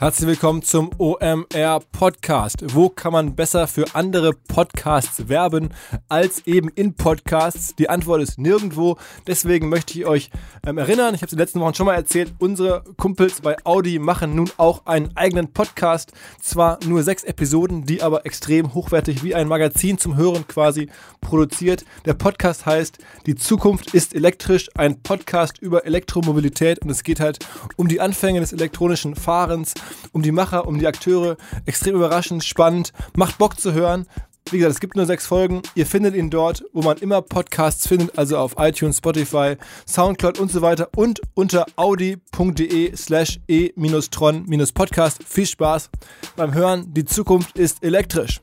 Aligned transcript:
Herzlich 0.00 0.28
willkommen 0.28 0.62
zum 0.62 0.88
OMR 0.96 1.80
Podcast. 1.92 2.74
Wo 2.74 2.88
kann 2.88 3.12
man 3.12 3.36
besser 3.36 3.66
für 3.66 3.84
andere 3.94 4.32
Podcasts 4.32 5.28
werben 5.28 5.74
als 6.08 6.46
eben 6.46 6.70
in 6.70 6.94
Podcasts? 6.94 7.74
Die 7.76 7.90
Antwort 7.90 8.22
ist 8.22 8.38
nirgendwo. 8.38 8.96
Deswegen 9.26 9.68
möchte 9.68 9.98
ich 9.98 10.06
euch 10.06 10.30
ähm, 10.66 10.78
erinnern, 10.78 11.14
ich 11.14 11.20
habe 11.20 11.26
es 11.26 11.32
in 11.32 11.36
den 11.36 11.42
letzten 11.42 11.60
Wochen 11.60 11.74
schon 11.74 11.84
mal 11.84 11.96
erzählt, 11.96 12.32
unsere 12.38 12.82
Kumpels 12.96 13.42
bei 13.42 13.58
Audi 13.66 13.98
machen 13.98 14.34
nun 14.34 14.50
auch 14.56 14.86
einen 14.86 15.14
eigenen 15.18 15.52
Podcast. 15.52 16.12
Zwar 16.40 16.78
nur 16.86 17.02
sechs 17.02 17.22
Episoden, 17.22 17.84
die 17.84 18.02
aber 18.02 18.24
extrem 18.24 18.72
hochwertig 18.72 19.22
wie 19.22 19.34
ein 19.34 19.48
Magazin 19.48 19.98
zum 19.98 20.16
Hören 20.16 20.48
quasi 20.48 20.88
produziert. 21.20 21.84
Der 22.06 22.14
Podcast 22.14 22.64
heißt 22.64 22.96
Die 23.26 23.34
Zukunft 23.34 23.92
ist 23.92 24.14
elektrisch, 24.14 24.70
ein 24.76 25.02
Podcast 25.02 25.58
über 25.58 25.84
Elektromobilität 25.84 26.78
und 26.78 26.88
es 26.88 27.02
geht 27.04 27.20
halt 27.20 27.44
um 27.76 27.86
die 27.86 28.00
Anfänge 28.00 28.40
des 28.40 28.54
elektronischen 28.54 29.14
Fahrens 29.14 29.74
um 30.12 30.22
die 30.22 30.32
Macher, 30.32 30.66
um 30.66 30.78
die 30.78 30.86
Akteure. 30.86 31.36
Extrem 31.66 31.96
überraschend, 31.96 32.44
spannend, 32.44 32.92
macht 33.16 33.38
Bock 33.38 33.60
zu 33.60 33.72
hören. 33.72 34.06
Wie 34.50 34.58
gesagt, 34.58 34.74
es 34.74 34.80
gibt 34.80 34.96
nur 34.96 35.06
sechs 35.06 35.26
Folgen. 35.26 35.62
Ihr 35.76 35.86
findet 35.86 36.16
ihn 36.16 36.28
dort, 36.28 36.64
wo 36.72 36.82
man 36.82 36.98
immer 36.98 37.22
Podcasts 37.22 37.86
findet, 37.86 38.18
also 38.18 38.36
auf 38.36 38.56
iTunes, 38.58 38.98
Spotify, 38.98 39.56
Soundcloud 39.86 40.40
und 40.40 40.50
so 40.50 40.60
weiter 40.60 40.88
und 40.96 41.20
unter 41.34 41.66
audi.de 41.76 42.96
slash 42.96 43.38
e-tron-podcast. 43.46 45.22
Viel 45.24 45.46
Spaß 45.46 45.90
beim 46.34 46.52
Hören. 46.52 46.92
Die 46.92 47.04
Zukunft 47.04 47.56
ist 47.58 47.84
elektrisch. 47.84 48.40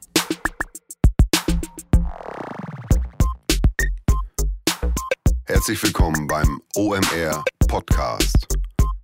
Herzlich 5.46 5.82
willkommen 5.84 6.28
beim 6.28 6.62
OMR 6.76 7.44
Podcast 7.68 8.48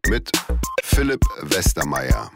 mit 0.08 0.30
Philipp 0.96 1.26
Westermeier. 1.42 2.32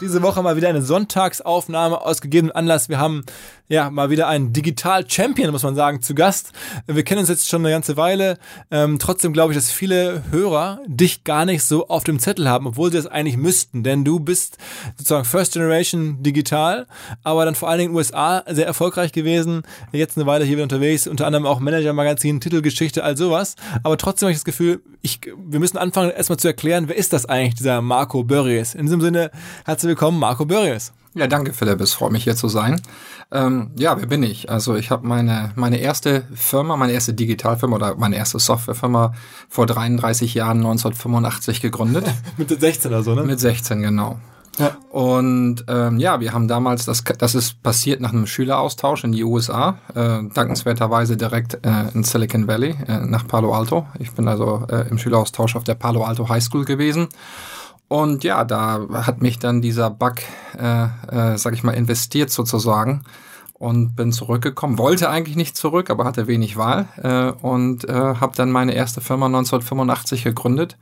Diese 0.00 0.20
Woche 0.22 0.42
mal 0.42 0.56
wieder 0.56 0.68
eine 0.68 0.82
Sonntagsaufnahme 0.82 2.00
aus 2.00 2.20
gegebenem 2.20 2.54
Anlass. 2.56 2.88
Wir 2.88 2.98
haben 2.98 3.24
ja 3.68 3.90
mal 3.90 4.10
wieder 4.10 4.28
einen 4.28 4.52
Digital-Champion, 4.52 5.50
muss 5.50 5.62
man 5.62 5.74
sagen, 5.74 6.02
zu 6.02 6.14
Gast. 6.14 6.52
Wir 6.86 7.02
kennen 7.02 7.20
uns 7.20 7.30
jetzt 7.30 7.48
schon 7.48 7.62
eine 7.62 7.70
ganze 7.70 7.96
Weile. 7.96 8.38
Ähm, 8.70 8.98
trotzdem 8.98 9.32
glaube 9.32 9.52
ich, 9.52 9.58
dass 9.58 9.70
viele 9.70 10.22
Hörer 10.30 10.80
dich 10.86 11.24
gar 11.24 11.44
nicht 11.46 11.64
so 11.64 11.88
auf 11.88 12.04
dem 12.04 12.18
Zettel 12.18 12.48
haben, 12.48 12.66
obwohl 12.66 12.90
sie 12.90 12.98
das 12.98 13.06
eigentlich 13.06 13.36
müssten. 13.36 13.82
Denn 13.82 14.04
du 14.04 14.20
bist 14.20 14.58
sozusagen 14.96 15.24
First 15.24 15.54
Generation 15.54 16.22
digital, 16.22 16.86
aber 17.22 17.44
dann 17.44 17.54
vor 17.54 17.70
allen 17.70 17.78
Dingen 17.78 17.90
in 17.90 17.94
den 17.94 17.98
USA 17.98 18.44
sehr 18.48 18.66
erfolgreich 18.66 19.12
gewesen. 19.12 19.62
Jetzt 19.92 20.18
eine 20.18 20.26
Weile 20.26 20.44
hier 20.44 20.56
wieder 20.56 20.64
unterwegs, 20.64 21.06
unter 21.06 21.26
anderem 21.26 21.46
auch 21.46 21.60
Manager-Magazin, 21.60 22.40
Titelgeschichte, 22.40 23.02
all 23.02 23.16
sowas. 23.16 23.56
Aber 23.82 23.96
trotzdem 23.96 24.26
habe 24.26 24.32
ich 24.32 24.38
das 24.38 24.44
Gefühl, 24.44 24.82
ich, 25.00 25.20
wir 25.36 25.60
müssen 25.60 25.78
anfangen, 25.78 26.10
erstmal 26.10 26.38
zu 26.38 26.48
erklären, 26.48 26.88
wer 26.88 26.96
ist 26.96 27.12
das 27.12 27.24
eigentlich, 27.24 27.54
dieser 27.54 27.80
Marco 27.80 28.24
Börries? 28.24 28.74
In 28.74 28.86
diesem 28.86 29.00
Sinne, 29.00 29.30
herzlich 29.64 29.88
willkommen, 29.88 30.18
Marco 30.18 30.44
Börries. 30.44 30.92
Ja, 31.14 31.28
danke 31.28 31.52
Philipp, 31.52 31.80
es 31.80 31.94
freut 31.94 32.10
mich 32.10 32.24
hier 32.24 32.34
zu 32.34 32.48
sein. 32.48 32.80
Ähm, 33.30 33.70
ja, 33.76 33.96
wer 33.98 34.06
bin 34.06 34.24
ich? 34.24 34.50
Also 34.50 34.74
ich 34.74 34.90
habe 34.90 35.06
meine, 35.06 35.52
meine 35.54 35.78
erste 35.78 36.24
Firma, 36.34 36.76
meine 36.76 36.92
erste 36.92 37.14
Digitalfirma 37.14 37.76
oder 37.76 37.94
meine 37.94 38.16
erste 38.16 38.40
Softwarefirma 38.40 39.14
vor 39.48 39.66
33 39.66 40.34
Jahren 40.34 40.58
1985 40.58 41.60
gegründet. 41.60 42.04
Mit 42.36 42.48
16 42.48 42.90
oder 42.90 43.04
so, 43.04 43.14
ne? 43.14 43.22
Mit 43.22 43.38
16, 43.38 43.80
genau. 43.80 44.18
Ja. 44.58 44.76
Und 44.90 45.64
ähm, 45.68 45.98
ja, 45.98 46.18
wir 46.20 46.32
haben 46.32 46.48
damals, 46.48 46.84
das, 46.84 47.04
das 47.18 47.34
ist 47.36 47.62
passiert 47.62 48.00
nach 48.00 48.12
einem 48.12 48.26
Schüleraustausch 48.26 49.04
in 49.04 49.12
die 49.12 49.24
USA, 49.24 49.78
äh, 49.94 50.22
dankenswerterweise 50.32 51.16
direkt 51.16 51.64
äh, 51.64 51.90
in 51.92 52.02
Silicon 52.02 52.48
Valley, 52.48 52.76
äh, 52.88 52.98
nach 53.06 53.26
Palo 53.26 53.54
Alto. 53.54 53.86
Ich 53.98 54.12
bin 54.12 54.26
also 54.26 54.66
äh, 54.68 54.88
im 54.88 54.98
Schüleraustausch 54.98 55.54
auf 55.54 55.64
der 55.64 55.74
Palo 55.74 56.02
Alto 56.04 56.28
High 56.28 56.42
School 56.42 56.64
gewesen 56.64 57.08
und 57.88 58.24
ja, 58.24 58.44
da 58.44 58.86
hat 58.92 59.22
mich 59.22 59.38
dann 59.38 59.60
dieser 59.60 59.90
Bug, 59.90 60.16
äh, 60.58 60.84
äh, 60.84 61.38
sag 61.38 61.54
ich 61.54 61.62
mal, 61.62 61.72
investiert 61.72 62.30
sozusagen 62.30 63.04
und 63.54 63.94
bin 63.94 64.12
zurückgekommen. 64.12 64.78
Wollte 64.78 65.08
eigentlich 65.08 65.36
nicht 65.36 65.56
zurück, 65.56 65.88
aber 65.88 66.04
hatte 66.04 66.26
wenig 66.26 66.56
Wahl 66.56 66.88
äh, 66.96 67.30
und 67.40 67.88
äh, 67.88 67.92
habe 67.92 68.34
dann 68.36 68.50
meine 68.50 68.74
erste 68.74 69.00
Firma 69.00 69.26
1985 69.26 70.24
gegründet 70.24 70.76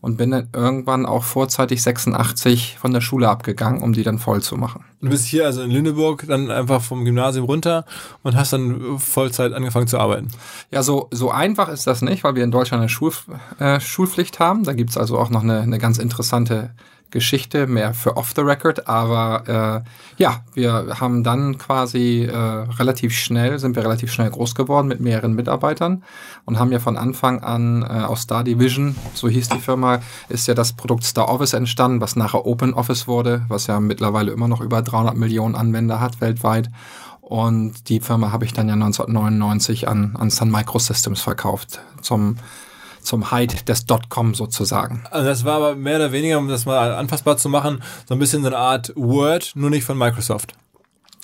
und 0.00 0.16
bin 0.16 0.32
dann 0.32 0.48
irgendwann 0.52 1.06
auch 1.06 1.24
vorzeitig 1.24 1.82
86 1.82 2.78
von 2.78 2.92
der 2.92 3.00
Schule 3.00 3.28
abgegangen, 3.28 3.80
um 3.80 3.92
die 3.92 4.02
dann 4.02 4.18
voll 4.18 4.42
zu 4.42 4.56
machen. 4.56 4.84
Du 5.00 5.08
bist 5.08 5.26
hier 5.26 5.46
also 5.46 5.62
in 5.62 5.70
Lüneburg 5.70 6.26
dann 6.26 6.50
einfach 6.50 6.82
vom 6.82 7.04
Gymnasium 7.04 7.46
runter 7.46 7.84
und 8.22 8.36
hast 8.36 8.52
dann 8.52 8.98
Vollzeit 8.98 9.52
angefangen 9.52 9.86
zu 9.86 9.98
arbeiten. 9.98 10.28
Ja, 10.70 10.82
so, 10.82 11.08
so 11.12 11.30
einfach 11.30 11.68
ist 11.68 11.86
das 11.86 12.02
nicht, 12.02 12.24
weil 12.24 12.34
wir 12.34 12.44
in 12.44 12.50
Deutschland 12.50 12.80
eine 12.80 12.88
Schul, 12.88 13.12
äh, 13.58 13.78
Schulpflicht 13.80 14.40
haben. 14.40 14.64
Da 14.64 14.72
gibt's 14.72 14.96
also 14.96 15.16
auch 15.18 15.30
noch 15.30 15.42
eine, 15.42 15.60
eine 15.60 15.78
ganz 15.78 15.98
interessante 15.98 16.74
Geschichte, 17.10 17.66
mehr 17.66 17.94
für 17.94 18.16
off 18.16 18.32
the 18.34 18.42
record, 18.42 18.88
aber 18.88 19.84
äh, 19.86 20.20
ja, 20.22 20.42
wir 20.54 20.96
haben 21.00 21.22
dann 21.22 21.56
quasi 21.58 22.24
äh, 22.24 22.36
relativ 22.36 23.14
schnell, 23.14 23.58
sind 23.58 23.76
wir 23.76 23.84
relativ 23.84 24.12
schnell 24.12 24.30
groß 24.30 24.54
geworden 24.54 24.88
mit 24.88 25.00
mehreren 25.00 25.34
Mitarbeitern 25.34 26.02
und 26.44 26.58
haben 26.58 26.72
ja 26.72 26.78
von 26.78 26.96
Anfang 26.96 27.40
an 27.40 27.82
äh, 27.82 27.86
aus 27.86 28.22
Star 28.22 28.44
Division, 28.44 28.96
so 29.14 29.28
hieß 29.28 29.48
die 29.50 29.58
Firma, 29.58 30.00
ist 30.28 30.48
ja 30.48 30.54
das 30.54 30.72
Produkt 30.72 31.04
Star 31.04 31.28
Office 31.28 31.52
entstanden, 31.52 32.00
was 32.00 32.16
nachher 32.16 32.44
Open 32.44 32.74
Office 32.74 33.06
wurde, 33.06 33.44
was 33.48 33.66
ja 33.66 33.78
mittlerweile 33.80 34.32
immer 34.32 34.48
noch 34.48 34.60
über 34.60 34.82
300 34.82 35.16
Millionen 35.16 35.54
Anwender 35.54 36.00
hat 36.00 36.20
weltweit. 36.20 36.70
Und 37.20 37.88
die 37.88 37.98
Firma 37.98 38.30
habe 38.30 38.44
ich 38.44 38.52
dann 38.52 38.68
ja 38.68 38.74
1999 38.74 39.88
an, 39.88 40.14
an 40.16 40.30
Sun 40.30 40.48
Microsystems 40.50 41.20
verkauft 41.20 41.80
zum 42.00 42.36
zum 43.06 43.30
Hyde 43.30 43.56
des 43.64 43.86
Dotcom 43.86 44.34
sozusagen. 44.34 45.04
Also 45.10 45.28
das 45.28 45.44
war 45.44 45.56
aber 45.56 45.74
mehr 45.74 45.96
oder 45.96 46.12
weniger, 46.12 46.38
um 46.38 46.48
das 46.48 46.66
mal 46.66 46.94
anfassbar 46.94 47.36
zu 47.36 47.48
machen, 47.48 47.82
so 48.08 48.14
ein 48.14 48.18
bisschen 48.18 48.42
so 48.42 48.48
eine 48.48 48.58
Art 48.58 48.92
Word, 48.96 49.52
nur 49.54 49.70
nicht 49.70 49.84
von 49.84 49.96
Microsoft 49.96 50.54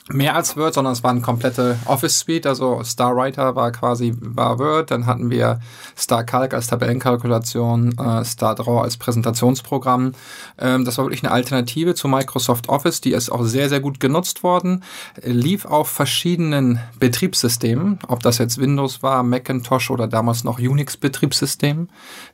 mehr 0.09 0.35
als 0.35 0.57
Word, 0.57 0.75
sondern 0.75 0.93
es 0.93 1.05
war 1.05 1.11
eine 1.11 1.21
komplette 1.21 1.79
Office 1.85 2.19
Suite. 2.19 2.47
Also 2.47 2.83
Star 2.83 3.17
Writer 3.17 3.55
war 3.55 3.71
quasi 3.71 4.15
war 4.21 4.59
Word. 4.59 4.91
Dann 4.91 5.07
hatten 5.07 5.31
wir 5.31 5.61
Star 5.97 6.25
Calc 6.25 6.55
als 6.55 6.67
Tabellenkalkulation, 6.67 7.97
äh, 7.99 8.25
Star 8.25 8.55
Draw 8.55 8.83
als 8.83 8.97
Präsentationsprogramm. 8.97 10.13
Ähm, 10.59 10.85
das 10.85 10.99
war 10.99 11.05
wirklich 11.05 11.23
eine 11.23 11.33
Alternative 11.33 11.95
zu 11.95 12.09
Microsoft 12.09 12.69
Office. 12.69 13.01
Die 13.01 13.13
ist 13.13 13.31
auch 13.31 13.45
sehr, 13.45 13.69
sehr 13.69 13.81
gut 13.81 14.01
genutzt 14.01 14.43
worden. 14.43 14.83
Lief 15.23 15.67
auf 15.67 15.89
verschiedenen 15.89 16.81
Betriebssystemen, 16.99 18.01
ob 18.09 18.23
das 18.23 18.39
jetzt 18.39 18.59
Windows 18.59 19.03
war, 19.03 19.23
Macintosh 19.23 19.91
oder 19.91 20.09
damals 20.09 20.43
noch 20.43 20.59
Unix-Betriebssystem. 20.59 21.89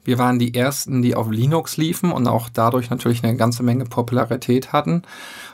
Wir 0.05 0.19
waren 0.19 0.39
die 0.39 0.55
ersten, 0.55 1.03
die 1.03 1.15
auf 1.15 1.31
Linux 1.31 1.77
liefen 1.77 2.13
und 2.13 2.27
auch 2.29 2.49
dadurch 2.49 2.89
natürlich 2.89 3.23
eine 3.23 3.37
ganze 3.37 3.63
Menge 3.63 3.85
Popularität 3.85 4.73
hatten 4.73 5.03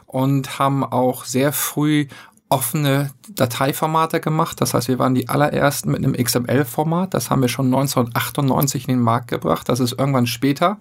und 0.06 0.58
haben 0.58 0.84
auch 0.84 1.24
sehr 1.24 1.52
früh 1.52 2.06
offene 2.54 3.10
Dateiformate 3.30 4.20
gemacht. 4.20 4.60
Das 4.60 4.74
heißt, 4.74 4.86
wir 4.88 4.98
waren 4.98 5.14
die 5.14 5.28
allerersten 5.28 5.90
mit 5.90 6.04
einem 6.04 6.12
XML-Format. 6.12 7.12
Das 7.12 7.30
haben 7.30 7.42
wir 7.42 7.48
schon 7.48 7.66
1998 7.66 8.86
in 8.86 8.94
den 8.94 9.02
Markt 9.02 9.28
gebracht. 9.28 9.68
Das 9.68 9.80
ist 9.80 9.98
irgendwann 9.98 10.26
später, 10.26 10.78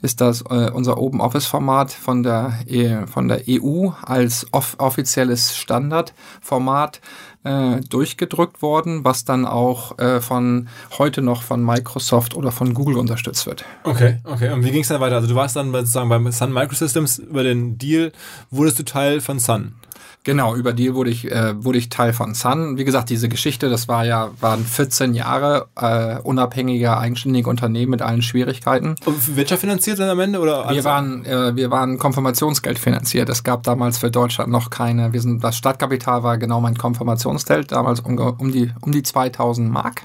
ist 0.00 0.20
das 0.20 0.42
äh, 0.42 0.70
unser 0.72 0.98
Open 0.98 1.20
Office-Format 1.20 1.92
von 1.92 2.22
der, 2.22 2.54
e, 2.66 3.06
von 3.06 3.28
der 3.28 3.42
EU 3.48 3.90
als 4.02 4.46
off 4.52 4.76
offizielles 4.78 5.56
Standardformat 5.56 7.00
äh, 7.44 7.80
durchgedrückt 7.88 8.62
worden, 8.62 9.04
was 9.04 9.24
dann 9.24 9.46
auch 9.46 9.98
äh, 9.98 10.20
von 10.20 10.68
heute 10.98 11.22
noch 11.22 11.42
von 11.42 11.64
Microsoft 11.64 12.34
oder 12.34 12.52
von 12.52 12.74
Google 12.74 12.98
unterstützt 12.98 13.46
wird. 13.46 13.64
Okay, 13.84 14.18
okay. 14.24 14.52
Und 14.52 14.64
wie 14.64 14.70
ging 14.70 14.82
es 14.82 14.88
dann 14.88 15.00
weiter? 15.00 15.16
Also 15.16 15.28
du 15.28 15.34
warst 15.34 15.56
dann 15.56 15.72
sozusagen 15.72 16.08
beim 16.08 16.30
Sun 16.32 16.52
Microsystems 16.52 17.18
über 17.18 17.42
den 17.42 17.78
Deal, 17.78 18.12
wurdest 18.50 18.78
du 18.78 18.84
Teil 18.84 19.20
von 19.20 19.38
Sun? 19.38 19.74
Genau, 20.22 20.54
über 20.54 20.74
Deal 20.74 20.94
wurde 20.94 21.08
ich, 21.08 21.30
äh, 21.30 21.64
wurde 21.64 21.78
ich 21.78 21.88
Teil 21.88 22.12
von 22.12 22.34
Sun. 22.34 22.76
Wie 22.76 22.84
gesagt, 22.84 23.08
diese 23.08 23.30
Geschichte, 23.30 23.70
das 23.70 23.88
war 23.88 24.04
ja, 24.04 24.30
waren 24.40 24.66
14 24.66 25.14
Jahre 25.14 25.68
äh, 25.76 26.18
unabhängiger, 26.18 26.98
eigenständiger 26.98 27.48
Unternehmen 27.48 27.90
mit 27.90 28.02
allen 28.02 28.20
Schwierigkeiten. 28.20 28.96
Und 29.06 29.36
Wirtschaft 29.36 29.62
finanziert 29.62 29.98
dann 29.98 30.10
am 30.10 30.20
Ende? 30.20 30.40
Oder 30.40 30.68
wir 30.70 30.84
waren, 30.84 31.24
äh, 31.24 31.56
wir 31.56 31.70
waren 31.70 31.98
Konfirmationsgeld 31.98 32.78
finanziert. 32.78 33.30
Es 33.30 33.44
gab 33.44 33.62
damals 33.62 33.96
für 33.96 34.10
Deutschland 34.10 34.52
noch 34.52 34.68
keine, 34.68 35.14
wir 35.14 35.22
sind, 35.22 35.42
das 35.42 35.56
Stadtkapital 35.56 36.22
war 36.22 36.36
genau 36.36 36.60
mein 36.60 36.76
Konfirmationsgeld, 36.76 37.72
damals 37.72 38.00
um, 38.00 38.18
um, 38.18 38.52
die, 38.52 38.70
um 38.82 38.92
die 38.92 39.02
2000 39.02 39.70
Mark. 39.70 40.02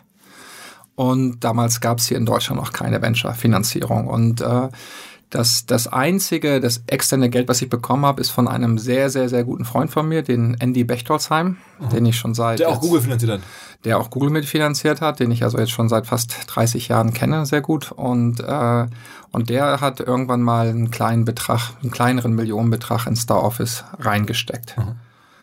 Und 0.95 1.43
damals 1.43 1.81
gab 1.81 1.97
es 1.97 2.07
hier 2.07 2.15
in 2.15 2.25
Deutschland 2.25 2.61
noch 2.61 2.71
keine 2.71 3.01
Venture-Finanzierung. 3.01 4.07
Und 4.07 4.39
äh, 4.39 4.69
das, 5.35 5.65
das 5.65 5.87
einzige, 5.87 6.61
das 6.61 6.83
externe 6.87 7.29
Geld, 7.29 7.49
was 7.49 7.61
ich 7.61 7.69
bekommen 7.69 8.05
habe, 8.05 8.21
ist 8.21 8.29
von 8.29 8.47
einem 8.47 8.77
sehr, 8.77 9.09
sehr, 9.09 9.27
sehr 9.27 9.43
guten 9.43 9.65
Freund 9.65 9.91
von 9.91 10.07
mir, 10.07 10.21
den 10.21 10.55
Andy 10.59 10.85
Bechtolzheim, 10.85 11.57
mhm. 11.79 11.89
den 11.89 12.05
ich 12.05 12.17
schon 12.17 12.33
seit. 12.33 12.59
Der 12.59 12.69
auch 12.69 12.79
Google 12.79 13.01
finanziert 13.01 13.31
hat. 13.31 13.41
Der 13.83 13.99
auch 13.99 14.09
Google 14.09 14.29
mitfinanziert 14.29 15.01
hat, 15.01 15.19
den 15.19 15.31
ich 15.31 15.43
also 15.43 15.57
jetzt 15.57 15.71
schon 15.71 15.89
seit 15.89 16.07
fast 16.07 16.37
30 16.47 16.87
Jahren 16.87 17.13
kenne, 17.13 17.45
sehr 17.45 17.59
gut. 17.59 17.91
Und, 17.91 18.39
äh, 18.39 18.85
und 19.31 19.49
der 19.49 19.81
hat 19.81 19.99
irgendwann 19.99 20.41
mal 20.41 20.69
einen 20.69 20.89
kleinen 20.89 21.25
Betrag, 21.25 21.73
einen 21.81 21.91
kleineren 21.91 22.33
Millionenbetrag 22.33 23.05
in 23.05 23.17
Star 23.17 23.43
Office 23.43 23.83
reingesteckt. 23.99 24.77
Mhm. 24.77 24.95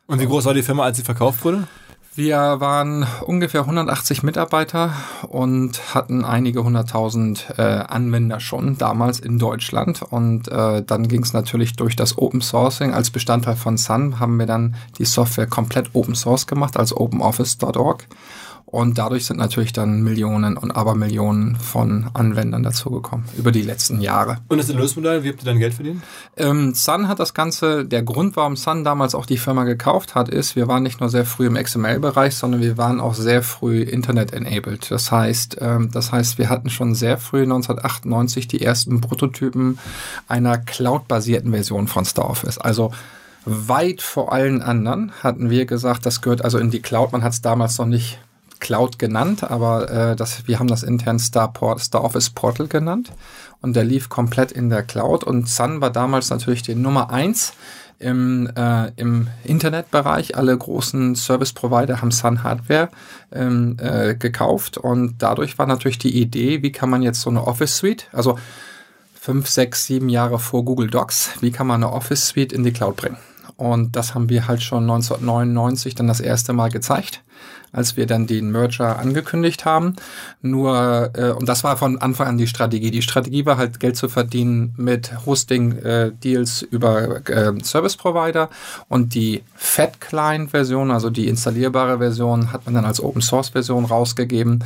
Und 0.06 0.20
wie 0.20 0.26
groß 0.26 0.46
war 0.46 0.54
die 0.54 0.62
Firma, 0.62 0.84
als 0.84 0.96
sie 0.96 1.04
verkauft 1.04 1.44
wurde? 1.44 1.68
Wir 2.14 2.60
waren 2.60 3.06
ungefähr 3.24 3.62
180 3.62 4.22
Mitarbeiter 4.22 4.92
und 5.28 5.94
hatten 5.94 6.26
einige 6.26 6.62
hunderttausend 6.62 7.54
äh, 7.56 7.62
Anwender 7.62 8.38
schon 8.38 8.76
damals 8.76 9.18
in 9.18 9.38
Deutschland. 9.38 10.02
Und 10.02 10.46
äh, 10.48 10.82
dann 10.82 11.08
ging 11.08 11.22
es 11.22 11.32
natürlich 11.32 11.72
durch 11.72 11.96
das 11.96 12.18
Open 12.18 12.42
Sourcing. 12.42 12.92
Als 12.92 13.10
Bestandteil 13.10 13.56
von 13.56 13.78
Sun 13.78 14.20
haben 14.20 14.38
wir 14.38 14.44
dann 14.44 14.74
die 14.98 15.06
Software 15.06 15.46
komplett 15.46 15.94
Open 15.94 16.14
Source 16.14 16.46
gemacht 16.46 16.76
als 16.76 16.94
openoffice.org. 16.94 18.06
Und 18.72 18.96
dadurch 18.96 19.26
sind 19.26 19.36
natürlich 19.36 19.74
dann 19.74 20.02
Millionen 20.02 20.56
und 20.56 20.70
Abermillionen 20.70 21.56
von 21.56 22.06
Anwendern 22.14 22.62
dazugekommen 22.62 23.26
über 23.36 23.52
die 23.52 23.60
letzten 23.60 24.00
Jahre. 24.00 24.38
Und 24.48 24.56
das 24.56 24.70
Erlösmodell, 24.70 25.22
wie 25.24 25.28
habt 25.28 25.42
ihr 25.42 25.44
dann 25.44 25.58
Geld 25.58 25.74
verdient? 25.74 26.02
Ähm, 26.38 26.72
Sun 26.72 27.06
hat 27.06 27.20
das 27.20 27.34
Ganze, 27.34 27.84
der 27.84 28.02
Grund, 28.02 28.34
warum 28.34 28.56
Sun 28.56 28.82
damals 28.82 29.14
auch 29.14 29.26
die 29.26 29.36
Firma 29.36 29.64
gekauft 29.64 30.14
hat, 30.14 30.30
ist, 30.30 30.56
wir 30.56 30.68
waren 30.68 30.82
nicht 30.82 31.00
nur 31.00 31.10
sehr 31.10 31.26
früh 31.26 31.48
im 31.48 31.54
XML-Bereich, 31.54 32.34
sondern 32.34 32.62
wir 32.62 32.78
waren 32.78 32.98
auch 32.98 33.12
sehr 33.12 33.42
früh 33.42 33.82
Internet-enabled. 33.82 34.90
Das 34.90 35.12
heißt, 35.12 35.58
ähm, 35.60 35.90
das 35.92 36.10
heißt, 36.10 36.38
wir 36.38 36.48
hatten 36.48 36.70
schon 36.70 36.94
sehr 36.94 37.18
früh 37.18 37.42
1998 37.42 38.48
die 38.48 38.62
ersten 38.62 39.02
Prototypen 39.02 39.78
einer 40.28 40.56
Cloud-basierten 40.56 41.50
Version 41.50 41.88
von 41.88 42.06
StarOffice. 42.06 42.56
Also 42.56 42.90
weit 43.44 44.00
vor 44.00 44.32
allen 44.32 44.62
anderen 44.62 45.12
hatten 45.22 45.50
wir 45.50 45.66
gesagt, 45.66 46.06
das 46.06 46.22
gehört 46.22 46.42
also 46.42 46.56
in 46.56 46.70
die 46.70 46.80
Cloud. 46.80 47.12
Man 47.12 47.22
hat 47.22 47.34
es 47.34 47.42
damals 47.42 47.76
noch 47.76 47.84
nicht 47.84 48.18
Cloud 48.62 48.98
genannt, 48.98 49.42
aber 49.42 49.90
äh, 49.90 50.16
das, 50.16 50.46
wir 50.46 50.58
haben 50.60 50.68
das 50.68 50.84
intern 50.84 51.18
Starport, 51.18 51.80
Star 51.80 52.04
Office 52.04 52.30
Portal 52.30 52.68
genannt 52.68 53.12
und 53.60 53.74
der 53.74 53.84
lief 53.84 54.08
komplett 54.08 54.52
in 54.52 54.70
der 54.70 54.84
Cloud 54.84 55.24
und 55.24 55.48
Sun 55.48 55.80
war 55.80 55.90
damals 55.90 56.30
natürlich 56.30 56.62
die 56.62 56.76
Nummer 56.76 57.10
eins 57.10 57.54
im, 57.98 58.48
äh, 58.56 58.92
im 58.96 59.28
Internetbereich. 59.42 60.36
Alle 60.36 60.56
großen 60.56 61.16
Service-Provider 61.16 62.00
haben 62.00 62.12
Sun 62.12 62.44
Hardware 62.44 62.88
ähm, 63.32 63.76
äh, 63.80 64.14
gekauft 64.14 64.78
und 64.78 65.16
dadurch 65.18 65.58
war 65.58 65.66
natürlich 65.66 65.98
die 65.98 66.20
Idee, 66.20 66.62
wie 66.62 66.72
kann 66.72 66.88
man 66.88 67.02
jetzt 67.02 67.20
so 67.20 67.30
eine 67.30 67.44
Office 67.44 67.76
Suite, 67.76 68.06
also 68.12 68.38
fünf, 69.20 69.48
sechs, 69.48 69.86
sieben 69.86 70.08
Jahre 70.08 70.38
vor 70.38 70.64
Google 70.64 70.88
Docs, 70.88 71.30
wie 71.40 71.50
kann 71.50 71.66
man 71.66 71.82
eine 71.82 71.92
Office 71.92 72.28
Suite 72.28 72.52
in 72.52 72.62
die 72.62 72.72
Cloud 72.72 72.96
bringen? 72.96 73.16
Und 73.62 73.94
das 73.94 74.16
haben 74.16 74.28
wir 74.28 74.48
halt 74.48 74.60
schon 74.60 74.82
1999 74.90 75.94
dann 75.94 76.08
das 76.08 76.18
erste 76.18 76.52
Mal 76.52 76.68
gezeigt 76.68 77.22
als 77.74 77.96
wir 77.96 78.04
dann 78.04 78.26
den 78.26 78.50
Merger 78.50 78.98
angekündigt 78.98 79.64
haben. 79.64 79.96
Nur, 80.42 81.10
äh, 81.14 81.30
und 81.30 81.48
das 81.48 81.64
war 81.64 81.78
von 81.78 81.96
Anfang 81.96 82.28
an 82.28 82.36
die 82.36 82.46
Strategie. 82.46 82.90
Die 82.90 83.00
Strategie 83.00 83.46
war 83.46 83.56
halt 83.56 83.80
Geld 83.80 83.96
zu 83.96 84.10
verdienen 84.10 84.74
mit 84.76 85.24
Hosting-Deals 85.24 86.62
äh, 86.64 86.66
über 86.70 87.26
äh, 87.30 87.52
Service 87.64 87.96
Provider 87.96 88.50
und 88.90 89.14
die 89.14 89.42
Fat 89.54 90.02
Client 90.02 90.50
Version, 90.50 90.90
also 90.90 91.08
die 91.08 91.28
installierbare 91.28 91.96
Version, 91.96 92.52
hat 92.52 92.66
man 92.66 92.74
dann 92.74 92.84
als 92.84 93.02
Open 93.02 93.22
Source 93.22 93.48
Version 93.48 93.86
rausgegeben 93.86 94.62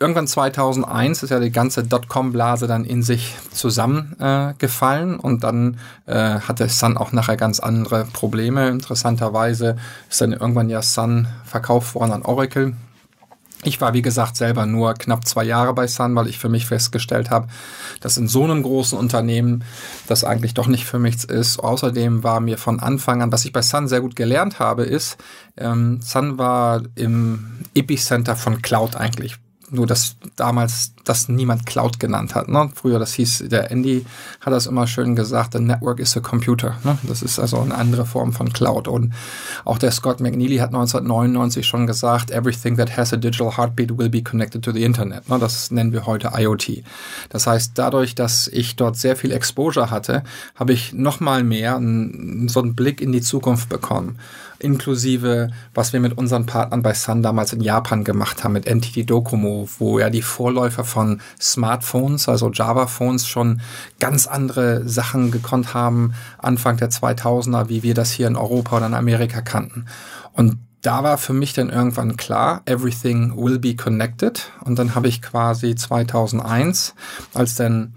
irgendwann 0.00 0.26
2001 0.26 1.22
ist 1.22 1.30
ja 1.30 1.38
die 1.38 1.52
ganze 1.52 1.84
Dotcom-Blase 1.84 2.66
dann 2.66 2.84
in 2.84 3.02
sich 3.02 3.36
zusammengefallen 3.52 5.14
äh, 5.14 5.22
und 5.22 5.44
dann 5.44 5.78
äh, 6.06 6.40
hatte 6.40 6.68
Sun 6.68 6.96
auch 6.96 7.12
nachher 7.12 7.36
ganz 7.36 7.60
andere 7.60 8.06
Probleme. 8.06 8.68
Interessanterweise 8.68 9.76
ist 10.08 10.20
dann 10.22 10.32
irgendwann 10.32 10.70
ja 10.70 10.80
Sun 10.80 11.28
verkauft 11.44 11.94
worden 11.94 12.12
an 12.12 12.22
Oracle. 12.22 12.74
Ich 13.62 13.78
war, 13.82 13.92
wie 13.92 14.00
gesagt, 14.00 14.36
selber 14.36 14.64
nur 14.64 14.94
knapp 14.94 15.26
zwei 15.26 15.44
Jahre 15.44 15.74
bei 15.74 15.86
Sun, 15.86 16.14
weil 16.14 16.28
ich 16.28 16.38
für 16.38 16.48
mich 16.48 16.64
festgestellt 16.64 17.28
habe, 17.28 17.48
dass 18.00 18.16
in 18.16 18.26
so 18.26 18.44
einem 18.44 18.62
großen 18.62 18.96
Unternehmen 18.96 19.64
das 20.06 20.24
eigentlich 20.24 20.54
doch 20.54 20.66
nicht 20.66 20.86
für 20.86 20.98
mich 20.98 21.24
ist. 21.24 21.58
Außerdem 21.58 22.24
war 22.24 22.40
mir 22.40 22.56
von 22.56 22.80
Anfang 22.80 23.20
an, 23.20 23.32
was 23.32 23.44
ich 23.44 23.52
bei 23.52 23.60
Sun 23.60 23.86
sehr 23.86 24.00
gut 24.00 24.16
gelernt 24.16 24.60
habe, 24.60 24.84
ist, 24.84 25.18
ähm, 25.58 26.00
Sun 26.00 26.38
war 26.38 26.80
im 26.94 27.58
Epicenter 27.74 28.34
von 28.34 28.62
Cloud 28.62 28.96
eigentlich 28.96 29.36
nur 29.70 29.86
dass 29.86 30.16
damals 30.36 30.92
das 31.04 31.28
niemand 31.28 31.66
Cloud 31.66 31.98
genannt 31.98 32.34
hat. 32.34 32.48
Ne? 32.48 32.70
Früher, 32.74 32.98
das 32.98 33.14
hieß, 33.14 33.44
der 33.48 33.70
Andy 33.70 34.04
hat 34.40 34.52
das 34.52 34.66
immer 34.66 34.86
schön 34.86 35.16
gesagt, 35.16 35.54
the 35.54 35.60
network 35.60 35.98
is 36.00 36.16
a 36.16 36.20
computer. 36.20 36.76
Ne? 36.84 36.98
Das 37.04 37.22
ist 37.22 37.38
also 37.38 37.60
eine 37.60 37.74
andere 37.74 38.06
Form 38.06 38.32
von 38.32 38.52
Cloud. 38.52 38.88
Und 38.88 39.12
auch 39.64 39.78
der 39.78 39.90
Scott 39.90 40.20
McNeely 40.20 40.58
hat 40.58 40.68
1999 40.68 41.66
schon 41.66 41.86
gesagt, 41.86 42.30
everything 42.30 42.76
that 42.76 42.96
has 42.96 43.12
a 43.12 43.16
digital 43.16 43.56
heartbeat 43.56 43.96
will 43.96 44.08
be 44.08 44.22
connected 44.22 44.62
to 44.62 44.72
the 44.72 44.82
Internet. 44.82 45.28
Ne? 45.28 45.38
Das 45.38 45.70
nennen 45.70 45.92
wir 45.92 46.06
heute 46.06 46.32
IoT. 46.36 46.82
Das 47.28 47.46
heißt, 47.46 47.72
dadurch, 47.74 48.14
dass 48.14 48.48
ich 48.48 48.76
dort 48.76 48.96
sehr 48.96 49.16
viel 49.16 49.32
Exposure 49.32 49.90
hatte, 49.90 50.22
habe 50.54 50.72
ich 50.72 50.92
nochmal 50.92 51.44
mehr 51.44 51.76
einen, 51.76 52.48
so 52.48 52.60
einen 52.60 52.74
Blick 52.74 53.00
in 53.00 53.12
die 53.12 53.22
Zukunft 53.22 53.68
bekommen 53.68 54.18
inklusive 54.62 55.50
was 55.74 55.92
wir 55.92 56.00
mit 56.00 56.16
unseren 56.16 56.46
Partnern 56.46 56.82
bei 56.82 56.94
Sun 56.94 57.22
damals 57.22 57.52
in 57.52 57.60
Japan 57.60 58.04
gemacht 58.04 58.44
haben, 58.44 58.52
mit 58.52 58.66
NTT 58.66 59.08
Docomo, 59.08 59.68
wo 59.78 59.98
ja 59.98 60.10
die 60.10 60.22
Vorläufer 60.22 60.84
von 60.84 61.20
Smartphones, 61.40 62.28
also 62.28 62.50
Java-Phones, 62.50 63.26
schon 63.26 63.60
ganz 63.98 64.26
andere 64.26 64.88
Sachen 64.88 65.30
gekonnt 65.30 65.74
haben, 65.74 66.14
Anfang 66.38 66.76
der 66.76 66.90
2000er, 66.90 67.68
wie 67.68 67.82
wir 67.82 67.94
das 67.94 68.10
hier 68.10 68.26
in 68.26 68.36
Europa 68.36 68.76
oder 68.76 68.86
in 68.86 68.94
Amerika 68.94 69.40
kannten. 69.40 69.86
Und 70.32 70.58
da 70.82 71.02
war 71.04 71.18
für 71.18 71.34
mich 71.34 71.52
dann 71.52 71.70
irgendwann 71.70 72.16
klar, 72.16 72.62
everything 72.64 73.36
will 73.36 73.58
be 73.58 73.76
connected. 73.76 74.50
Und 74.64 74.78
dann 74.78 74.94
habe 74.94 75.08
ich 75.08 75.20
quasi 75.20 75.74
2001, 75.74 76.94
als 77.34 77.54
dann 77.54 77.94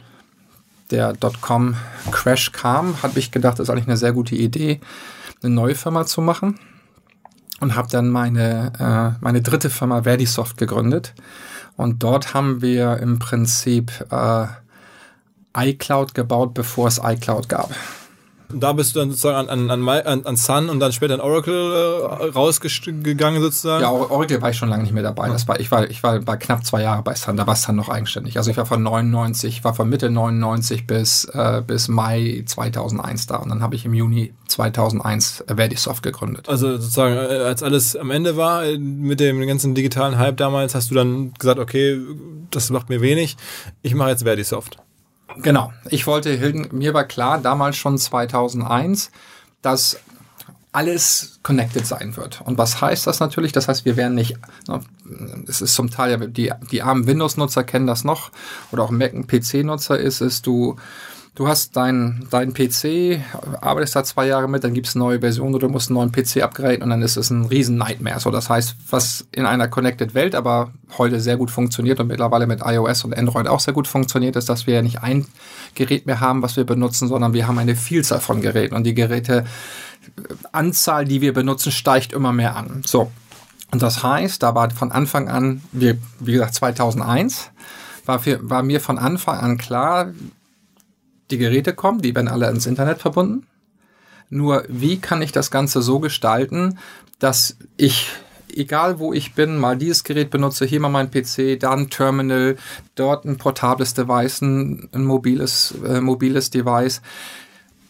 der 0.92 1.14
Dotcom-Crash 1.14 2.52
kam, 2.52 3.02
habe 3.02 3.20
ich 3.20 3.32
gedacht, 3.32 3.58
das 3.58 3.68
ist 3.68 3.70
eigentlich 3.70 3.88
eine 3.88 3.98
sehr 3.98 4.14
gute 4.14 4.36
Idee, 4.36 4.80
eine 5.44 5.54
neue 5.54 5.76
Firma 5.76 6.06
zu 6.06 6.22
machen 6.22 6.60
und 7.60 7.76
habe 7.76 7.88
dann 7.90 8.10
meine, 8.10 8.74
äh, 8.80 9.24
meine 9.24 9.42
dritte 9.42 9.70
Firma 9.70 10.04
Verdisoft 10.04 10.58
gegründet. 10.58 11.14
Und 11.76 12.04
dort 12.04 12.34
haben 12.34 12.62
wir 12.62 12.98
im 12.98 13.20
Prinzip 13.20 13.92
äh, 14.12 14.46
iCloud 15.56 16.14
gebaut, 16.14 16.54
bevor 16.54 16.88
es 16.88 17.00
iCloud 17.04 17.50
gab 17.50 17.72
da 18.50 18.74
bist 18.74 18.96
du 18.96 19.00
dann 19.00 19.10
sozusagen 19.10 19.50
an, 19.50 19.70
an, 19.70 19.88
an, 19.88 20.26
an 20.26 20.36
Sun 20.36 20.70
und 20.70 20.80
dann 20.80 20.92
später 20.92 21.16
an 21.16 21.22
Oracle 21.22 21.54
äh, 21.54 22.26
rausgegangen 22.30 23.42
sozusagen? 23.42 23.82
Ja, 23.82 23.92
Oracle 23.92 24.42
war 24.42 24.50
ich 24.50 24.58
schon 24.58 24.70
lange 24.70 24.84
nicht 24.84 24.94
mehr 24.94 25.04
dabei. 25.04 25.30
Das 25.30 25.48
war, 25.48 25.60
ich, 25.60 25.72
war, 25.72 25.90
ich 25.90 26.04
war 26.04 26.20
bei 26.20 26.38
knapp 26.38 26.66
zwei 26.66 26.82
Jahre 26.82 27.02
bei 27.04 27.16
Sun, 27.16 27.38
da 27.38 27.48
war 27.48 27.56
Sun 27.56 27.76
noch 27.76 27.90
eigenständig. 27.90 28.38
Also 28.38 28.52
ich 28.52 28.58
war 28.58 28.66
von 28.66 28.84
99, 28.84 29.58
ich 29.58 29.64
war 29.64 29.74
von 29.74 29.90
Mitte 29.90 30.10
99 30.10 30.88
bis, 30.88 31.26
äh, 31.26 31.62
bis 31.66 31.88
Mai 31.88 32.44
2001 32.46 33.28
da 33.28 33.38
und 33.38 33.50
dann 33.50 33.62
habe 33.62 33.76
ich 33.76 33.86
im 33.86 33.94
Juni 33.94 34.34
2001 34.48 35.46
Verdisoft 35.48 36.04
gegründet. 36.04 36.50
Also 36.50 36.78
sozusagen, 36.78 37.16
äh, 37.16 37.44
als 37.44 37.64
alles 37.64 37.96
am 37.96 38.12
Ende 38.12 38.38
war 38.38 38.66
äh, 38.66 38.78
mit 38.78 39.20
dem 39.20 39.46
ganzen 39.48 39.76
digitalen 39.76 40.18
Hype 40.18 40.38
damals, 40.38 40.76
hast 40.76 40.92
du 40.92 40.96
dann 40.96 41.34
gesagt, 41.34 41.60
okay, 41.60 42.00
das 42.52 42.70
macht 42.70 42.90
mir 42.90 43.02
wenig, 43.02 43.38
ich 43.82 43.96
mache 43.96 44.10
jetzt 44.10 44.24
Verdisoft. 44.24 44.78
Genau. 45.42 45.74
Ich 45.90 46.08
wollte, 46.08 46.38
mir 46.72 46.94
war 46.94 47.06
klar, 47.06 47.40
damals 47.40 47.78
schon 47.78 47.98
2001, 47.98 49.12
dass 49.62 49.98
alles 50.72 51.40
connected 51.44 51.86
sein 51.86 52.18
wird. 52.18 52.42
Und 52.42 52.58
was 52.58 52.82
heißt 52.82 53.06
das 53.06 53.20
natürlich? 53.20 53.52
Das 53.52 53.68
heißt, 53.68 53.86
wir 53.86 53.96
werden 53.96 54.16
nicht, 54.16 54.38
es 55.48 55.62
ist 55.62 55.76
zum 55.76 55.92
Teil 55.92 56.30
die, 56.30 56.52
die 56.72 56.82
armen 56.82 57.06
Windows-Nutzer 57.06 57.64
kennen 57.64 57.86
das 57.86 58.04
noch, 58.04 58.32
oder 58.72 58.84
auch 58.84 58.90
Mac- 58.90 59.14
PC-Nutzer 59.28 60.00
ist 60.00 60.22
es, 60.22 60.42
du 60.42 60.78
du 61.36 61.48
hast 61.48 61.76
deinen 61.76 62.28
dein 62.30 62.54
PC, 62.54 63.22
arbeitest 63.60 63.96
da 63.96 64.04
zwei 64.04 64.28
Jahre 64.28 64.48
mit, 64.48 64.64
dann 64.64 64.74
gibt 64.74 64.88
es 64.88 64.96
eine 64.96 65.04
neue 65.04 65.20
Version 65.20 65.54
oder 65.56 65.68
du 65.68 65.74
musst 65.74 65.90
einen 65.90 65.96
neuen 65.96 66.12
PC 66.12 66.44
upgraden 66.44 66.84
und 66.84 66.90
dann 66.90 67.02
ist 67.02 67.18
es 67.18 67.30
ein 67.30 67.46
riesen 67.46 67.78
Nightmare. 67.78 68.20
So, 68.20 68.30
das 68.30 68.50
heißt, 68.50 68.76
was 68.90 69.26
in 69.32 69.46
einer 69.46 69.68
Connected 69.68 70.14
Welt 70.14 70.36
aber 70.36 70.72
heute 70.98 71.20
sehr 71.20 71.38
gut 71.38 71.50
funktioniert 71.50 72.00
und 72.00 72.08
mittlerweile 72.08 72.46
mit 72.46 72.62
iOS 72.64 73.04
und 73.04 73.18
Android 73.18 73.48
auch 73.48 73.60
sehr 73.60 73.74
gut 73.74 73.88
funktioniert, 73.88 74.36
ist, 74.36 74.50
dass 74.50 74.68
wir 74.68 74.76
ja 74.76 74.82
nicht 74.82 75.02
ein 75.02 75.26
Gerät 75.74 76.06
mehr 76.06 76.20
haben, 76.20 76.42
was 76.42 76.56
wir 76.56 76.66
benutzen, 76.66 77.08
sondern 77.08 77.34
wir 77.34 77.48
haben 77.48 77.58
eine 77.58 77.76
Vielzahl 77.76 78.20
von 78.20 78.42
Geräten 78.42 78.76
und 78.76 78.84
die 78.84 78.94
Geräte 78.94 79.46
Anzahl, 80.52 81.06
die 81.06 81.22
wir 81.22 81.34
benutzen, 81.34 81.72
steigt 81.72 82.14
immer 82.14 82.34
mehr 82.34 82.56
an. 82.56 82.84
So. 82.86 83.12
Und 83.72 83.82
das 83.82 84.04
heißt, 84.04 84.44
da 84.44 84.54
war 84.54 84.70
von 84.70 84.92
Anfang 84.92 85.30
an, 85.30 85.64
wie, 85.72 85.98
wie 86.20 86.34
gesagt, 86.34 86.54
2001, 86.56 87.50
war, 88.06 88.20
für, 88.20 88.38
war 88.48 88.62
mir 88.62 88.80
von 88.80 89.00
Anfang 89.00 89.40
an 89.40 89.58
klar, 89.58 90.12
die 91.32 91.38
Geräte 91.38 91.74
kommen, 91.74 92.02
die 92.02 92.16
werden 92.16 92.28
alle 92.28 92.50
ins 92.50 92.66
Internet 92.66 93.00
verbunden. 93.00 93.48
Nur 94.30 94.64
wie 94.68 95.00
kann 95.00 95.22
ich 95.22 95.32
das 95.32 95.52
Ganze 95.52 95.82
so 95.82 96.00
gestalten, 96.00 96.80
dass 97.20 97.58
ich, 97.78 98.10
egal 98.54 99.00
wo 99.00 99.14
ich 99.14 99.36
bin, 99.36 99.58
mal 99.58 99.78
dieses 99.78 100.04
Gerät 100.04 100.30
benutze, 100.30 100.66
hier 100.66 100.80
mal 100.80 100.90
mein 100.90 101.12
PC, 101.12 101.60
dann 101.60 101.90
Terminal, 101.90 102.58
dort 102.96 103.26
ein 103.26 103.38
portables 103.38 103.94
Device, 103.94 104.42
ein, 104.42 104.90
ein 104.92 105.06
mobiles, 105.06 105.76
äh, 105.86 106.02
mobiles 106.02 106.50
Device. 106.50 107.02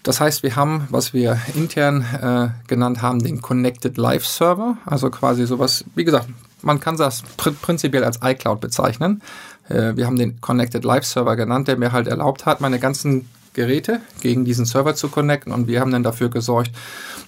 Das 0.03 0.19
heißt, 0.19 0.43
wir 0.43 0.57
haben, 0.57 0.85
was 0.89 1.13
wir 1.13 1.39
intern 1.55 2.01
äh, 2.01 2.67
genannt 2.67 3.01
haben, 3.01 3.23
den 3.23 3.41
Connected 3.41 3.97
Live 3.97 4.25
Server, 4.25 4.77
also 4.85 5.09
quasi 5.09 5.45
sowas, 5.45 5.85
wie 5.95 6.03
gesagt, 6.03 6.27
man 6.63 6.79
kann 6.79 6.98
das 6.98 7.24
pr 7.38 7.51
prinzipiell 7.51 8.03
als 8.03 8.20
iCloud 8.24 8.60
bezeichnen. 8.60 9.22
Äh, 9.70 9.96
wir 9.96 10.05
haben 10.05 10.17
den 10.17 10.41
Connected 10.41 10.84
Live 10.84 11.05
Server 11.05 11.36
genannt, 11.36 11.67
der 11.67 11.77
mir 11.77 11.91
halt 11.91 12.08
erlaubt 12.08 12.46
hat, 12.46 12.62
meine 12.62 12.79
ganzen 12.79 13.29
Geräte 13.53 14.01
gegen 14.22 14.46
diesen 14.46 14.65
Server 14.65 14.96
zu 14.96 15.10
connecten 15.10 15.53
und 15.53 15.67
wir 15.67 15.79
haben 15.79 15.91
dann 15.91 16.03
dafür 16.03 16.29
gesorgt, 16.29 16.72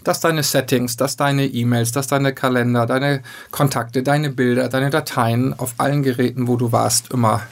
dass 0.04 0.20
deine 0.20 0.44
Settings, 0.44 0.98
dass 0.98 1.18
deine 1.18 1.46
E-Mails, 1.46 1.92
dass 1.92 2.08
deine 2.08 2.34
Kalender, 2.34 2.86
deine 2.86 3.22
Kontakte, 3.52 4.04
deine 4.04 4.30
Bilder, 4.30 4.68
deine 4.70 4.90
Dateien 4.90 5.58
auf 5.58 5.76
allen 5.78 6.04
Geräten, 6.04 6.48
wo 6.48 6.58
du 6.58 6.72
warst, 6.72 7.12
immer 7.12 7.44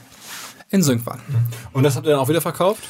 in 0.69 0.81
Sync 0.81 1.05
waren. 1.05 1.21
Und 1.71 1.83
das 1.83 1.95
habt 1.95 2.07
ihr 2.07 2.11
dann 2.11 2.19
auch 2.19 2.29
wieder 2.29 2.41
verkauft? 2.41 2.83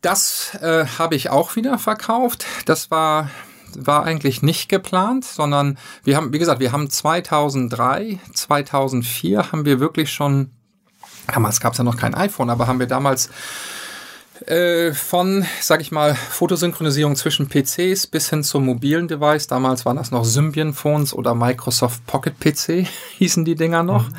Das 0.00 0.54
äh, 0.60 0.86
habe 0.98 1.14
ich 1.14 1.30
auch 1.30 1.56
wieder 1.56 1.78
verkauft. 1.78 2.44
Das 2.66 2.90
war 2.90 3.30
war 3.80 4.04
eigentlich 4.04 4.42
nicht 4.42 4.68
geplant, 4.68 5.24
sondern 5.24 5.78
wir 6.04 6.16
haben, 6.16 6.32
wie 6.32 6.38
gesagt, 6.38 6.60
wir 6.60 6.72
haben 6.72 6.90
2003, 6.90 8.18
2004 8.32 9.52
haben 9.52 9.64
wir 9.64 9.80
wirklich 9.80 10.12
schon, 10.12 10.50
damals 11.32 11.60
gab 11.60 11.72
es 11.72 11.78
ja 11.78 11.84
noch 11.84 11.96
kein 11.96 12.14
iPhone, 12.14 12.50
aber 12.50 12.66
haben 12.66 12.78
wir 12.78 12.86
damals 12.86 13.30
äh, 14.46 14.92
von, 14.92 15.46
sag 15.60 15.80
ich 15.80 15.92
mal, 15.92 16.14
Fotosynchronisierung 16.14 17.14
zwischen 17.14 17.48
PCs 17.48 18.08
bis 18.08 18.30
hin 18.30 18.42
zum 18.42 18.64
mobilen 18.66 19.06
Device. 19.06 19.46
Damals 19.46 19.86
waren 19.86 19.96
das 19.96 20.10
noch 20.10 20.24
Symbian 20.24 20.74
Phones 20.74 21.14
oder 21.14 21.34
Microsoft 21.34 22.04
Pocket 22.06 22.38
PC, 22.40 22.86
hießen 23.18 23.44
die 23.44 23.54
Dinger 23.54 23.82
noch. 23.82 24.08
Mhm. 24.08 24.14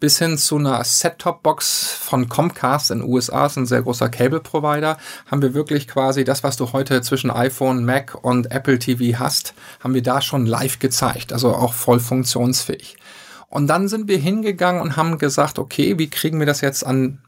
Bis 0.00 0.18
hin 0.18 0.36
zu 0.36 0.58
einer 0.58 0.84
Set-Top-Box 0.84 1.92
von 1.98 2.28
Comcast 2.28 2.90
in 2.90 3.00
den 3.00 3.08
USA, 3.08 3.46
ist 3.46 3.56
ein 3.56 3.66
sehr 3.66 3.82
großer 3.82 4.10
Cable-Provider, 4.10 4.98
haben 5.30 5.42
wir 5.42 5.54
wirklich 5.54 5.88
quasi 5.88 6.24
das, 6.24 6.42
was 6.42 6.56
du 6.56 6.72
heute 6.72 7.00
zwischen 7.00 7.30
iPhone, 7.30 7.84
Mac 7.84 8.16
und 8.22 8.50
Apple 8.50 8.78
TV 8.78 9.18
hast, 9.18 9.54
haben 9.80 9.94
wir 9.94 10.02
da 10.02 10.20
schon 10.20 10.44
live 10.44 10.78
gezeigt. 10.78 11.32
Also 11.32 11.54
auch 11.54 11.72
voll 11.72 12.00
funktionsfähig. 12.00 12.96
Und 13.48 13.68
dann 13.68 13.88
sind 13.88 14.08
wir 14.08 14.18
hingegangen 14.18 14.82
und 14.82 14.96
haben 14.96 15.16
gesagt, 15.16 15.58
okay, 15.58 15.96
wie 15.96 16.10
kriegen 16.10 16.38
wir 16.38 16.46
das 16.46 16.60
jetzt 16.60 16.84
an 16.84 17.20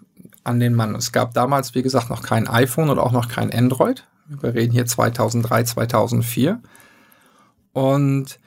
an 0.47 0.61
den 0.61 0.75
Mann. 0.75 0.95
Es 0.95 1.12
gab 1.12 1.35
damals, 1.35 1.75
wie 1.75 1.83
gesagt, 1.83 2.11
noch 2.11 2.23
kein 2.23 2.49
iPhone 2.49 2.91
und 2.91 2.99
auch 2.99 3.12
noch 3.12 3.29
kein 3.29 3.53
Android. 3.53 4.07
Wir 4.29 4.55
reden 4.55 4.73
hier 4.73 4.87
2003, 4.87 5.65
2004. 5.65 6.61
Und 7.73 8.38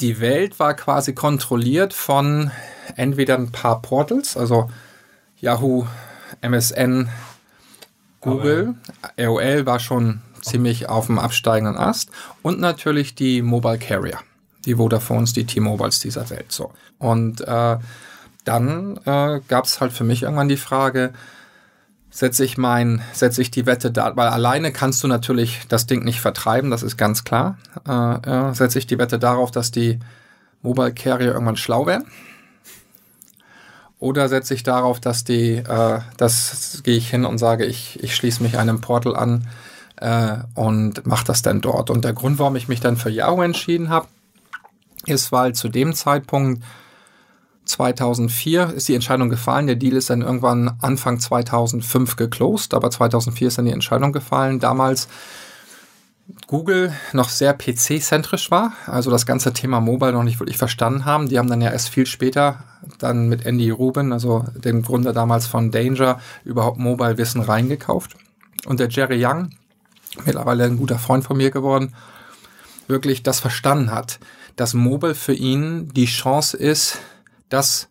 die 0.00 0.20
Welt 0.20 0.58
war 0.58 0.74
quasi 0.74 1.14
kontrolliert 1.14 1.94
von 1.94 2.50
entweder 2.96 3.36
ein 3.36 3.50
paar 3.50 3.82
Portals, 3.82 4.36
also 4.36 4.70
Yahoo, 5.38 5.86
MSN, 6.42 7.08
Google, 8.20 8.74
AOL 9.18 9.66
war 9.66 9.78
schon 9.78 10.20
ziemlich 10.42 10.88
auf 10.88 11.06
dem 11.06 11.18
absteigenden 11.18 11.76
Ast 11.76 12.10
und 12.42 12.60
natürlich 12.60 13.14
die 13.14 13.42
Mobile 13.42 13.78
Carrier, 13.78 14.18
die 14.64 14.78
Vodafones, 14.78 15.32
die 15.32 15.44
T-Mobiles 15.44 16.00
dieser 16.00 16.28
Welt 16.30 16.52
so. 16.52 16.72
Und 16.98 17.40
äh, 17.40 17.76
dann 18.46 18.98
äh, 19.04 19.40
gab 19.48 19.64
es 19.64 19.80
halt 19.80 19.92
für 19.92 20.04
mich 20.04 20.22
irgendwann 20.22 20.48
die 20.48 20.56
Frage, 20.56 21.12
setze 22.10 22.44
ich 22.44 22.56
mein, 22.56 23.02
setze 23.12 23.42
ich 23.42 23.50
die 23.50 23.66
Wette 23.66 23.90
da, 23.90 24.16
weil 24.16 24.28
alleine 24.28 24.72
kannst 24.72 25.02
du 25.02 25.08
natürlich 25.08 25.62
das 25.68 25.86
Ding 25.86 26.04
nicht 26.04 26.20
vertreiben, 26.20 26.70
das 26.70 26.82
ist 26.82 26.96
ganz 26.96 27.24
klar. 27.24 27.58
Äh, 27.86 28.50
äh, 28.50 28.54
setze 28.54 28.78
ich 28.78 28.86
die 28.86 28.98
Wette 28.98 29.18
darauf, 29.18 29.50
dass 29.50 29.70
die 29.70 29.98
Mobile 30.62 30.94
Carrier 30.94 31.32
irgendwann 31.32 31.56
schlau 31.56 31.86
werden? 31.86 32.06
Oder 33.98 34.28
setze 34.28 34.54
ich 34.54 34.62
darauf, 34.62 35.00
dass 35.00 35.24
die, 35.24 35.56
äh, 35.56 36.00
das 36.16 36.82
gehe 36.84 36.96
ich 36.96 37.10
hin 37.10 37.24
und 37.24 37.38
sage, 37.38 37.64
ich, 37.64 38.02
ich 38.02 38.14
schließe 38.14 38.42
mich 38.42 38.58
einem 38.58 38.80
Portal 38.80 39.16
an 39.16 39.48
äh, 39.96 40.36
und 40.54 41.06
mache 41.06 41.24
das 41.24 41.42
dann 41.42 41.60
dort. 41.60 41.90
Und 41.90 42.04
der 42.04 42.12
Grund, 42.12 42.38
warum 42.38 42.56
ich 42.56 42.68
mich 42.68 42.80
dann 42.80 42.96
für 42.96 43.10
Yahoo 43.10 43.42
entschieden 43.42 43.88
habe, 43.88 44.06
ist, 45.06 45.32
weil 45.32 45.54
zu 45.54 45.68
dem 45.68 45.94
Zeitpunkt 45.94 46.62
2004 47.66 48.72
ist 48.74 48.88
die 48.88 48.94
Entscheidung 48.94 49.28
gefallen. 49.28 49.66
Der 49.66 49.76
Deal 49.76 49.96
ist 49.96 50.08
dann 50.08 50.22
irgendwann 50.22 50.76
Anfang 50.80 51.18
2005 51.18 52.16
geclosed, 52.16 52.74
aber 52.74 52.90
2004 52.90 53.48
ist 53.48 53.58
dann 53.58 53.66
die 53.66 53.72
Entscheidung 53.72 54.12
gefallen. 54.12 54.60
Damals 54.60 55.08
Google 56.46 56.92
noch 57.12 57.28
sehr 57.28 57.56
PC-zentrisch 57.56 58.50
war, 58.50 58.72
also 58.86 59.10
das 59.10 59.26
ganze 59.26 59.52
Thema 59.52 59.80
Mobile 59.80 60.12
noch 60.12 60.24
nicht 60.24 60.40
wirklich 60.40 60.58
verstanden 60.58 61.04
haben. 61.04 61.28
Die 61.28 61.38
haben 61.38 61.48
dann 61.48 61.60
ja 61.60 61.70
erst 61.70 61.88
viel 61.88 62.06
später 62.06 62.64
dann 62.98 63.28
mit 63.28 63.46
Andy 63.46 63.70
Rubin, 63.70 64.12
also 64.12 64.44
dem 64.54 64.82
Gründer 64.82 65.12
damals 65.12 65.46
von 65.46 65.70
Danger, 65.70 66.20
überhaupt 66.44 66.78
Mobile-Wissen 66.78 67.40
reingekauft. 67.40 68.16
Und 68.64 68.80
der 68.80 68.88
Jerry 68.88 69.24
Young, 69.24 69.50
mittlerweile 70.24 70.64
ein 70.64 70.78
guter 70.78 70.98
Freund 70.98 71.24
von 71.24 71.36
mir 71.36 71.50
geworden, 71.50 71.94
wirklich 72.88 73.22
das 73.22 73.40
verstanden 73.40 73.90
hat, 73.90 74.18
dass 74.56 74.74
Mobile 74.74 75.14
für 75.14 75.34
ihn 75.34 75.88
die 75.94 76.06
Chance 76.06 76.56
ist, 76.56 76.98
das, 77.48 77.88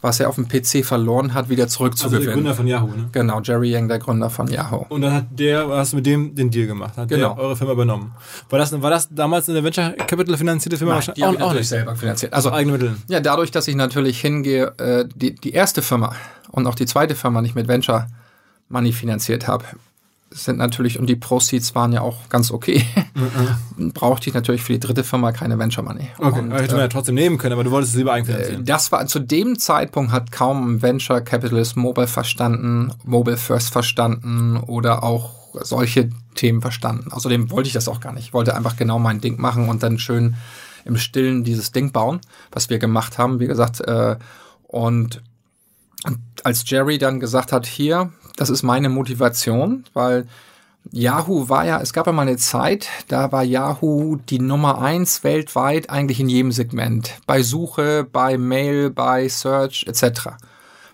was 0.00 0.20
er 0.20 0.28
auf 0.28 0.36
dem 0.36 0.48
PC 0.48 0.84
verloren 0.84 1.34
hat, 1.34 1.48
wieder 1.48 1.68
zurückzugewinnen. 1.68 2.20
Also 2.20 2.26
der 2.26 2.34
Gründer 2.34 2.54
von 2.54 2.66
Yahoo, 2.66 2.86
ne? 2.86 3.08
Genau, 3.12 3.40
Jerry 3.40 3.70
Yang, 3.70 3.88
der 3.88 3.98
Gründer 3.98 4.30
von 4.30 4.48
Yahoo. 4.48 4.86
Und 4.88 5.02
dann 5.02 5.12
hat 5.12 5.26
der, 5.30 5.68
hast 5.68 5.92
du 5.92 5.96
mit 5.96 6.06
dem 6.06 6.34
den 6.34 6.50
Deal 6.50 6.66
gemacht, 6.66 6.96
hat 6.96 7.08
genau. 7.08 7.34
der 7.34 7.42
eure 7.42 7.56
Firma 7.56 7.72
übernommen. 7.72 8.14
War 8.48 8.58
das, 8.58 8.80
war 8.80 8.90
das 8.90 9.08
damals 9.10 9.48
eine 9.48 9.62
Venture 9.62 9.90
Capital 10.06 10.36
finanzierte 10.36 10.78
Firma? 10.78 10.94
Nein, 10.94 11.14
die 11.16 11.24
auch, 11.24 11.40
auch 11.40 11.54
nicht 11.54 11.68
selber 11.68 11.94
finanziert. 11.96 12.32
Also 12.32 12.50
eigene 12.50 12.78
Mittel. 12.78 12.96
Ja, 13.08 13.20
dadurch, 13.20 13.50
dass 13.50 13.68
ich 13.68 13.76
natürlich 13.76 14.20
hingehe, 14.20 14.72
äh, 14.78 15.06
die, 15.14 15.34
die 15.34 15.52
erste 15.52 15.82
Firma 15.82 16.14
und 16.50 16.66
auch 16.66 16.74
die 16.74 16.86
zweite 16.86 17.14
Firma 17.14 17.42
nicht 17.42 17.54
mit 17.54 17.68
Venture 17.68 18.06
Money 18.68 18.92
finanziert 18.92 19.48
habe, 19.48 19.64
sind 20.32 20.58
natürlich, 20.58 20.98
und 20.98 21.06
die 21.06 21.16
Proceeds 21.16 21.74
waren 21.74 21.92
ja 21.92 22.02
auch 22.02 22.28
ganz 22.28 22.52
okay, 22.52 22.84
mhm. 23.76 23.92
brauchte 23.94 24.28
ich 24.28 24.34
natürlich 24.34 24.62
für 24.62 24.72
die 24.72 24.80
dritte 24.80 25.02
Firma 25.02 25.32
keine 25.32 25.58
Venture 25.58 25.82
Money. 25.82 26.08
Okay, 26.18 26.38
und, 26.38 26.52
hätte 26.52 26.72
man 26.72 26.80
ja 26.80 26.86
äh, 26.86 26.88
trotzdem 26.88 27.16
nehmen 27.16 27.36
können, 27.36 27.52
aber 27.52 27.64
du 27.64 27.72
wolltest 27.72 27.94
es 27.94 27.98
lieber 27.98 28.12
eigenfinanzieren. 28.12 28.62
Äh, 28.62 28.64
das 28.64 28.92
war, 28.92 29.04
zu 29.06 29.18
dem 29.18 29.58
Zeitpunkt 29.58 30.12
hat 30.12 30.30
kaum 30.30 30.76
ein 30.76 30.82
Venture 30.82 31.20
Capitalist 31.20 31.76
Mobile 31.76 32.06
verstanden, 32.06 32.92
Mobile 33.04 33.36
First 33.36 33.72
verstanden 33.72 34.56
oder 34.56 35.02
auch 35.02 35.34
solche 35.62 36.10
Themen 36.36 36.60
verstanden. 36.60 37.10
Außerdem 37.10 37.50
wollte 37.50 37.66
ich 37.66 37.72
das 37.72 37.88
auch 37.88 38.00
gar 38.00 38.12
nicht. 38.12 38.26
Ich 38.26 38.32
wollte 38.32 38.54
einfach 38.54 38.76
genau 38.76 39.00
mein 39.00 39.20
Ding 39.20 39.40
machen 39.40 39.68
und 39.68 39.82
dann 39.82 39.98
schön 39.98 40.36
im 40.84 40.96
Stillen 40.96 41.42
dieses 41.42 41.72
Ding 41.72 41.90
bauen, 41.90 42.20
was 42.52 42.70
wir 42.70 42.78
gemacht 42.78 43.18
haben, 43.18 43.40
wie 43.40 43.48
gesagt. 43.48 43.80
Äh, 43.80 44.16
und 44.62 45.22
als 46.44 46.68
Jerry 46.68 46.98
dann 46.98 47.20
gesagt 47.20 47.52
hat, 47.52 47.66
hier, 47.66 48.12
das 48.36 48.50
ist 48.50 48.62
meine 48.62 48.88
Motivation, 48.88 49.84
weil 49.92 50.26
Yahoo 50.92 51.48
war 51.48 51.66
ja, 51.66 51.80
es 51.80 51.92
gab 51.92 52.06
ja 52.06 52.12
mal 52.12 52.22
eine 52.22 52.36
Zeit, 52.36 52.88
da 53.08 53.30
war 53.32 53.44
Yahoo 53.44 54.16
die 54.16 54.40
Nummer 54.40 54.80
eins 54.80 55.22
weltweit 55.22 55.90
eigentlich 55.90 56.20
in 56.20 56.28
jedem 56.28 56.52
Segment. 56.52 57.12
Bei 57.26 57.42
Suche, 57.42 58.06
bei 58.10 58.38
Mail, 58.38 58.90
bei 58.90 59.28
Search 59.28 59.84
etc. 59.86 60.30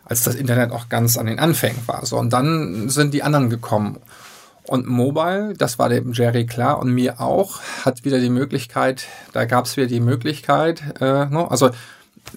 Als 0.05 0.25
das 0.25 0.35
Internet 0.35 0.73
auch 0.73 0.89
ganz 0.89 1.17
an 1.17 1.27
den 1.27 1.39
Anfängen 1.39 1.81
war. 1.87 2.05
So, 2.05 2.19
und 2.19 2.33
dann 2.33 2.89
sind 2.89 3.15
die 3.15 3.23
anderen 3.23 3.49
gekommen. 3.49 3.99
Und 4.67 4.89
Mobile, 4.89 5.55
das 5.57 5.79
war 5.79 5.89
dem 5.89 6.13
Jerry 6.13 6.45
klar 6.45 6.81
und 6.81 6.93
mir 6.93 7.21
auch, 7.21 7.61
hat 7.85 8.05
wieder 8.05 8.19
die 8.19 8.31
Möglichkeit, 8.31 9.07
da 9.33 9.45
gab 9.45 9.67
es 9.67 9.77
wieder 9.77 9.87
die 9.87 10.01
Möglichkeit, 10.01 10.83
äh, 11.01 11.27
no, 11.27 11.47
also 11.47 11.71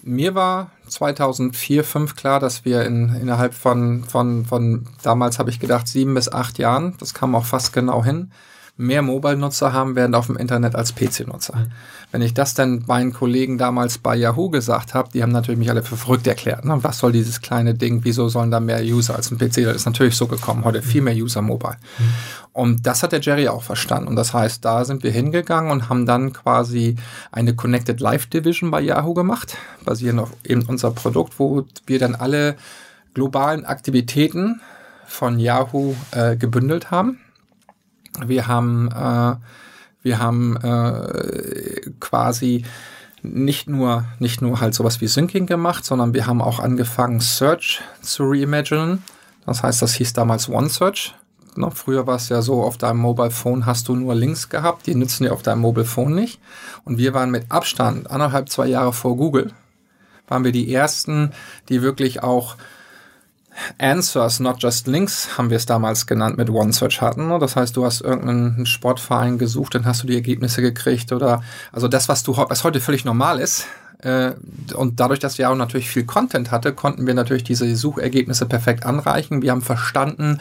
mir 0.03 0.35
war 0.35 0.71
2004, 0.87 1.83
2005 1.83 2.15
klar, 2.15 2.39
dass 2.39 2.65
wir 2.65 2.83
in, 2.83 3.15
innerhalb 3.15 3.53
von, 3.53 4.03
von, 4.03 4.45
von, 4.45 4.87
damals 5.03 5.39
habe 5.39 5.49
ich 5.49 5.59
gedacht, 5.59 5.87
sieben 5.87 6.13
bis 6.13 6.31
acht 6.31 6.57
Jahren, 6.57 6.95
das 6.99 7.13
kam 7.13 7.35
auch 7.35 7.45
fast 7.45 7.73
genau 7.73 8.03
hin, 8.03 8.31
mehr 8.79 9.01
Mobile-Nutzer 9.01 9.73
haben 9.73 9.97
werden 9.97 10.15
auf 10.15 10.27
dem 10.27 10.37
Internet 10.37 10.73
als 10.73 10.95
PC-Nutzer. 10.95 11.57
Mhm. 11.57 11.71
Wenn 12.11 12.21
ich 12.21 12.33
das 12.33 12.53
dann 12.53 12.85
meinen 12.87 13.11
Kollegen 13.11 13.57
damals 13.57 13.97
bei 13.97 14.15
Yahoo 14.15 14.49
gesagt 14.49 14.93
habe, 14.93 15.09
die 15.13 15.21
haben 15.21 15.33
natürlich 15.33 15.59
mich 15.59 15.69
alle 15.69 15.83
für 15.83 15.97
verrückt 15.97 16.25
erklärt. 16.27 16.63
Ne? 16.63 16.81
Was 16.81 16.99
soll 16.99 17.11
dieses 17.11 17.41
kleine 17.41 17.73
Ding? 17.73 17.99
Wieso 18.03 18.29
sollen 18.29 18.51
da 18.51 18.61
mehr 18.61 18.81
User 18.81 19.17
als 19.17 19.31
ein 19.31 19.37
PC? 19.37 19.65
Das 19.65 19.75
ist 19.75 19.85
natürlich 19.85 20.15
so 20.15 20.27
gekommen. 20.27 20.63
Heute 20.63 20.81
viel 20.81 21.01
mehr 21.01 21.13
User 21.13 21.41
mobile. 21.41 21.75
Mhm. 21.97 22.03
Und 22.53 22.87
das 22.87 23.03
hat 23.03 23.11
der 23.11 23.19
Jerry 23.19 23.49
auch 23.49 23.63
verstanden. 23.63 24.07
Und 24.07 24.15
das 24.15 24.33
heißt, 24.33 24.63
da 24.63 24.85
sind 24.85 25.03
wir 25.03 25.11
hingegangen 25.11 25.71
und 25.71 25.89
haben 25.89 26.05
dann 26.05 26.31
quasi 26.31 26.95
eine 27.33 27.55
Connected 27.55 27.99
Live 27.99 28.27
Division 28.27 28.71
bei 28.71 28.79
Yahoo 28.79 29.13
gemacht, 29.13 29.57
basierend 29.83 30.21
auf 30.21 30.31
eben 30.45 30.63
unser 30.63 30.91
Produkt, 30.91 31.37
wo 31.37 31.65
wir 31.85 31.99
dann 31.99 32.15
alle 32.15 32.55
globalen 33.13 33.65
Aktivitäten 33.65 34.61
von 35.05 35.37
Yahoo 35.37 35.95
äh, 36.11 36.37
gebündelt 36.37 36.91
haben 36.91 37.19
wir 38.25 38.47
haben, 38.47 38.89
äh, 38.91 39.35
wir 40.01 40.19
haben 40.19 40.57
äh, 40.57 41.91
quasi 41.99 42.65
nicht 43.21 43.67
nur, 43.67 44.05
nicht 44.19 44.41
nur 44.41 44.61
halt 44.61 44.73
sowas 44.73 45.01
wie 45.01 45.07
Syncing 45.07 45.45
gemacht, 45.45 45.85
sondern 45.85 46.13
wir 46.13 46.25
haben 46.25 46.41
auch 46.41 46.59
angefangen, 46.59 47.19
Search 47.19 47.81
zu 48.01 48.23
reimaginen. 48.23 49.03
Das 49.45 49.63
heißt, 49.63 49.81
das 49.81 49.93
hieß 49.93 50.13
damals 50.13 50.49
OneSearch. 50.49 51.15
Ne? 51.55 51.71
Früher 51.73 52.07
war 52.07 52.15
es 52.15 52.29
ja 52.29 52.41
so, 52.41 52.63
auf 52.63 52.77
deinem 52.77 52.99
Mobile 52.99 53.31
Phone 53.31 53.65
hast 53.65 53.87
du 53.87 53.95
nur 53.95 54.15
Links 54.15 54.49
gehabt, 54.49 54.87
die 54.87 54.95
nützen 54.95 55.23
dir 55.23 55.33
auf 55.33 55.41
deinem 55.41 55.61
Mobile 55.61 55.85
Phone 55.85 56.15
nicht. 56.15 56.39
Und 56.85 56.97
wir 56.97 57.13
waren 57.13 57.31
mit 57.31 57.51
Abstand, 57.51 58.09
anderthalb, 58.09 58.49
zwei 58.49 58.67
Jahre 58.67 58.93
vor 58.93 59.17
Google, 59.17 59.51
waren 60.27 60.43
wir 60.43 60.51
die 60.51 60.73
ersten, 60.73 61.31
die 61.67 61.81
wirklich 61.81 62.23
auch 62.23 62.55
Answers, 63.77 64.39
not 64.39 64.61
just 64.61 64.87
Links, 64.87 65.37
haben 65.37 65.49
wir 65.49 65.57
es 65.57 65.65
damals 65.65 66.07
genannt, 66.07 66.37
mit 66.37 66.49
OneSearch 66.49 67.01
hatten. 67.01 67.27
Ne? 67.27 67.39
Das 67.39 67.55
heißt, 67.55 67.75
du 67.75 67.85
hast 67.85 68.01
irgendeinen 68.01 68.65
Sportverein 68.65 69.37
gesucht, 69.37 69.75
dann 69.75 69.85
hast 69.85 70.03
du 70.03 70.07
die 70.07 70.15
Ergebnisse 70.15 70.61
gekriegt 70.61 71.11
oder 71.11 71.43
also 71.71 71.87
das, 71.87 72.09
was 72.09 72.23
du 72.23 72.35
was 72.37 72.63
heute 72.63 72.79
völlig 72.79 73.05
normal 73.05 73.39
ist. 73.39 73.65
Äh, 74.01 74.31
und 74.75 74.99
dadurch, 74.99 75.19
dass 75.19 75.37
wir 75.37 75.49
auch 75.49 75.55
natürlich 75.55 75.89
viel 75.89 76.05
Content 76.05 76.51
hatte, 76.51 76.73
konnten 76.73 77.05
wir 77.05 77.13
natürlich 77.13 77.43
diese 77.43 77.75
Suchergebnisse 77.75 78.45
perfekt 78.45 78.85
anreichen. 78.85 79.41
Wir 79.41 79.51
haben 79.51 79.61
verstanden, 79.61 80.39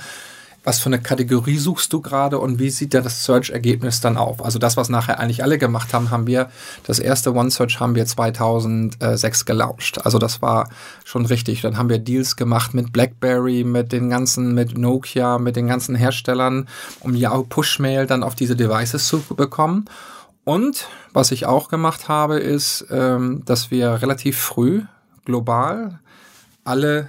was 0.68 0.80
für 0.80 0.90
eine 0.90 1.00
Kategorie 1.00 1.56
suchst 1.56 1.94
du 1.94 2.02
gerade 2.02 2.38
und 2.38 2.58
wie 2.58 2.68
sieht 2.68 2.92
da 2.92 3.00
das 3.00 3.24
Search-Ergebnis 3.24 4.02
dann 4.02 4.18
auf? 4.18 4.44
Also 4.44 4.58
das, 4.58 4.76
was 4.76 4.90
nachher 4.90 5.18
eigentlich 5.18 5.42
alle 5.42 5.56
gemacht 5.56 5.94
haben, 5.94 6.10
haben 6.10 6.26
wir, 6.26 6.50
das 6.84 6.98
erste 6.98 7.34
OneSearch 7.34 7.80
haben 7.80 7.94
wir 7.94 8.04
2006 8.04 9.46
gelauncht. 9.46 10.04
Also 10.04 10.18
das 10.18 10.42
war 10.42 10.68
schon 11.06 11.24
richtig. 11.24 11.62
Dann 11.62 11.78
haben 11.78 11.88
wir 11.88 11.98
Deals 11.98 12.36
gemacht 12.36 12.74
mit 12.74 12.92
BlackBerry, 12.92 13.64
mit 13.64 13.92
den 13.92 14.10
ganzen, 14.10 14.54
mit 14.54 14.76
Nokia, 14.76 15.38
mit 15.38 15.56
den 15.56 15.68
ganzen 15.68 15.94
Herstellern, 15.94 16.68
um 17.00 17.14
Yahoo 17.14 17.44
Pushmail 17.44 18.06
dann 18.06 18.22
auf 18.22 18.34
diese 18.34 18.54
Devices 18.54 19.08
zu 19.08 19.20
bekommen. 19.20 19.86
Und 20.44 20.86
was 21.14 21.30
ich 21.30 21.46
auch 21.46 21.70
gemacht 21.70 22.08
habe, 22.08 22.40
ist, 22.40 22.84
ähm, 22.90 23.40
dass 23.46 23.70
wir 23.70 24.02
relativ 24.02 24.36
früh 24.36 24.82
global 25.24 25.98
alle 26.62 27.08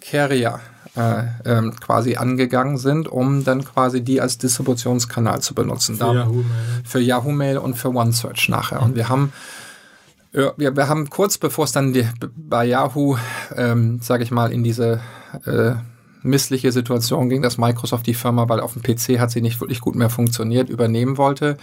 Carrier 0.00 0.60
äh, 0.96 1.22
ähm, 1.44 1.74
quasi 1.80 2.16
angegangen 2.16 2.76
sind, 2.76 3.08
um 3.08 3.44
dann 3.44 3.64
quasi 3.64 4.02
die 4.02 4.20
als 4.20 4.38
Distributionskanal 4.38 5.40
zu 5.40 5.54
benutzen. 5.54 5.96
Für 5.96 6.14
Yahoo 6.14 6.32
Mail. 6.32 6.82
Für 6.84 7.00
Yahoo 7.00 7.32
Mail 7.32 7.58
und 7.58 7.74
für 7.74 7.88
OneSearch 7.88 8.48
nachher. 8.48 8.80
Mhm. 8.80 8.86
Und 8.86 8.94
wir 8.96 9.08
haben 9.08 9.32
ja, 10.34 10.52
wir, 10.56 10.74
wir 10.76 10.88
haben 10.88 11.10
kurz 11.10 11.36
bevor 11.36 11.66
es 11.66 11.72
dann 11.72 11.92
die, 11.92 12.06
bei 12.34 12.64
Yahoo, 12.64 13.16
ähm, 13.54 14.00
sage 14.00 14.24
ich 14.24 14.30
mal, 14.30 14.50
in 14.50 14.64
diese 14.64 15.00
äh, 15.44 15.72
missliche 16.22 16.72
Situation 16.72 17.28
ging, 17.28 17.42
dass 17.42 17.58
Microsoft 17.58 18.06
die 18.06 18.14
Firma, 18.14 18.48
weil 18.48 18.60
auf 18.60 18.74
dem 18.74 18.82
PC 18.82 19.18
hat 19.18 19.30
sie 19.30 19.42
nicht 19.42 19.60
wirklich 19.60 19.80
gut 19.80 19.94
mehr 19.94 20.10
funktioniert, 20.10 20.70
übernehmen 20.70 21.18
wollte, 21.18 21.56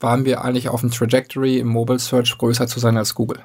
waren 0.00 0.24
wir 0.24 0.44
eigentlich 0.44 0.68
auf 0.68 0.80
dem 0.80 0.90
Trajectory 0.90 1.58
im 1.58 1.68
Mobile 1.68 1.98
Search 1.98 2.36
größer 2.38 2.66
zu 2.66 2.78
sein 2.78 2.96
als 2.96 3.14
Google. 3.14 3.40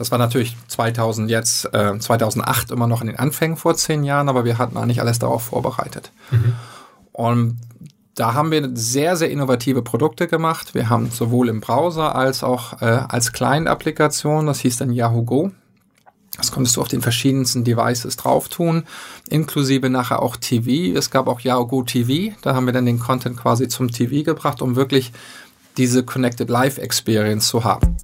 Das 0.00 0.10
war 0.10 0.16
natürlich 0.18 0.56
2000 0.68 1.28
jetzt, 1.28 1.74
äh, 1.74 1.98
2008 1.98 2.70
immer 2.70 2.86
noch 2.86 3.02
in 3.02 3.08
den 3.08 3.18
Anfängen 3.18 3.58
vor 3.58 3.74
zehn 3.74 4.02
Jahren, 4.02 4.30
aber 4.30 4.46
wir 4.46 4.56
hatten 4.56 4.78
eigentlich 4.78 5.02
alles 5.02 5.18
darauf 5.18 5.42
vorbereitet. 5.42 6.10
Mhm. 6.30 6.54
Und 7.12 7.58
da 8.14 8.32
haben 8.32 8.50
wir 8.50 8.70
sehr, 8.72 9.16
sehr 9.16 9.30
innovative 9.30 9.82
Produkte 9.82 10.26
gemacht. 10.26 10.74
Wir 10.74 10.88
haben 10.88 11.10
sowohl 11.10 11.50
im 11.50 11.60
Browser 11.60 12.14
als 12.16 12.42
auch 12.42 12.80
äh, 12.80 12.86
als 12.86 13.32
Client-Applikation, 13.32 14.46
das 14.46 14.60
hieß 14.60 14.78
dann 14.78 14.90
Yahoo 14.90 15.22
Go. 15.22 15.50
Das 16.38 16.50
konntest 16.50 16.78
du 16.78 16.80
auf 16.80 16.88
den 16.88 17.02
verschiedensten 17.02 17.62
Devices 17.62 18.16
drauf 18.16 18.48
tun, 18.48 18.84
inklusive 19.28 19.90
nachher 19.90 20.22
auch 20.22 20.38
TV. 20.38 20.96
Es 20.98 21.10
gab 21.10 21.28
auch 21.28 21.40
Yahoo 21.40 21.66
Go 21.66 21.82
TV. 21.82 22.34
Da 22.40 22.54
haben 22.54 22.64
wir 22.64 22.72
dann 22.72 22.86
den 22.86 23.00
Content 23.00 23.36
quasi 23.36 23.68
zum 23.68 23.90
TV 23.90 24.24
gebracht, 24.24 24.62
um 24.62 24.76
wirklich 24.76 25.12
diese 25.76 26.04
Connected 26.04 26.48
Live 26.48 26.78
Experience 26.78 27.48
zu 27.48 27.64
haben. 27.64 27.98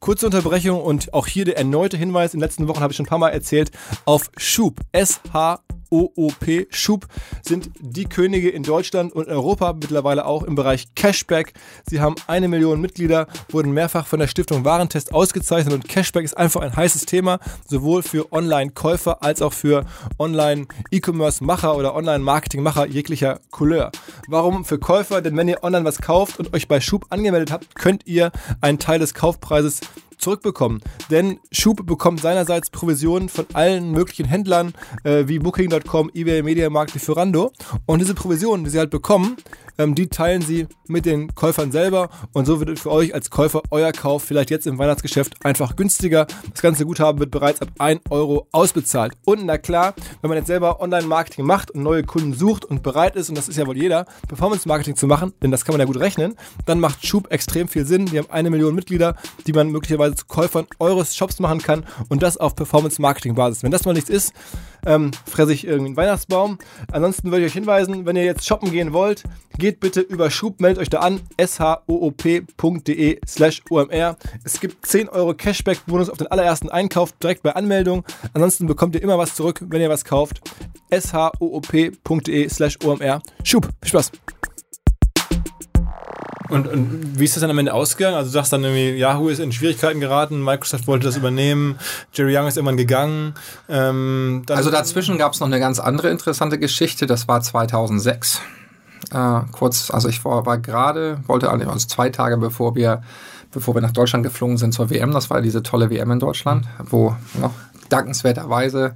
Kurze 0.00 0.24
Unterbrechung 0.24 0.80
und 0.80 1.12
auch 1.12 1.26
hier 1.26 1.44
der 1.44 1.58
erneute 1.58 1.98
Hinweis. 1.98 2.32
In 2.32 2.40
den 2.40 2.44
letzten 2.44 2.68
Wochen 2.68 2.80
habe 2.80 2.90
ich 2.90 2.96
schon 2.96 3.04
ein 3.04 3.10
paar 3.10 3.18
Mal 3.18 3.28
erzählt 3.28 3.70
auf 4.06 4.30
Schub. 4.38 4.80
S-H 4.92 5.60
OOP 5.90 6.66
Schub 6.70 7.06
sind 7.42 7.70
die 7.80 8.04
Könige 8.04 8.48
in 8.48 8.62
Deutschland 8.62 9.12
und 9.12 9.28
Europa, 9.28 9.72
mittlerweile 9.72 10.24
auch 10.24 10.42
im 10.42 10.54
Bereich 10.54 10.94
Cashback. 10.94 11.52
Sie 11.88 12.00
haben 12.00 12.14
eine 12.26 12.48
Million 12.48 12.80
Mitglieder, 12.80 13.26
wurden 13.50 13.72
mehrfach 13.72 14.06
von 14.06 14.20
der 14.20 14.26
Stiftung 14.28 14.64
Warentest 14.64 15.12
ausgezeichnet 15.12 15.74
und 15.74 15.88
Cashback 15.88 16.24
ist 16.24 16.36
einfach 16.36 16.60
ein 16.62 16.74
heißes 16.74 17.06
Thema, 17.06 17.38
sowohl 17.66 18.02
für 18.02 18.32
Online-Käufer 18.32 19.22
als 19.22 19.42
auch 19.42 19.52
für 19.52 19.84
Online-E-Commerce-Macher 20.18 21.76
oder 21.76 21.94
Online-Marketing-Macher 21.94 22.86
jeglicher 22.86 23.40
Couleur. 23.50 23.90
Warum 24.28 24.64
für 24.64 24.78
Käufer? 24.78 25.20
Denn 25.20 25.36
wenn 25.36 25.48
ihr 25.48 25.62
online 25.64 25.84
was 25.84 25.98
kauft 25.98 26.38
und 26.38 26.54
euch 26.54 26.68
bei 26.68 26.80
Schub 26.80 27.06
angemeldet 27.10 27.50
habt, 27.50 27.74
könnt 27.74 28.06
ihr 28.06 28.30
einen 28.60 28.78
Teil 28.78 28.98
des 28.98 29.14
Kaufpreises 29.14 29.80
zurückbekommen. 30.20 30.80
Denn 31.10 31.38
Schub 31.50 31.86
bekommt 31.86 32.20
seinerseits 32.20 32.70
Provisionen 32.70 33.28
von 33.28 33.46
allen 33.52 33.90
möglichen 33.90 34.26
Händlern 34.26 34.72
äh, 35.04 35.26
wie 35.26 35.38
Booking.com, 35.38 36.10
eBay, 36.14 36.42
Mediamarkt, 36.42 36.94
Lieferando. 36.94 37.52
Und 37.86 38.00
diese 38.00 38.14
Provisionen, 38.14 38.64
die 38.64 38.70
sie 38.70 38.78
halt 38.78 38.90
bekommen, 38.90 39.36
ähm, 39.80 39.94
die 39.94 40.08
teilen 40.08 40.42
sie 40.42 40.66
mit 40.88 41.06
den 41.06 41.34
Käufern 41.34 41.72
selber 41.72 42.10
und 42.32 42.44
so 42.44 42.60
wird 42.60 42.78
für 42.78 42.90
euch 42.90 43.14
als 43.14 43.30
Käufer 43.30 43.62
euer 43.70 43.92
Kauf 43.92 44.22
vielleicht 44.24 44.50
jetzt 44.50 44.66
im 44.66 44.78
Weihnachtsgeschäft 44.78 45.44
einfach 45.44 45.76
günstiger. 45.76 46.26
Das 46.52 46.60
ganze 46.60 46.84
Guthaben 46.84 47.18
wird 47.20 47.30
bereits 47.30 47.62
ab 47.62 47.68
1 47.78 48.02
Euro 48.10 48.46
ausbezahlt. 48.52 49.14
Und 49.24 49.46
na 49.46 49.56
klar, 49.56 49.94
wenn 50.20 50.28
man 50.28 50.36
jetzt 50.36 50.48
selber 50.48 50.80
Online-Marketing 50.80 51.46
macht 51.46 51.70
und 51.70 51.82
neue 51.82 52.02
Kunden 52.02 52.34
sucht 52.34 52.64
und 52.64 52.82
bereit 52.82 53.16
ist, 53.16 53.28
und 53.28 53.38
das 53.38 53.48
ist 53.48 53.56
ja 53.56 53.66
wohl 53.66 53.76
jeder, 53.76 54.04
Performance-Marketing 54.28 54.96
zu 54.96 55.06
machen, 55.06 55.32
denn 55.42 55.50
das 55.50 55.64
kann 55.64 55.72
man 55.72 55.80
ja 55.80 55.86
gut 55.86 55.98
rechnen, 55.98 56.34
dann 56.66 56.80
macht 56.80 57.06
Schub 57.06 57.30
extrem 57.32 57.68
viel 57.68 57.86
Sinn. 57.86 58.06
Die 58.06 58.18
haben 58.18 58.30
eine 58.30 58.50
Million 58.50 58.74
Mitglieder, 58.74 59.16
die 59.46 59.52
man 59.52 59.68
möglicherweise 59.70 60.09
zu 60.16 60.26
Käufern 60.26 60.66
eures 60.78 61.16
Shops 61.16 61.38
machen 61.40 61.60
kann 61.60 61.84
und 62.08 62.22
das 62.22 62.36
auf 62.36 62.54
Performance-Marketing-Basis. 62.54 63.62
Wenn 63.62 63.70
das 63.70 63.84
mal 63.84 63.92
nichts 63.92 64.10
ist, 64.10 64.32
ähm, 64.86 65.10
fresse 65.26 65.52
ich 65.52 65.66
irgendwie 65.66 65.88
einen 65.88 65.96
Weihnachtsbaum. 65.96 66.58
Ansonsten 66.92 67.30
würde 67.30 67.44
ich 67.44 67.50
euch 67.50 67.54
hinweisen, 67.54 68.06
wenn 68.06 68.16
ihr 68.16 68.24
jetzt 68.24 68.46
shoppen 68.46 68.70
gehen 68.70 68.92
wollt, 68.92 69.24
geht 69.58 69.80
bitte 69.80 70.00
über 70.00 70.30
Schub, 70.30 70.60
meldet 70.60 70.82
euch 70.82 70.90
da 70.90 71.00
an, 71.00 71.20
shoop.de 71.40 73.20
slash 73.26 73.62
omr. 73.70 74.16
Es 74.44 74.60
gibt 74.60 74.86
10 74.86 75.08
Euro 75.08 75.34
Cashback-Bonus 75.34 76.08
auf 76.10 76.18
den 76.18 76.28
allerersten 76.28 76.68
Einkauf 76.70 77.12
direkt 77.12 77.42
bei 77.42 77.54
Anmeldung. 77.54 78.04
Ansonsten 78.32 78.66
bekommt 78.66 78.94
ihr 78.94 79.02
immer 79.02 79.18
was 79.18 79.34
zurück, 79.34 79.60
wenn 79.66 79.80
ihr 79.80 79.90
was 79.90 80.04
kauft. 80.04 80.40
shoop.de 80.92 82.48
slash 82.48 82.78
omr. 82.84 83.22
Schub, 83.44 83.68
viel 83.82 83.88
Spaß! 83.88 84.12
Und, 86.50 86.66
und 86.66 87.18
wie 87.18 87.24
ist 87.24 87.36
das 87.36 87.40
dann 87.40 87.50
am 87.50 87.58
Ende 87.58 87.72
ausgegangen? 87.72 88.16
Also 88.16 88.28
du 88.28 88.32
sagst 88.32 88.52
dann 88.52 88.64
irgendwie, 88.64 88.98
Yahoo 88.98 89.28
ist 89.28 89.38
in 89.38 89.52
Schwierigkeiten 89.52 90.00
geraten, 90.00 90.42
Microsoft 90.44 90.86
wollte 90.86 91.06
das 91.06 91.16
übernehmen, 91.16 91.78
Jerry 92.12 92.36
Young 92.36 92.46
ist 92.46 92.56
irgendwann 92.56 92.76
gegangen. 92.76 93.34
Ähm, 93.68 94.42
also 94.48 94.70
dazwischen 94.70 95.18
gab 95.18 95.32
es 95.32 95.40
noch 95.40 95.46
eine 95.46 95.60
ganz 95.60 95.78
andere 95.78 96.10
interessante 96.10 96.58
Geschichte, 96.58 97.06
das 97.06 97.28
war 97.28 97.40
2006. 97.40 98.40
Äh, 99.12 99.40
kurz, 99.52 99.90
also 99.90 100.08
ich 100.08 100.24
war, 100.24 100.44
war 100.46 100.58
gerade, 100.58 101.20
wollte 101.26 101.50
eigentlich, 101.50 101.68
also 101.68 101.86
zwei 101.86 102.10
Tage 102.10 102.36
bevor 102.36 102.74
wir, 102.74 103.02
bevor 103.52 103.74
wir 103.74 103.82
nach 103.82 103.92
Deutschland 103.92 104.24
geflogen 104.24 104.56
sind 104.56 104.72
zur 104.72 104.90
WM, 104.90 105.12
das 105.12 105.30
war 105.30 105.40
diese 105.40 105.62
tolle 105.62 105.90
WM 105.90 106.10
in 106.10 106.18
Deutschland, 106.18 106.66
wo 106.90 107.16
noch 107.40 107.52
dankenswerterweise 107.88 108.94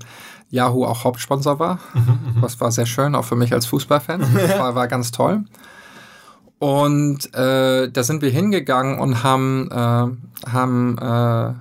Yahoo 0.51 0.85
auch 0.85 1.05
Hauptsponsor 1.05 1.59
war. 1.59 1.79
Mhm, 1.95 2.37
mhm. 2.37 2.41
das 2.43 2.61
war 2.61 2.71
sehr 2.71 2.87
schön, 2.87 3.15
auch 3.15 3.25
für 3.25 3.37
mich 3.37 3.53
als 3.53 3.67
Fußballfan. 3.67 4.21
Das 4.35 4.59
war, 4.59 4.75
war 4.75 4.89
ganz 4.89 5.11
toll. 5.11 5.43
Und 6.59 7.35
äh, 7.35 7.91
da 7.91 8.03
sind 8.03 8.23
wir 8.23 8.31
hingegangen 8.31 8.99
und 8.99 9.23
haben, 9.23 9.69
äh, 9.71 10.51
haben, 10.51 10.99
äh, 10.99 11.53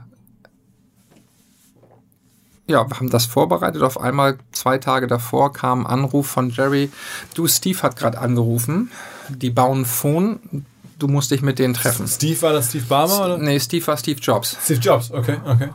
ja, 2.71 2.87
haben 2.89 3.09
das 3.09 3.25
vorbereitet. 3.25 3.81
Auf 3.81 3.99
einmal 3.99 4.37
zwei 4.51 4.77
Tage 4.77 5.07
davor 5.07 5.51
kam 5.51 5.85
ein 5.85 5.87
Anruf 5.87 6.27
von 6.27 6.49
Jerry. 6.49 6.89
Du, 7.33 7.47
Steve 7.47 7.81
hat 7.81 7.97
gerade 7.97 8.19
angerufen. 8.19 8.91
Die 9.29 9.49
bauen 9.49 9.85
Phone. 9.85 10.65
Du 10.99 11.07
musst 11.07 11.31
dich 11.31 11.41
mit 11.41 11.59
denen 11.59 11.73
treffen. 11.73 12.07
Steve 12.07 12.41
war 12.41 12.53
das 12.53 12.69
Steve 12.69 12.85
Barmer? 12.85 13.25
Oder? 13.25 13.37
Nee, 13.39 13.59
Steve 13.59 13.85
war 13.87 13.97
Steve 13.97 14.19
Jobs. 14.21 14.57
Steve 14.63 14.79
Jobs, 14.79 15.11
okay, 15.11 15.37
okay. 15.45 15.69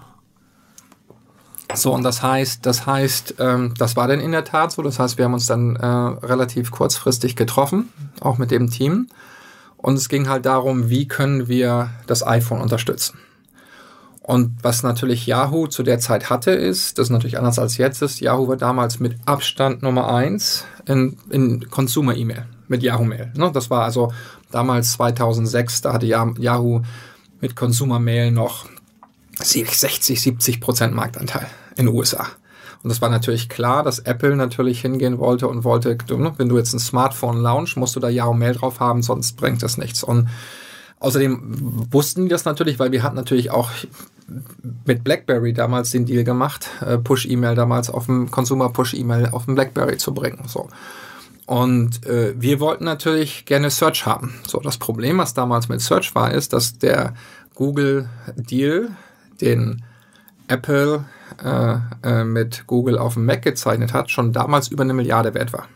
So, 1.75 1.95
und 1.95 2.03
das 2.03 2.23
heißt, 2.23 2.65
das 2.65 2.87
heißt, 2.87 3.35
ähm, 3.39 3.75
das 3.77 3.95
war 3.95 4.09
dann 4.09 4.21
in 4.21 4.33
der 4.33 4.45
Tat 4.45 4.73
so. 4.73 4.83
Das 4.83 4.99
heißt, 4.99 5.19
wir 5.19 5.27
haben 5.27 5.35
uns 5.35 5.47
dann 5.47 5.77
äh, 5.77 5.87
relativ 5.87 6.71
kurzfristig 6.71 7.37
getroffen, 7.37 7.91
auch 8.21 8.39
mit 8.39 8.51
dem 8.51 8.71
Team. 8.71 9.09
Und 9.77 9.95
es 9.95 10.09
ging 10.09 10.29
halt 10.29 10.47
darum, 10.47 10.89
wie 10.89 11.07
können 11.07 11.47
wir 11.47 11.91
das 12.07 12.27
iPhone 12.27 12.61
unterstützen. 12.61 13.19
Und 14.23 14.57
was 14.63 14.83
natürlich 14.83 15.27
Yahoo 15.27 15.69
zu 15.69 15.83
der 15.83 16.01
Zeit 16.01 16.29
hatte, 16.29 16.51
ist, 16.51 16.99
das 16.99 17.07
ist 17.07 17.11
natürlich 17.11 17.39
anders 17.39 17.59
als 17.59 17.79
jetzt 17.79 18.03
ist, 18.03 18.21
Yahoo 18.21 18.47
war 18.47 18.57
damals 18.57 19.01
mit 19.01 19.17
Abstand 19.25 19.83
Nummer 19.83 20.13
eins 20.13 20.67
in, 20.85 21.17
in 21.31 21.71
Consumer-E-Mail, 21.71 22.45
mit 22.67 22.83
Yahoo 22.83 23.05
Mail. 23.05 23.33
Ne? 23.35 23.51
Das 23.53 23.71
war 23.71 23.85
also 23.85 24.13
damals 24.51 24.93
2006, 24.93 25.81
da 25.81 25.95
hatte 25.95 26.05
Yahoo 26.05 26.83
mit 27.41 27.57
Consumer 27.57 27.99
Mail 27.99 28.31
noch 28.31 28.67
60, 29.43 30.21
70 30.21 30.61
Prozent 30.61 30.95
Marktanteil 30.95 31.47
in 31.77 31.87
den 31.87 31.95
USA. 31.95 32.27
Und 32.83 32.91
es 32.91 33.01
war 33.01 33.09
natürlich 33.09 33.49
klar, 33.49 33.83
dass 33.83 33.99
Apple 33.99 34.37
natürlich 34.37 34.81
hingehen 34.81 35.19
wollte 35.19 35.49
und 35.49 35.65
wollte, 35.65 35.97
ne, 36.11 36.33
wenn 36.37 36.49
du 36.49 36.57
jetzt 36.57 36.73
ein 36.75 36.79
Smartphone 36.79 37.39
launch, 37.39 37.77
musst 37.77 37.97
du 37.97 38.01
da 38.01 38.09
Ja 38.09 38.27
und 38.27 38.39
Mail 38.39 38.55
drauf 38.55 38.79
haben, 38.81 39.03
sonst 39.03 39.37
bringt 39.37 39.63
das 39.63 39.79
nichts. 39.79 40.05
Und 40.05 40.29
außerdem 41.01 41.89
wussten 41.91 42.25
die 42.25 42.29
das 42.29 42.45
natürlich, 42.45 42.79
weil 42.79 42.93
wir 42.93 43.03
hatten 43.03 43.17
natürlich 43.17 43.51
auch 43.51 43.71
mit 44.85 45.03
BlackBerry 45.05 45.53
damals 45.53 45.91
den 45.91 46.05
Deal 46.05 46.23
gemacht, 46.23 46.69
äh, 46.81 46.99
Push-E-Mail 46.99 47.55
damals 47.55 47.91
auf 47.91 48.07
dem 48.07 48.31
Consumer 48.31 48.69
Push-E-Mail 48.69 49.31
auf 49.33 49.47
dem 49.47 49.55
BlackBerry 49.55 49.97
zu 49.97 50.15
bringen. 50.15 50.45
So. 50.47 50.69
Und 51.47 52.07
äh, 52.07 52.35
wir 52.39 52.61
wollten 52.61 52.85
natürlich 52.85 53.47
gerne 53.47 53.71
Search 53.71 54.05
haben. 54.05 54.35
So, 54.47 54.61
das 54.61 54.77
Problem, 54.77 55.19
was 55.19 55.35
damals 55.35 55.69
mit 55.69 55.81
Search 55.81 56.15
war, 56.15 56.33
ist, 56.33 56.53
dass 56.53 56.79
der 56.79 57.15
Google 57.55 58.09
Deal 58.37 58.91
den 59.41 59.85
Apple 60.49 61.05
äh, 61.45 61.77
äh, 62.03 62.25
mit 62.25 62.67
Google 62.67 62.99
auf 62.99 63.15
dem 63.15 63.27
Mac 63.27 63.43
gezeichnet 63.43 63.93
hat, 63.93 64.11
schon 64.11 64.33
damals 64.33 64.69
über 64.69 64.83
eine 64.83 64.95
Milliarde 64.95 65.35
wert 65.35 65.53
war. 65.53 65.69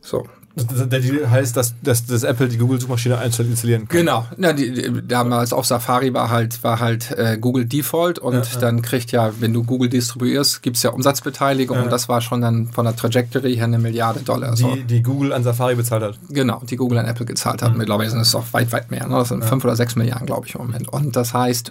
So, 0.00 0.26
Der 0.56 1.00
Deal 1.00 1.30
heißt, 1.30 1.56
dass, 1.56 1.74
dass, 1.80 2.06
dass 2.06 2.24
Apple 2.24 2.48
die 2.48 2.58
Google-Suchmaschine 2.58 3.18
einzeln 3.18 3.50
installieren 3.50 3.86
kann. 3.86 3.98
Genau. 3.98 4.26
Ja, 4.36 4.52
die, 4.52 4.72
die, 4.72 5.06
damals 5.06 5.52
auf 5.52 5.64
Safari 5.64 6.12
war 6.12 6.30
halt, 6.30 6.62
war 6.64 6.80
halt 6.80 7.12
äh, 7.12 7.38
Google 7.38 7.66
Default 7.66 8.18
und 8.18 8.34
ja, 8.34 8.42
ja. 8.42 8.58
dann 8.58 8.82
kriegt 8.82 9.12
ja, 9.12 9.32
wenn 9.38 9.52
du 9.52 9.62
Google 9.62 9.88
distribuierst, 9.88 10.62
gibt's 10.62 10.82
ja 10.82 10.90
Umsatzbeteiligung 10.90 11.76
ja. 11.76 11.84
und 11.84 11.92
das 11.92 12.08
war 12.08 12.20
schon 12.20 12.40
dann 12.40 12.66
von 12.68 12.84
der 12.84 12.96
Trajectory 12.96 13.54
her 13.56 13.64
eine 13.64 13.78
Milliarde 13.78 14.20
Dollar. 14.20 14.54
Die, 14.54 14.62
so. 14.62 14.74
die 14.74 15.02
Google 15.02 15.32
an 15.32 15.44
Safari 15.44 15.76
bezahlt 15.76 16.02
hat. 16.02 16.18
Genau, 16.28 16.62
die 16.68 16.76
Google 16.76 16.98
an 16.98 17.06
Apple 17.06 17.26
gezahlt 17.26 17.62
hat. 17.62 17.72
Mhm. 17.72 17.78
Mittlerweile 17.78 18.10
sind 18.10 18.20
es 18.20 18.34
auch 18.34 18.46
weit, 18.52 18.72
weit 18.72 18.90
mehr. 18.90 19.06
Ne? 19.06 19.14
Das 19.14 19.28
sind 19.28 19.44
fünf 19.44 19.64
oder 19.64 19.76
sechs 19.76 19.94
Milliarden, 19.94 20.26
glaube 20.26 20.46
ich, 20.46 20.54
im 20.56 20.62
Moment. 20.62 20.88
Und 20.88 21.14
das 21.14 21.32
heißt, 21.32 21.70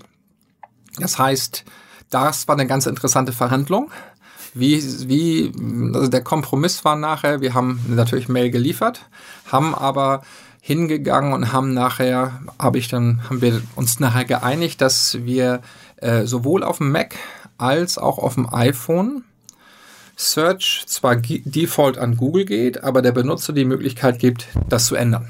das 0.98 1.20
heißt, 1.20 1.64
das 2.10 2.48
war 2.48 2.56
eine 2.56 2.68
ganz 2.68 2.86
interessante 2.86 3.32
Verhandlung 3.32 3.92
wie, 4.54 4.82
wie, 5.08 5.52
also 5.94 6.08
der 6.08 6.24
Kompromiss 6.24 6.84
war 6.86 6.96
nachher, 6.96 7.42
wir 7.42 7.54
haben 7.54 7.82
natürlich 7.88 8.30
Mail 8.30 8.50
geliefert, 8.50 9.02
haben 9.52 9.76
aber 9.76 10.22
hingegangen 10.62 11.34
und 11.34 11.54
haben 11.54 11.74
nachher, 11.74 12.42
habe 12.60 12.78
ich 12.78 12.88
dann, 12.88 13.22
haben 13.30 13.42
wir 13.42 13.62
uns 13.76 14.00
nachher 14.00 14.26
geeinigt, 14.26 14.82
dass 14.82 15.24
wir 15.24 15.62
äh, 15.98 16.26
sowohl 16.26 16.64
auf 16.64 16.78
dem 16.78 16.92
Mac 16.92 17.16
als 17.58 17.98
auch 17.98 18.18
auf 18.18 18.36
dem 18.36 18.52
iPhone 18.54 19.24
Search 20.16 20.84
zwar 20.88 21.16
default 21.16 21.98
an 21.98 22.18
Google 22.18 22.46
geht, 22.46 22.84
aber 22.84 23.02
der 23.02 23.14
Benutzer 23.14 23.54
die 23.54 23.66
Möglichkeit 23.66 24.20
gibt, 24.20 24.48
das 24.68 24.88
zu 24.88 24.96
ändern. 24.96 25.30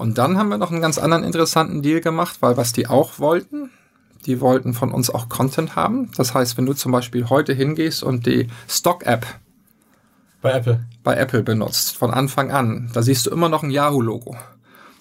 Und 0.00 0.16
dann 0.16 0.38
haben 0.38 0.48
wir 0.48 0.56
noch 0.56 0.70
einen 0.70 0.80
ganz 0.80 0.96
anderen 0.96 1.24
interessanten 1.24 1.82
Deal 1.82 2.00
gemacht, 2.00 2.38
weil 2.40 2.56
was 2.56 2.72
die 2.72 2.86
auch 2.86 3.18
wollten, 3.18 3.68
die 4.24 4.40
wollten 4.40 4.72
von 4.72 4.92
uns 4.92 5.10
auch 5.10 5.28
Content 5.28 5.76
haben. 5.76 6.10
Das 6.16 6.32
heißt, 6.32 6.56
wenn 6.56 6.64
du 6.64 6.72
zum 6.72 6.90
Beispiel 6.90 7.28
heute 7.28 7.52
hingehst 7.52 8.02
und 8.02 8.24
die 8.24 8.46
Stock-App 8.66 9.26
bei 10.40 10.52
Apple. 10.52 10.86
bei 11.04 11.16
Apple 11.16 11.42
benutzt, 11.42 11.98
von 11.98 12.12
Anfang 12.12 12.50
an, 12.50 12.90
da 12.94 13.02
siehst 13.02 13.26
du 13.26 13.30
immer 13.30 13.50
noch 13.50 13.62
ein 13.62 13.70
Yahoo-Logo. 13.70 14.38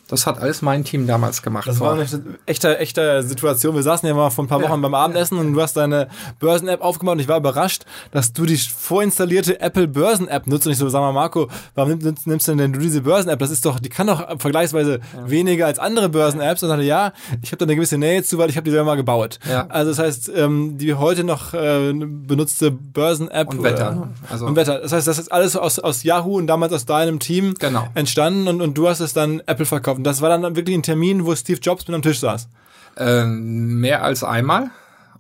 Das 0.10 0.26
hat 0.26 0.41
alles 0.41 0.63
mein 0.63 0.84
Team 0.84 1.06
damals 1.06 1.43
gemacht. 1.43 1.67
Das 1.67 1.80
war 1.80 1.93
eine 1.93 2.08
echte, 2.48 2.80
echte 2.80 3.22
Situation. 3.22 3.76
Wir 3.76 3.84
saßen 3.84 4.08
ja 4.10 4.15
mal 4.15 4.32
vor 4.32 4.43
ein 4.43 4.48
paar 4.48 4.60
Wochen 4.60 4.72
ja, 4.72 4.78
beim 4.78 4.95
Abendessen 4.95 5.38
und 5.38 5.54
du 5.54 5.62
hast 5.62 5.78
deine 5.78 6.08
Börsen-App 6.39 6.82
aufgemacht 6.82 7.13
und 7.13 7.19
ich 7.19 7.28
war 7.28 7.38
überrascht, 7.38 7.86
dass 8.10 8.34
du 8.34 8.45
die 8.45 8.58
vorinstallierte 8.58 9.62
Apple 9.62 9.88
Börsen-App 9.88 10.48
nutzt 10.48 10.65
und 10.65 10.72
ich 10.72 10.80
so, 10.80 10.89
sag 10.89 11.02
mal 11.02 11.12
Marco, 11.12 11.48
warum 11.76 12.00
nimmst, 12.00 12.26
nimmst 12.26 12.48
denn, 12.48 12.58
denn 12.58 12.74
du 12.74 12.80
diese 12.80 13.02
Börsen-App? 13.02 13.38
Das 13.38 13.52
ist 13.52 13.63
doch, 13.63 13.80
die 13.80 13.89
kann 13.89 14.08
doch 14.08 14.39
vergleichsweise 14.39 15.00
ja. 15.15 15.30
weniger 15.30 15.67
als 15.67 15.78
andere 15.78 16.10
Börsen-Apps. 16.10 16.63
Und 16.63 16.69
dachte, 16.69 16.84
ja, 16.84 17.13
ich 17.43 17.52
habe 17.52 17.58
da 17.58 17.65
eine 17.65 17.76
gewisse 17.76 18.00
Nähe 18.00 18.24
zu, 18.24 18.39
weil 18.39 18.50
ich 18.50 18.58
habe 18.58 18.65
die 18.65 18.72
selber 18.72 18.86
mal 18.86 18.95
gebaut. 18.95 19.38
Ja. 19.48 19.67
Also 19.69 19.91
das 19.91 20.00
heißt, 20.00 20.32
ähm, 20.36 20.80
die 20.80 20.95
heute 20.95 21.24
noch 21.24 21.54
äh, 21.54 21.93
benutzte 21.93 22.72
Börsen-App 22.72 23.50
und 23.50 23.62
Wetter. 23.62 24.10
Also 24.28 24.48
und 24.48 24.56
Wetter. 24.56 24.80
Das 24.80 24.91
heißt, 24.91 25.08
das 25.08 25.19
ist 25.19 25.32
alles 25.32 25.56
aus, 25.56 25.78
aus 25.78 26.02
Yahoo 26.02 26.38
und 26.38 26.48
damals 26.48 26.74
aus 26.74 26.86
deinem 26.86 27.19
Team 27.19 27.54
genau. 27.60 27.88
entstanden 27.93 28.48
und, 28.48 28.62
und 28.62 28.76
du 28.76 28.89
hast 28.89 29.02
es 29.02 29.13
dann 29.13 29.43
Apple 29.45 29.67
verkauft. 29.67 29.98
Und 29.99 30.05
das 30.05 30.21
war 30.21 30.29
dann 30.29 30.55
wirklich 30.55 30.77
ein 30.77 30.81
Termin, 30.81 31.25
wo 31.25 31.35
Steve 31.35 31.59
Jobs 31.59 31.85
mit 31.85 31.93
am 31.93 32.01
Tisch 32.01 32.21
saß? 32.21 32.47
Ähm, 32.95 33.81
mehr 33.81 34.01
als 34.01 34.23
einmal. 34.23 34.71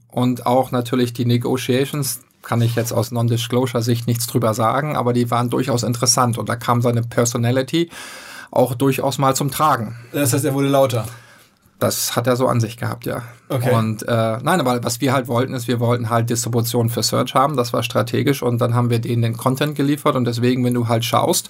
Und 0.07 0.45
auch 0.45 0.71
natürlich 0.71 1.11
die 1.11 1.25
Negotiations, 1.25 2.21
kann 2.43 2.61
ich 2.61 2.75
jetzt 2.75 2.93
aus 2.93 3.11
Non-Disclosure-Sicht 3.11 4.07
nichts 4.07 4.25
drüber 4.27 4.53
sagen, 4.53 4.95
aber 4.95 5.11
die 5.11 5.29
waren 5.29 5.49
durchaus 5.49 5.83
interessant 5.83 6.37
und 6.37 6.47
da 6.47 6.55
kam 6.55 6.81
seine 6.81 7.01
Personality 7.01 7.89
auch 8.51 8.73
durchaus 8.73 9.17
mal 9.17 9.35
zum 9.35 9.51
Tragen. 9.51 9.97
Das 10.13 10.31
heißt, 10.31 10.45
er 10.45 10.53
wurde 10.53 10.69
lauter. 10.69 11.05
Das 11.79 12.15
hat 12.15 12.27
er 12.27 12.37
so 12.37 12.47
an 12.47 12.61
sich 12.61 12.77
gehabt, 12.77 13.05
ja. 13.05 13.23
Okay. 13.49 13.73
Und 13.75 14.03
äh, 14.03 14.37
nein, 14.41 14.61
aber 14.61 14.81
was 14.85 15.01
wir 15.01 15.11
halt 15.11 15.27
wollten, 15.27 15.55
ist, 15.55 15.67
wir 15.67 15.81
wollten 15.81 16.09
halt 16.09 16.29
Distribution 16.29 16.89
für 16.89 17.03
Search 17.03 17.35
haben, 17.35 17.57
das 17.57 17.73
war 17.73 17.83
strategisch 17.83 18.41
und 18.41 18.59
dann 18.61 18.75
haben 18.75 18.89
wir 18.89 18.99
denen 18.99 19.23
den 19.23 19.35
Content 19.35 19.75
geliefert 19.75 20.15
und 20.15 20.23
deswegen, 20.23 20.63
wenn 20.63 20.73
du 20.73 20.87
halt 20.87 21.03
schaust, 21.03 21.49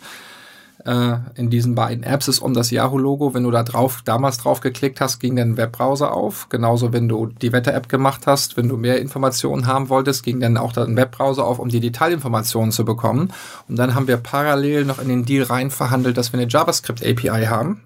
äh, 0.86 1.16
in 1.36 1.50
diesen 1.50 1.76
beiden 1.76 2.04
Apps 2.04 2.28
ist 2.28 2.40
um 2.40 2.54
das 2.54 2.72
Yahoo-Logo. 2.72 3.34
Wenn 3.34 3.44
du 3.44 3.52
da 3.52 3.64
drauf, 3.64 4.02
damals 4.06 4.38
drauf 4.38 4.62
geklickt 4.62 5.02
hast, 5.02 5.20
ging 5.20 5.36
dann 5.36 5.58
Webbrowser 5.58 6.14
auf. 6.14 6.48
Genauso, 6.50 6.94
wenn 6.94 7.10
du 7.10 7.28
die 7.28 7.52
Wetter-App 7.52 7.90
gemacht 7.90 8.28
hast, 8.28 8.58
wenn 8.58 8.70
du 8.70 8.78
mehr 8.78 9.00
Informationen 9.00 9.68
haben 9.68 9.90
wolltest, 9.90 10.24
ging 10.24 10.40
dann 10.40 10.58
auch 10.58 10.76
ein 10.78 10.96
Webbrowser 10.96 11.46
auf, 11.46 11.60
um 11.60 11.70
die 11.70 11.80
Detailinformationen 11.80 12.72
zu 12.72 12.86
bekommen. 12.86 13.34
Und 13.68 13.78
dann 13.78 13.96
haben 13.96 14.08
wir 14.08 14.18
parallel 14.18 14.86
noch 14.86 15.00
in 15.02 15.10
den 15.10 15.26
Deal 15.26 15.44
rein 15.44 15.72
verhandelt, 15.72 16.18
dass 16.18 16.32
wir 16.32 16.40
eine 16.40 16.50
JavaScript-API 16.50 17.48
haben 17.48 17.82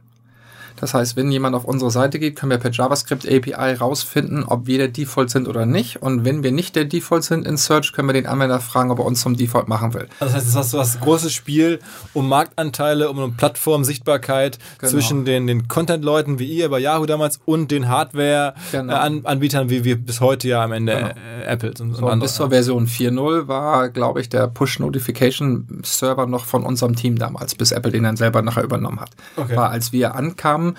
das 0.83 0.93
heißt, 0.93 1.15
wenn 1.15 1.31
jemand 1.31 1.55
auf 1.55 1.63
unsere 1.63 1.91
Seite 1.91 2.19
geht, 2.19 2.35
können 2.35 2.49
wir 2.49 2.57
per 2.57 2.71
JavaScript 2.71 3.25
API 3.25 3.73
rausfinden, 3.75 4.43
ob 4.43 4.67
wir 4.67 4.77
der 4.77 4.89
Default 4.89 5.29
sind 5.29 5.47
oder 5.47 5.65
nicht. 5.65 6.01
Und 6.01 6.25
wenn 6.25 6.43
wir 6.43 6.51
nicht 6.51 6.75
der 6.75 6.83
Default 6.83 7.23
sind 7.23 7.47
in 7.47 7.55
Search, 7.55 7.93
können 7.93 8.09
wir 8.09 8.13
den 8.13 8.25
Anwender 8.25 8.59
fragen, 8.59 8.91
ob 8.91 8.99
er 8.99 9.05
uns 9.05 9.21
zum 9.21 9.37
Default 9.37 9.69
machen 9.69 9.93
will. 9.93 10.09
Also 10.19 10.33
das 10.33 10.33
heißt, 10.33 10.47
das 10.47 10.55
hast 10.55 10.73
du 10.73 10.77
das 10.77 10.99
große 10.99 11.29
Spiel 11.29 11.79
um 12.13 12.27
Marktanteile, 12.27 13.09
um 13.09 13.17
eine 13.17 13.29
Plattformsichtbarkeit 13.29 14.59
genau. 14.77 14.91
zwischen 14.91 15.23
den, 15.23 15.47
den 15.47 15.69
Content-Leuten 15.69 16.37
wie 16.37 16.47
ihr 16.47 16.67
bei 16.69 16.79
Yahoo 16.79 17.05
damals 17.05 17.39
und 17.45 17.71
den 17.71 17.87
Hardware-Anbietern 17.87 19.69
genau. 19.69 19.79
wie 19.79 19.85
wir 19.85 19.95
bis 19.95 20.19
heute 20.19 20.49
ja 20.49 20.65
am 20.65 20.73
Ende 20.73 20.95
genau. 20.95 21.07
Äh, 21.07 21.45
Apple 21.45 21.73
und, 21.79 21.95
so, 21.95 22.05
und 22.05 22.19
Bis 22.19 22.35
zur 22.35 22.49
Version 22.49 22.87
4.0 22.87 23.47
war, 23.47 23.87
glaube 23.87 24.19
ich, 24.19 24.27
der 24.27 24.47
Push-Notification-Server 24.47 26.25
noch 26.25 26.43
von 26.43 26.63
unserem 26.63 26.97
Team 26.97 27.17
damals, 27.17 27.55
bis 27.55 27.71
Apple 27.71 27.91
den 27.91 28.03
dann 28.03 28.17
selber 28.17 28.41
nachher 28.41 28.63
übernommen 28.63 28.99
hat. 28.99 29.11
Okay. 29.37 29.55
War, 29.55 29.69
als 29.69 29.93
wir 29.93 30.15
ankamen, 30.15 30.72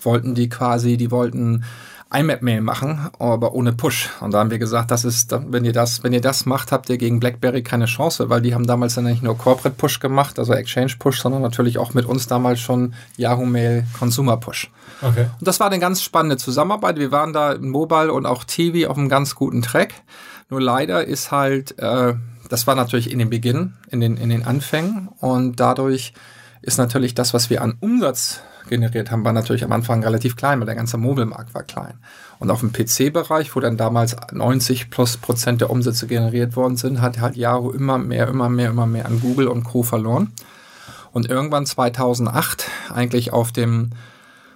wollten 0.00 0.34
die 0.34 0.48
quasi, 0.48 0.96
die 0.96 1.10
wollten 1.10 1.64
IMAP-Mail 2.12 2.60
machen, 2.60 3.08
aber 3.18 3.54
ohne 3.54 3.72
Push. 3.72 4.10
Und 4.20 4.34
da 4.34 4.38
haben 4.38 4.50
wir 4.50 4.58
gesagt, 4.58 4.90
das 4.90 5.04
ist, 5.04 5.34
wenn 5.48 5.64
ihr 5.64 5.72
das, 5.72 6.02
wenn 6.02 6.12
ihr 6.12 6.20
das 6.20 6.44
macht, 6.46 6.70
habt 6.70 6.90
ihr 6.90 6.98
gegen 6.98 7.20
BlackBerry 7.20 7.62
keine 7.62 7.86
Chance, 7.86 8.28
weil 8.28 8.42
die 8.42 8.54
haben 8.54 8.66
damals 8.66 8.94
dann 8.94 9.04
nicht 9.04 9.22
nur 9.22 9.36
Corporate 9.36 9.76
Push 9.76 10.00
gemacht, 10.00 10.38
also 10.38 10.52
Exchange 10.52 10.94
Push, 10.98 11.20
sondern 11.20 11.42
natürlich 11.42 11.78
auch 11.78 11.94
mit 11.94 12.04
uns 12.04 12.26
damals 12.26 12.60
schon 12.60 12.94
Yahoo 13.16 13.46
Mail 13.46 13.86
Consumer 13.98 14.36
Push. 14.36 14.70
Okay. 15.00 15.26
Und 15.38 15.48
das 15.48 15.58
war 15.58 15.68
eine 15.68 15.78
ganz 15.78 16.02
spannende 16.02 16.36
Zusammenarbeit. 16.36 16.98
Wir 16.98 17.12
waren 17.12 17.32
da 17.32 17.52
in 17.52 17.70
Mobile 17.70 18.12
und 18.12 18.26
auch 18.26 18.44
TV 18.44 18.88
auf 18.88 18.98
einem 18.98 19.08
ganz 19.08 19.34
guten 19.34 19.62
Track. 19.62 19.94
Nur 20.50 20.60
leider 20.60 21.04
ist 21.06 21.30
halt, 21.30 21.78
äh, 21.78 22.14
das 22.48 22.66
war 22.66 22.74
natürlich 22.74 23.10
in 23.10 23.18
den 23.18 23.30
Beginn, 23.30 23.74
in 23.88 24.00
den, 24.00 24.18
in 24.18 24.28
den 24.28 24.44
Anfängen 24.44 25.08
und 25.18 25.58
dadurch 25.58 26.12
ist 26.60 26.78
natürlich 26.78 27.14
das, 27.14 27.32
was 27.32 27.50
wir 27.50 27.62
an 27.62 27.76
Umsatz 27.80 28.40
generiert 28.72 29.10
haben, 29.10 29.22
war 29.24 29.34
natürlich 29.34 29.64
am 29.64 29.72
Anfang 29.72 30.02
relativ 30.02 30.34
klein, 30.34 30.58
weil 30.58 30.66
der 30.66 30.74
ganze 30.74 30.96
Mobilmarkt 30.96 31.52
war 31.52 31.62
klein. 31.62 31.92
Und 32.38 32.50
auf 32.50 32.60
dem 32.60 32.72
PC-Bereich, 32.72 33.54
wo 33.54 33.60
dann 33.60 33.76
damals 33.76 34.16
90 34.32 34.88
plus 34.88 35.18
Prozent 35.18 35.60
der 35.60 35.68
Umsätze 35.68 36.06
generiert 36.06 36.56
worden 36.56 36.76
sind, 36.76 37.02
hat 37.02 37.20
halt 37.20 37.36
Yahoo 37.36 37.70
immer 37.70 37.98
mehr, 37.98 38.28
immer 38.28 38.48
mehr, 38.48 38.70
immer 38.70 38.86
mehr 38.86 39.04
an 39.06 39.20
Google 39.20 39.48
und 39.48 39.64
Co. 39.64 39.82
verloren. 39.82 40.32
Und 41.12 41.28
irgendwann 41.28 41.66
2008, 41.66 42.68
eigentlich 42.94 43.34
auf 43.34 43.52
dem, 43.52 43.90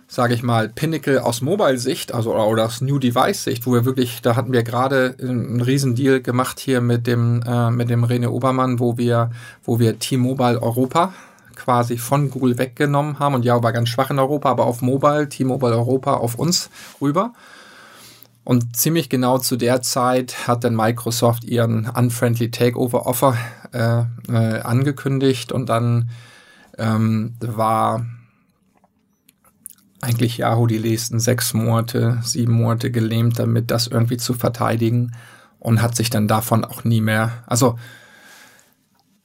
sage 0.09 0.33
ich 0.33 0.43
mal, 0.43 0.71
Pinnacle 0.71 1.23
aus 1.23 1.43
Mobile-Sicht, 1.43 2.15
also 2.15 2.35
oder 2.35 2.65
aus 2.65 2.81
New 2.81 2.99
Device-Sicht, 2.99 3.67
wo 3.67 3.75
wir 3.75 3.85
wirklich, 3.85 4.23
da 4.23 4.35
hatten 4.35 4.53
wir 4.55 4.63
gerade 4.63 5.15
einen 5.21 5.61
Riesendeal 5.61 6.23
gemacht 6.23 6.59
hier 6.59 6.81
mit 6.81 7.07
dem, 7.07 7.43
äh, 7.47 7.71
mit 7.71 7.91
dem 7.91 8.05
René 8.07 8.29
Obermann, 8.29 8.81
wo 8.81 8.97
wir, 8.97 9.31
wo 9.63 9.79
wir 9.79 9.99
T-Mobile 9.99 10.63
Europa 10.63 11.13
quasi 11.57 11.99
von 11.99 12.31
Google 12.31 12.59
weggenommen 12.59 13.19
haben. 13.19 13.35
Und 13.35 13.45
ja, 13.45 13.63
war 13.63 13.73
ganz 13.73 13.89
schwach 13.89 14.11
in 14.11 14.19
Europa, 14.19 14.51
aber 14.51 14.67
auf 14.67 14.83
Mobile, 14.83 15.29
T-Mobile 15.29 15.73
Europa 15.73 16.15
auf 16.15 16.37
uns 16.37 16.71
rüber. 17.01 17.33
Und 18.45 18.77
ziemlich 18.77 19.09
genau 19.09 19.39
zu 19.39 19.57
der 19.57 19.83
Zeit 19.83 20.47
hat 20.47 20.63
dann 20.63 20.77
Microsoft 20.77 21.43
ihren 21.43 21.89
Unfriendly 21.89 22.53
Takeover 22.53 23.07
Offer 23.07 23.37
äh, 23.73 24.05
äh, 24.33 24.61
angekündigt. 24.61 25.51
Und 25.51 25.69
dann 25.69 26.11
ähm, 26.79 27.35
war 27.41 28.07
eigentlich 30.01 30.39
Yahoo 30.39 30.69
die 30.69 30.79
nächsten 30.79 31.19
sechs 31.19 31.55
Monate, 31.55 32.19
sieben 32.23 32.53
Monate 32.53 32.93
gelähmt 32.93 33.39
damit, 33.39 33.73
das 33.73 33.89
irgendwie 33.89 34.19
zu 34.19 34.35
verteidigen. 34.35 35.17
Und 35.59 35.83
hat 35.83 35.97
sich 35.97 36.11
dann 36.11 36.29
davon 36.29 36.65
auch 36.65 36.85
nie 36.85 37.01
mehr, 37.01 37.33
also 37.47 37.77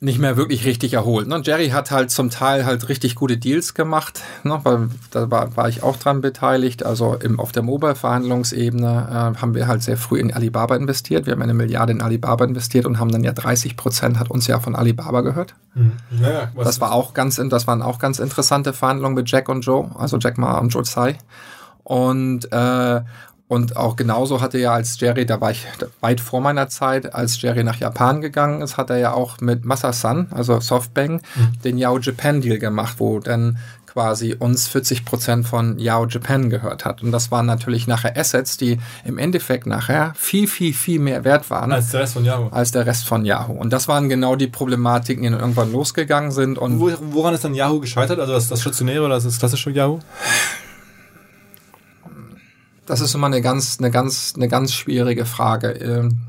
nicht 0.03 0.17
mehr 0.17 0.35
wirklich 0.35 0.65
richtig 0.65 0.93
erholt. 0.93 1.27
Ne? 1.27 1.41
Jerry 1.43 1.69
hat 1.69 1.91
halt 1.91 2.09
zum 2.09 2.31
Teil 2.31 2.65
halt 2.65 2.89
richtig 2.89 3.13
gute 3.13 3.37
Deals 3.37 3.75
gemacht, 3.75 4.21
ne? 4.43 4.59
weil 4.63 4.89
da 5.11 5.29
war, 5.29 5.55
war 5.55 5.69
ich 5.69 5.83
auch 5.83 5.95
dran 5.95 6.21
beteiligt. 6.21 6.83
Also 6.83 7.13
im, 7.13 7.39
auf 7.39 7.51
der 7.51 7.61
Mobile-Verhandlungsebene 7.61 9.33
äh, 9.37 9.39
haben 9.39 9.53
wir 9.53 9.67
halt 9.67 9.83
sehr 9.83 9.97
früh 9.97 10.19
in 10.19 10.33
Alibaba 10.33 10.75
investiert. 10.75 11.27
Wir 11.27 11.33
haben 11.33 11.41
eine 11.43 11.53
Milliarde 11.53 11.93
in 11.93 12.01
Alibaba 12.01 12.45
investiert 12.45 12.87
und 12.87 12.99
haben 12.99 13.11
dann 13.11 13.23
ja 13.23 13.31
30 13.31 13.77
Prozent 13.77 14.17
hat 14.17 14.31
uns 14.31 14.47
ja 14.47 14.59
von 14.59 14.75
Alibaba 14.75 15.21
gehört. 15.21 15.53
Mhm. 15.75 15.91
Ja, 16.19 16.51
das 16.55 16.81
war 16.81 16.93
auch 16.93 17.13
ganz, 17.13 17.35
das 17.35 17.67
waren 17.67 17.83
auch 17.83 17.99
ganz 17.99 18.17
interessante 18.17 18.73
Verhandlungen 18.73 19.13
mit 19.13 19.29
Jack 19.29 19.49
und 19.49 19.61
Joe, 19.61 19.91
also 19.99 20.17
Jack 20.17 20.39
Ma 20.39 20.57
und 20.57 20.69
Joe 20.69 20.81
Tsai. 20.81 21.19
Und, 21.83 22.51
äh, 22.51 23.01
und 23.51 23.75
auch 23.75 23.97
genauso 23.97 24.39
hatte 24.39 24.57
ja 24.59 24.71
als 24.71 24.97
Jerry, 24.97 25.25
da 25.25 25.41
war 25.41 25.51
ich 25.51 25.67
weit 25.99 26.21
vor 26.21 26.39
meiner 26.39 26.69
Zeit, 26.69 27.13
als 27.13 27.41
Jerry 27.41 27.65
nach 27.65 27.75
Japan 27.75 28.21
gegangen 28.21 28.61
ist, 28.61 28.77
hat 28.77 28.89
er 28.89 28.97
ja 28.97 29.11
auch 29.11 29.41
mit 29.41 29.65
Masasan, 29.65 30.27
also 30.31 30.61
Softbank, 30.61 31.21
mhm. 31.35 31.61
den 31.61 31.77
Yao 31.77 31.99
Japan 31.99 32.39
Deal 32.39 32.59
gemacht, 32.59 32.95
wo 32.99 33.19
dann 33.19 33.57
quasi 33.87 34.37
uns 34.39 34.69
40 34.69 35.03
Prozent 35.03 35.45
von 35.45 35.77
Yahoo 35.79 36.05
Japan 36.07 36.49
gehört 36.49 36.85
hat. 36.85 37.03
Und 37.03 37.11
das 37.11 37.29
waren 37.29 37.45
natürlich 37.45 37.87
nachher 37.87 38.17
Assets, 38.17 38.55
die 38.55 38.79
im 39.03 39.17
Endeffekt 39.17 39.67
nachher 39.67 40.13
viel, 40.15 40.47
viel, 40.47 40.73
viel 40.73 41.01
mehr 41.01 41.25
wert 41.25 41.49
waren. 41.49 41.73
Als 41.73 41.91
der 41.91 41.99
Rest 41.99 42.13
von 42.13 42.23
Yahoo. 42.23 42.47
Als 42.51 42.71
der 42.71 42.85
Rest 42.85 43.05
von 43.05 43.25
Yahoo. 43.25 43.51
Und 43.51 43.73
das 43.73 43.89
waren 43.89 44.07
genau 44.07 44.37
die 44.37 44.47
Problematiken, 44.47 45.23
die 45.23 45.29
dann 45.29 45.41
irgendwann 45.41 45.73
losgegangen 45.73 46.31
sind. 46.31 46.57
Und 46.57 46.79
Wo, 46.79 46.89
woran 47.11 47.33
ist 47.33 47.43
dann 47.43 47.53
Yahoo 47.53 47.81
gescheitert? 47.81 48.17
Also 48.17 48.31
das, 48.31 48.47
das 48.47 48.61
stationäre 48.61 49.03
oder 49.03 49.19
das 49.19 49.37
klassische 49.37 49.71
Yahoo? 49.71 49.99
Das 52.91 52.99
ist 52.99 53.15
immer 53.15 53.27
eine 53.27 53.41
ganz, 53.41 53.77
eine 53.80 53.89
ganz, 53.89 54.34
eine 54.36 54.49
ganz 54.49 54.73
schwierige 54.73 55.25
Frage. 55.25 55.69
Ähm, 55.69 56.23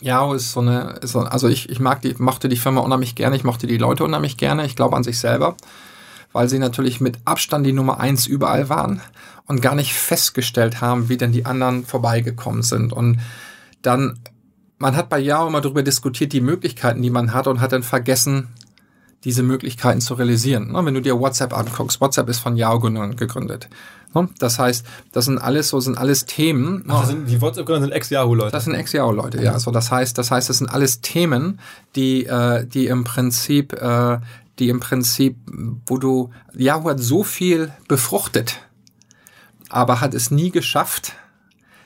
ist 0.00 0.52
so 0.52 0.60
eine, 0.60 0.98
ist 1.02 1.12
so, 1.12 1.20
also 1.20 1.46
ich, 1.46 1.68
ich 1.68 1.78
mag 1.78 2.00
die, 2.00 2.14
mochte 2.16 2.48
die 2.48 2.56
Firma 2.56 2.80
unheimlich 2.80 3.14
gerne, 3.14 3.36
ich 3.36 3.44
mochte 3.44 3.66
die 3.66 3.76
Leute 3.76 4.02
unheimlich 4.02 4.38
gerne, 4.38 4.64
ich 4.64 4.76
glaube 4.76 4.96
an 4.96 5.04
sich 5.04 5.18
selber, 5.18 5.58
weil 6.32 6.48
sie 6.48 6.58
natürlich 6.58 7.02
mit 7.02 7.18
Abstand 7.26 7.66
die 7.66 7.74
Nummer 7.74 8.00
eins 8.00 8.26
überall 8.26 8.70
waren 8.70 9.02
und 9.46 9.60
gar 9.60 9.74
nicht 9.74 9.92
festgestellt 9.92 10.80
haben, 10.80 11.10
wie 11.10 11.18
denn 11.18 11.32
die 11.32 11.44
anderen 11.44 11.84
vorbeigekommen 11.84 12.62
sind. 12.62 12.94
Und 12.94 13.20
dann, 13.82 14.20
man 14.78 14.96
hat 14.96 15.10
bei 15.10 15.18
Yahoo 15.18 15.48
immer 15.48 15.60
darüber 15.60 15.82
diskutiert, 15.82 16.32
die 16.32 16.40
Möglichkeiten, 16.40 17.02
die 17.02 17.10
man 17.10 17.34
hat 17.34 17.46
und 17.46 17.60
hat 17.60 17.72
dann 17.72 17.82
vergessen, 17.82 18.48
diese 19.24 19.42
Möglichkeiten 19.42 20.00
zu 20.00 20.14
realisieren. 20.14 20.72
Ne, 20.72 20.82
wenn 20.84 20.94
du 20.94 21.02
dir 21.02 21.20
WhatsApp 21.20 21.54
anguckst, 21.54 22.00
WhatsApp 22.00 22.30
ist 22.30 22.38
von 22.38 22.56
Yahoo 22.56 22.80
gegründet. 22.80 23.68
Ne, 24.14 24.28
das 24.38 24.58
heißt, 24.58 24.86
das 25.12 25.24
sind 25.24 25.38
alles 25.38 25.68
so 25.68 25.80
sind 25.80 25.98
alles 25.98 26.24
Themen. 26.24 26.84
Ach, 26.88 27.04
sind, 27.04 27.28
die 27.28 27.40
WhatsApp-Gründer 27.40 27.82
sind 27.82 27.92
Ex-Yahoo-Leute. 27.92 28.52
Das 28.52 28.64
sind 28.64 28.74
Ex-Yahoo-Leute, 28.74 29.42
ja. 29.42 29.58
So, 29.58 29.70
das 29.70 29.90
heißt, 29.90 30.16
das 30.16 30.30
heißt, 30.30 30.48
das 30.48 30.58
sind 30.58 30.68
alles 30.68 31.00
Themen, 31.00 31.60
die, 31.96 32.26
äh, 32.26 32.64
die 32.66 32.86
im 32.86 33.04
Prinzip, 33.04 33.72
äh, 33.72 34.18
die 34.58 34.68
im 34.68 34.80
Prinzip, 34.80 35.36
wo 35.86 35.98
du 35.98 36.30
Yahoo 36.54 36.90
hat 36.90 37.00
so 37.00 37.24
viel 37.24 37.72
befruchtet, 37.88 38.60
aber 39.68 40.00
hat 40.00 40.14
es 40.14 40.30
nie 40.30 40.50
geschafft, 40.50 41.14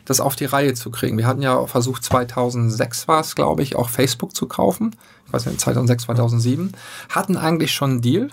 das 0.05 0.21
auf 0.21 0.37
die 0.37 0.47
Reihe 0.47 0.75
zu 0.75 0.91
kriegen. 0.91 1.19
Wir 1.19 1.27
hatten 1.27 1.43
ja 1.43 1.67
versucht, 1.67 2.05
2006 2.05 3.09
war 3.09 3.21
es, 3.21 3.35
glaube 3.35 3.63
ich, 3.63 3.77
auch 3.77 3.89
Facebook 3.89 4.35
zu 4.35 4.47
kaufen. 4.47 4.97
Ich 5.27 5.33
weiß 5.33 5.47
nicht, 5.47 5.61
2006, 5.61 6.05
2007. 6.05 6.73
Hatten 7.11 7.37
eigentlich 7.37 7.73
schon 7.73 7.91
einen 7.91 8.01
Deal. 8.01 8.29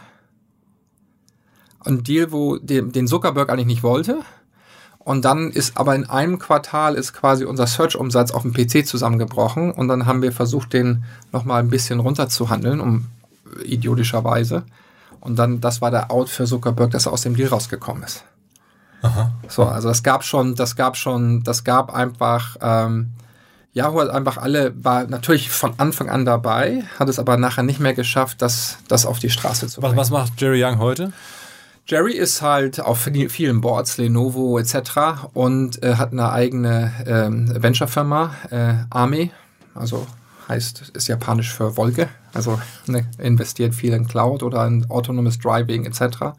Ein 1.86 2.04
Deal, 2.04 2.32
wo 2.32 2.58
den, 2.58 2.92
den 2.92 3.08
Zuckerberg 3.08 3.50
eigentlich 3.50 3.66
nicht 3.66 3.84
wollte. 3.84 4.20
Und 5.00 5.24
dann 5.24 5.52
ist 5.52 5.78
aber 5.78 5.94
in 5.94 6.10
einem 6.10 6.40
Quartal 6.40 6.96
ist 6.96 7.14
quasi 7.14 7.46
unser 7.46 7.68
Search-Umsatz 7.68 8.32
auf 8.32 8.42
dem 8.42 8.54
PC 8.54 8.88
zusammengebrochen. 8.88 9.72
Und 9.72 9.88
dann 9.88 10.08
haben 10.08 10.24
wir 10.24 10.32
versucht, 10.32 10.74
den 10.74 11.04
nochmal 11.32 11.62
ein 11.62 11.70
bisschen 11.70 12.00
runterzuhandeln, 12.00 12.80
um 12.80 13.06
idiotischerweise. 13.64 14.64
Und 15.20 15.38
dann, 15.38 15.62
das 15.62 15.82
war 15.82 15.92
der 15.92 16.12
Out 16.12 16.30
für 16.30 16.46
Zuckerberg, 16.46 16.92
dass 16.92 17.06
er 17.06 17.14
aus 17.14 17.22
dem 17.22 17.36
Deal 17.36 17.50
rausgekommen 17.50 18.04
ist. 18.04 18.24
Aha. 19.02 19.32
So, 19.48 19.66
also 19.66 19.90
das 19.90 20.02
gab 20.02 20.24
schon, 20.24 20.56
das 20.56 20.76
gab 20.76 20.98
schon, 20.98 21.44
das 21.44 21.64
gab 21.64 21.94
einfach, 21.94 22.58
ähm, 22.62 23.12
Yahoo 23.74 24.02
hat 24.02 24.10
einfach 24.10 24.38
alle, 24.38 24.74
war 24.84 25.06
natürlich 25.06 25.52
von 25.52 25.74
Anfang 25.78 26.10
an 26.10 26.26
dabei, 26.26 26.84
hat 26.98 27.10
es 27.10 27.20
aber 27.20 27.38
nachher 27.38 27.64
nicht 27.64 27.80
mehr 27.80 27.94
geschafft, 27.94 28.42
das, 28.42 28.78
das 28.88 29.06
auf 29.06 29.20
die 29.20 29.30
Straße 29.30 29.68
zu 29.68 29.82
bringen. 29.82 29.98
Was, 29.98 30.12
was 30.12 30.30
macht 30.30 30.42
Jerry 30.42 30.64
Young 30.64 30.80
heute? 30.80 31.14
Jerry 31.88 32.14
ist 32.14 32.42
halt 32.42 32.80
auf 32.80 33.10
vielen 33.30 33.62
Boards, 33.62 33.98
Lenovo 33.98 34.58
etc. 34.58 35.30
und 35.34 35.84
äh, 35.84 35.96
hat 35.96 36.12
eine 36.12 36.32
eigene 36.32 36.92
ähm, 37.06 37.52
Venture-Firma, 37.62 38.36
äh, 38.50 38.74
Army, 38.90 39.32
also 39.76 40.08
heißt, 40.48 40.92
ist 40.94 41.08
japanisch 41.08 41.54
für 41.54 41.78
Wolke, 41.78 42.10
also 42.34 42.60
ne, 42.88 43.06
investiert 43.20 43.76
viel 43.76 43.94
in 43.94 44.08
Cloud 44.08 44.44
oder 44.44 44.66
in 44.66 44.90
Autonomous 44.90 45.38
Driving 45.38 45.86
etc 45.86 46.34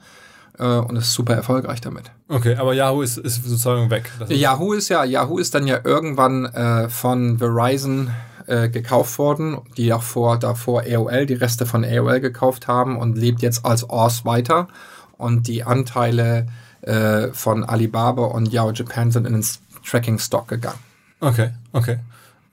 äh, 0.58 0.64
und 0.64 0.96
ist 0.96 1.12
super 1.12 1.34
erfolgreich 1.34 1.80
damit. 1.80 2.10
Okay, 2.28 2.56
aber 2.56 2.74
Yahoo 2.74 3.02
ist, 3.02 3.18
ist 3.18 3.44
sozusagen 3.44 3.90
weg. 3.90 4.10
Ist 4.20 4.32
Yahoo 4.32 4.72
ist 4.72 4.88
ja, 4.88 5.04
Yahoo 5.04 5.38
ist 5.38 5.54
dann 5.54 5.66
ja 5.66 5.80
irgendwann 5.84 6.46
äh, 6.46 6.88
von 6.88 7.38
Verizon 7.38 8.10
äh, 8.46 8.68
gekauft 8.68 9.18
worden, 9.18 9.58
die 9.76 9.92
auch 9.92 10.02
vor, 10.02 10.38
davor 10.38 10.82
AOL, 10.88 11.26
die 11.26 11.34
Reste 11.34 11.66
von 11.66 11.84
AOL 11.84 12.20
gekauft 12.20 12.68
haben 12.68 12.96
und 12.96 13.16
lebt 13.16 13.42
jetzt 13.42 13.64
als 13.64 13.88
ORS 13.88 14.24
weiter. 14.24 14.68
Und 15.18 15.48
die 15.48 15.64
Anteile 15.64 16.46
äh, 16.82 17.28
von 17.32 17.64
Alibaba 17.64 18.26
und 18.26 18.52
Yahoo 18.52 18.72
Japan 18.72 19.10
sind 19.10 19.26
in 19.26 19.32
den 19.32 19.44
Tracking 19.84 20.18
Stock 20.18 20.48
gegangen. 20.48 20.78
Okay, 21.20 21.50
okay. 21.72 21.98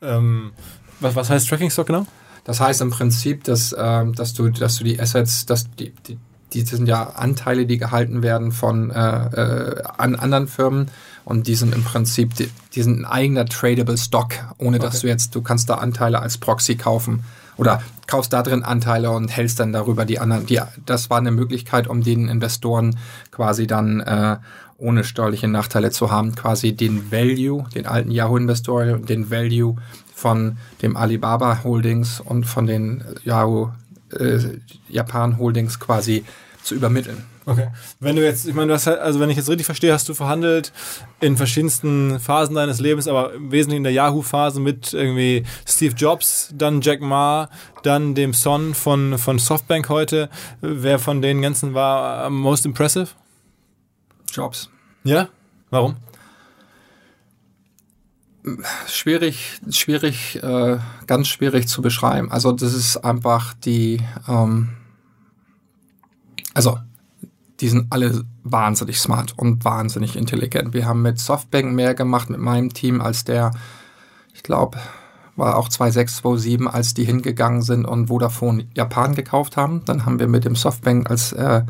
Ähm, 0.01 0.51
was, 0.99 1.15
was 1.15 1.29
heißt 1.29 1.47
Tracking 1.49 1.69
Stock 1.69 1.87
genau? 1.87 2.05
Das 2.43 2.59
heißt 2.59 2.81
im 2.81 2.89
Prinzip, 2.89 3.43
dass, 3.43 3.75
ähm, 3.77 4.13
dass, 4.13 4.33
du, 4.33 4.49
dass 4.49 4.77
du 4.77 4.83
die 4.83 4.99
Assets, 4.99 5.45
dass 5.45 5.69
die, 5.75 5.93
die, 6.07 6.17
die 6.53 6.61
sind 6.61 6.87
ja 6.87 7.11
Anteile, 7.11 7.65
die 7.65 7.77
gehalten 7.77 8.21
werden 8.21 8.51
von 8.51 8.91
äh, 8.91 8.95
äh, 8.95 9.83
an 9.97 10.15
anderen 10.15 10.47
Firmen 10.47 10.89
und 11.25 11.47
die 11.47 11.55
sind 11.55 11.73
im 11.73 11.83
Prinzip, 11.83 12.35
die, 12.35 12.49
die 12.73 12.83
sind 12.83 13.01
ein 13.01 13.05
eigener 13.05 13.45
tradable 13.45 13.97
Stock, 13.97 14.33
ohne 14.57 14.79
dass 14.79 15.01
du 15.01 15.07
jetzt, 15.07 15.35
du 15.35 15.41
kannst 15.41 15.69
da 15.69 15.75
Anteile 15.75 16.19
als 16.19 16.37
Proxy 16.37 16.75
kaufen 16.75 17.23
oder 17.57 17.81
kaufst 18.07 18.33
da 18.33 18.43
drin 18.43 18.63
Anteile 18.63 19.11
und 19.11 19.29
hältst 19.29 19.59
dann 19.59 19.73
darüber 19.73 20.05
die 20.05 20.19
anderen. 20.19 20.45
Die, 20.45 20.59
das 20.85 21.09
war 21.09 21.17
eine 21.17 21.31
Möglichkeit, 21.31 21.87
um 21.87 22.03
den 22.03 22.27
Investoren 22.27 22.97
quasi 23.31 23.67
dann 23.67 24.01
äh, 24.01 24.37
ohne 24.77 25.03
steuerliche 25.03 25.47
Nachteile 25.47 25.91
zu 25.91 26.11
haben, 26.11 26.35
quasi 26.35 26.73
den 26.73 27.11
Value, 27.11 27.65
den 27.73 27.85
alten 27.85 28.11
Yahoo-Investoren, 28.11 29.05
den 29.05 29.31
Value 29.31 29.75
von 30.13 30.57
dem 30.81 30.97
Alibaba 30.97 31.63
Holdings 31.63 32.19
und 32.19 32.45
von 32.45 32.67
den 32.67 33.03
Yahoo 33.23 33.69
äh, 34.19 34.39
Japan 34.89 35.37
Holdings 35.37 35.79
quasi 35.79 36.23
zu 36.61 36.75
übermitteln. 36.75 37.32
Okay. 37.45 37.67
Wenn 37.99 38.15
du 38.15 38.23
jetzt, 38.23 38.47
ich 38.47 38.53
meine, 38.53 38.69
du 38.69 38.73
hast 38.73 38.87
halt, 38.87 38.99
also 38.99 39.19
wenn 39.19 39.29
ich 39.29 39.37
jetzt 39.37 39.49
richtig 39.49 39.65
verstehe, 39.65 39.91
hast 39.91 40.07
du 40.07 40.13
verhandelt 40.13 40.71
in 41.19 41.35
verschiedensten 41.35 42.19
Phasen 42.19 42.55
deines 42.55 42.79
Lebens, 42.79 43.07
aber 43.07 43.33
im 43.33 43.51
Wesentlichen 43.51 43.79
in 43.79 43.83
der 43.83 43.93
Yahoo-Phase 43.93 44.61
mit 44.61 44.93
irgendwie 44.93 45.43
Steve 45.67 45.93
Jobs, 45.95 46.53
dann 46.53 46.81
Jack 46.81 47.01
Ma, 47.01 47.49
dann 47.83 48.15
dem 48.15 48.33
Son 48.33 48.73
von, 48.73 49.17
von 49.17 49.39
Softbank 49.39 49.89
heute. 49.89 50.29
Wer 50.61 50.99
von 50.99 51.21
den 51.21 51.41
ganzen 51.41 51.73
war 51.73 52.29
most 52.29 52.65
impressive? 52.65 53.09
Jobs. 54.31 54.69
Ja? 55.03 55.27
Warum? 55.69 55.97
Schwierig, 58.87 59.59
schwierig, 59.69 60.41
äh, 60.43 60.77
ganz 61.07 61.27
schwierig 61.27 61.67
zu 61.67 61.81
beschreiben. 61.81 62.31
Also 62.31 62.51
das 62.51 62.73
ist 62.73 62.97
einfach 62.97 63.53
die, 63.53 64.01
ähm, 64.27 64.69
also 66.53 66.77
die 67.63 67.69
sind 67.69 67.87
alle 67.91 68.25
wahnsinnig 68.43 68.99
smart 68.99 69.37
und 69.37 69.63
wahnsinnig 69.63 70.17
intelligent. 70.17 70.73
Wir 70.73 70.85
haben 70.85 71.01
mit 71.01 71.17
Softbank 71.17 71.73
mehr 71.73 71.93
gemacht 71.93 72.29
mit 72.29 72.41
meinem 72.41 72.73
Team 72.73 72.99
als 72.99 73.23
der, 73.23 73.51
ich 74.33 74.43
glaube, 74.43 74.77
war 75.37 75.55
auch 75.55 75.69
2006, 75.69 76.17
2007, 76.17 76.67
als 76.67 76.93
die 76.93 77.05
hingegangen 77.05 77.61
sind 77.61 77.85
und 77.85 78.07
Vodafone 78.07 78.67
Japan 78.75 79.15
gekauft 79.15 79.55
haben. 79.55 79.81
Dann 79.85 80.05
haben 80.05 80.19
wir 80.19 80.27
mit 80.27 80.43
dem 80.43 80.57
Softbank 80.57 81.09
als 81.09 81.31
äh, 81.31 81.61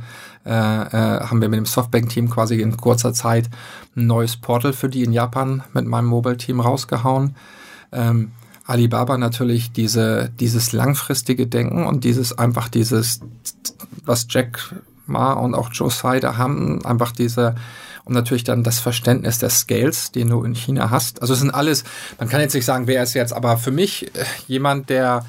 äh, 0.46 0.50
äh, 0.50 1.20
haben 1.22 1.42
wir 1.42 1.48
mit 1.48 1.60
dem 1.60 1.68
Softbank-Team 1.68 2.28
quasi 2.32 2.60
in 2.60 2.76
kurzer 2.76 3.14
Zeit 3.14 3.52
ein 3.96 4.08
neues 4.08 4.36
Portal 4.36 4.74
für 4.74 4.90
die 4.90 5.04
in 5.04 5.14
Japan 5.14 5.62
mit 5.74 5.86
meinem 5.86 6.08
Mobile-Team 6.08 6.60
rausgehauen. 6.60 7.36
Ähm, 7.92 8.32
Alibaba 8.66 9.20
natürlich 9.20 9.72
diese, 9.72 10.32
dieses 10.40 10.72
langfristige 10.72 11.46
Denken 11.46 11.86
und 11.86 12.04
dieses 12.04 12.36
einfach 12.36 12.68
dieses, 12.68 13.20
was 14.06 14.26
Jack 14.28 14.74
Ma 15.06 15.34
und 15.34 15.56
auch 15.56 15.70
Joe 15.72 15.90
Sider 15.90 16.38
haben, 16.38 16.84
einfach 16.86 17.12
diese 17.12 17.56
und 18.06 18.14
natürlich 18.14 18.44
dann 18.44 18.64
das 18.64 18.80
Verständnis 18.80 19.40
des 19.40 19.60
Scales, 19.60 20.12
den 20.12 20.30
du 20.30 20.44
in 20.44 20.56
China 20.56 20.90
hast. 20.90 21.22
Also 21.22 21.34
es 21.34 21.40
sind 21.40 21.52
alles, 21.52 21.86
man 22.20 22.28
kann 22.28 22.42
jetzt 22.42 22.54
nicht 22.54 22.66
sagen, 22.66 22.86
wer 22.88 23.02
ist 23.02 23.14
jetzt, 23.14 23.32
aber 23.32 23.58
für 23.58 23.72
mich 23.72 24.14
äh, 24.16 24.26
jemand, 24.48 24.90
der 24.90 25.26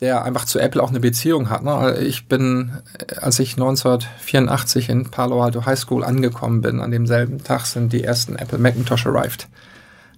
der 0.00 0.24
einfach 0.24 0.44
zu 0.44 0.60
Apple 0.60 0.82
auch 0.82 0.90
eine 0.90 1.00
Beziehung 1.00 1.50
hat. 1.50 1.64
Ne? 1.64 1.98
Ich 1.98 2.26
bin, 2.26 2.70
äh, 2.98 3.16
als 3.16 3.38
ich 3.38 3.54
1984 3.54 4.88
in 4.90 5.10
Palo 5.10 5.42
Alto 5.42 5.66
High 5.66 5.78
School 5.78 6.04
angekommen 6.04 6.60
bin, 6.60 6.80
an 6.80 6.90
demselben 6.90 7.42
Tag 7.42 7.66
sind 7.66 7.92
die 7.92 8.04
ersten 8.04 8.36
Apple 8.36 8.58
Macintosh 8.58 9.06
arrived. 9.06 9.48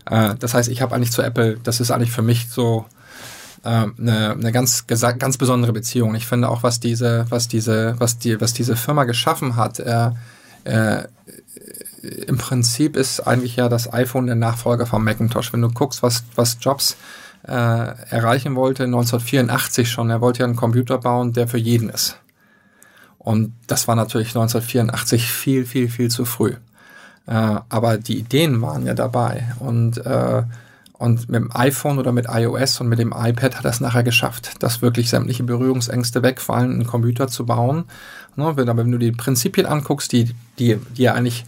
Äh, 0.04 0.34
das 0.38 0.54
heißt, 0.54 0.68
ich 0.68 0.82
habe 0.82 0.94
eigentlich 0.94 1.12
zu 1.12 1.22
Apple, 1.22 1.58
das 1.62 1.80
ist 1.80 1.90
eigentlich 1.90 2.12
für 2.12 2.22
mich 2.22 2.50
so 2.50 2.84
eine, 3.62 4.30
eine 4.32 4.52
ganz 4.52 4.86
ganz 4.86 5.36
besondere 5.36 5.72
Beziehung. 5.72 6.14
Ich 6.14 6.26
finde 6.26 6.48
auch, 6.48 6.62
was 6.62 6.80
diese 6.80 7.26
was 7.28 7.48
diese 7.48 7.94
was 7.98 8.18
die 8.18 8.40
was 8.40 8.52
diese 8.52 8.76
Firma 8.76 9.04
geschaffen 9.04 9.56
hat. 9.56 9.78
Äh, 9.80 10.10
äh, 10.64 11.04
Im 12.26 12.38
Prinzip 12.38 12.96
ist 12.96 13.20
eigentlich 13.20 13.56
ja 13.56 13.68
das 13.68 13.92
iPhone 13.92 14.26
der 14.26 14.36
Nachfolger 14.36 14.86
vom 14.86 15.04
Macintosh. 15.04 15.52
Wenn 15.52 15.62
du 15.62 15.70
guckst, 15.70 16.02
was 16.02 16.24
was 16.36 16.56
Jobs 16.60 16.96
äh, 17.46 17.52
erreichen 17.52 18.54
wollte, 18.56 18.84
1984 18.84 19.90
schon, 19.90 20.10
er 20.10 20.20
wollte 20.20 20.40
ja 20.40 20.46
einen 20.46 20.56
Computer 20.56 20.98
bauen, 20.98 21.32
der 21.32 21.48
für 21.48 21.58
jeden 21.58 21.90
ist. 21.90 22.16
Und 23.18 23.52
das 23.66 23.86
war 23.86 23.96
natürlich 23.96 24.28
1984 24.28 25.30
viel, 25.30 25.66
viel, 25.66 25.88
viel 25.88 26.10
zu 26.10 26.24
früh. 26.24 26.54
Äh, 27.26 27.56
aber 27.68 27.98
die 27.98 28.18
Ideen 28.18 28.62
waren 28.62 28.86
ja 28.86 28.94
dabei. 28.94 29.52
Und 29.58 29.98
äh, 29.98 30.42
Und 31.00 31.30
mit 31.30 31.40
dem 31.40 31.50
iPhone 31.56 31.98
oder 31.98 32.12
mit 32.12 32.26
iOS 32.28 32.78
und 32.82 32.88
mit 32.88 32.98
dem 32.98 33.14
iPad 33.16 33.56
hat 33.56 33.64
er 33.64 33.70
es 33.70 33.80
nachher 33.80 34.02
geschafft, 34.02 34.62
dass 34.62 34.82
wirklich 34.82 35.08
sämtliche 35.08 35.42
Berührungsängste 35.42 36.22
wegfallen, 36.22 36.72
einen 36.72 36.86
Computer 36.86 37.26
zu 37.26 37.46
bauen. 37.46 37.84
Ne, 38.36 38.54
wenn, 38.54 38.68
aber 38.68 38.84
wenn 38.84 38.92
du 38.92 38.98
die 38.98 39.12
Prinzipien 39.12 39.64
anguckst, 39.64 40.12
die, 40.12 40.34
die, 40.58 40.76
die 40.76 41.04
er 41.04 41.14
eigentlich 41.14 41.46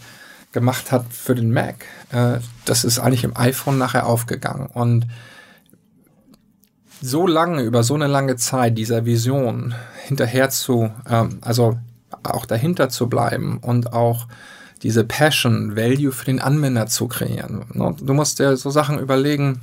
gemacht 0.53 0.91
hat 0.91 1.05
für 1.13 1.35
den 1.35 1.53
Mac, 1.53 1.85
äh, 2.13 2.39
das 2.65 2.83
ist 2.83 2.99
eigentlich 2.99 3.25
im 3.25 3.37
iPhone 3.37 3.77
nachher 3.77 4.07
aufgegangen. 4.07 4.69
Und 4.73 5.07
so 7.03 7.27
lange, 7.27 7.61
über 7.61 7.83
so 7.83 7.95
eine 7.95 8.07
lange 8.07 8.37
Zeit 8.37 8.79
dieser 8.79 9.05
Vision 9.05 9.75
hinterher 10.07 10.49
zu, 10.49 10.91
ähm, 11.07 11.41
also 11.43 11.79
auch 12.23 12.47
dahinter 12.47 12.89
zu 12.89 13.07
bleiben 13.07 13.59
und 13.59 13.93
auch 13.93 14.29
diese 14.83 15.05
Passion, 15.05 15.77
Value 15.77 16.13
für 16.13 16.25
den 16.25 16.41
Anwender 16.41 16.87
zu 16.87 17.07
kreieren. 17.09 17.65
Ne? 17.73 17.95
Du 18.01 18.15
musst 18.15 18.39
dir 18.39 18.57
so 18.57 18.71
Sachen 18.71 18.99
überlegen, 18.99 19.61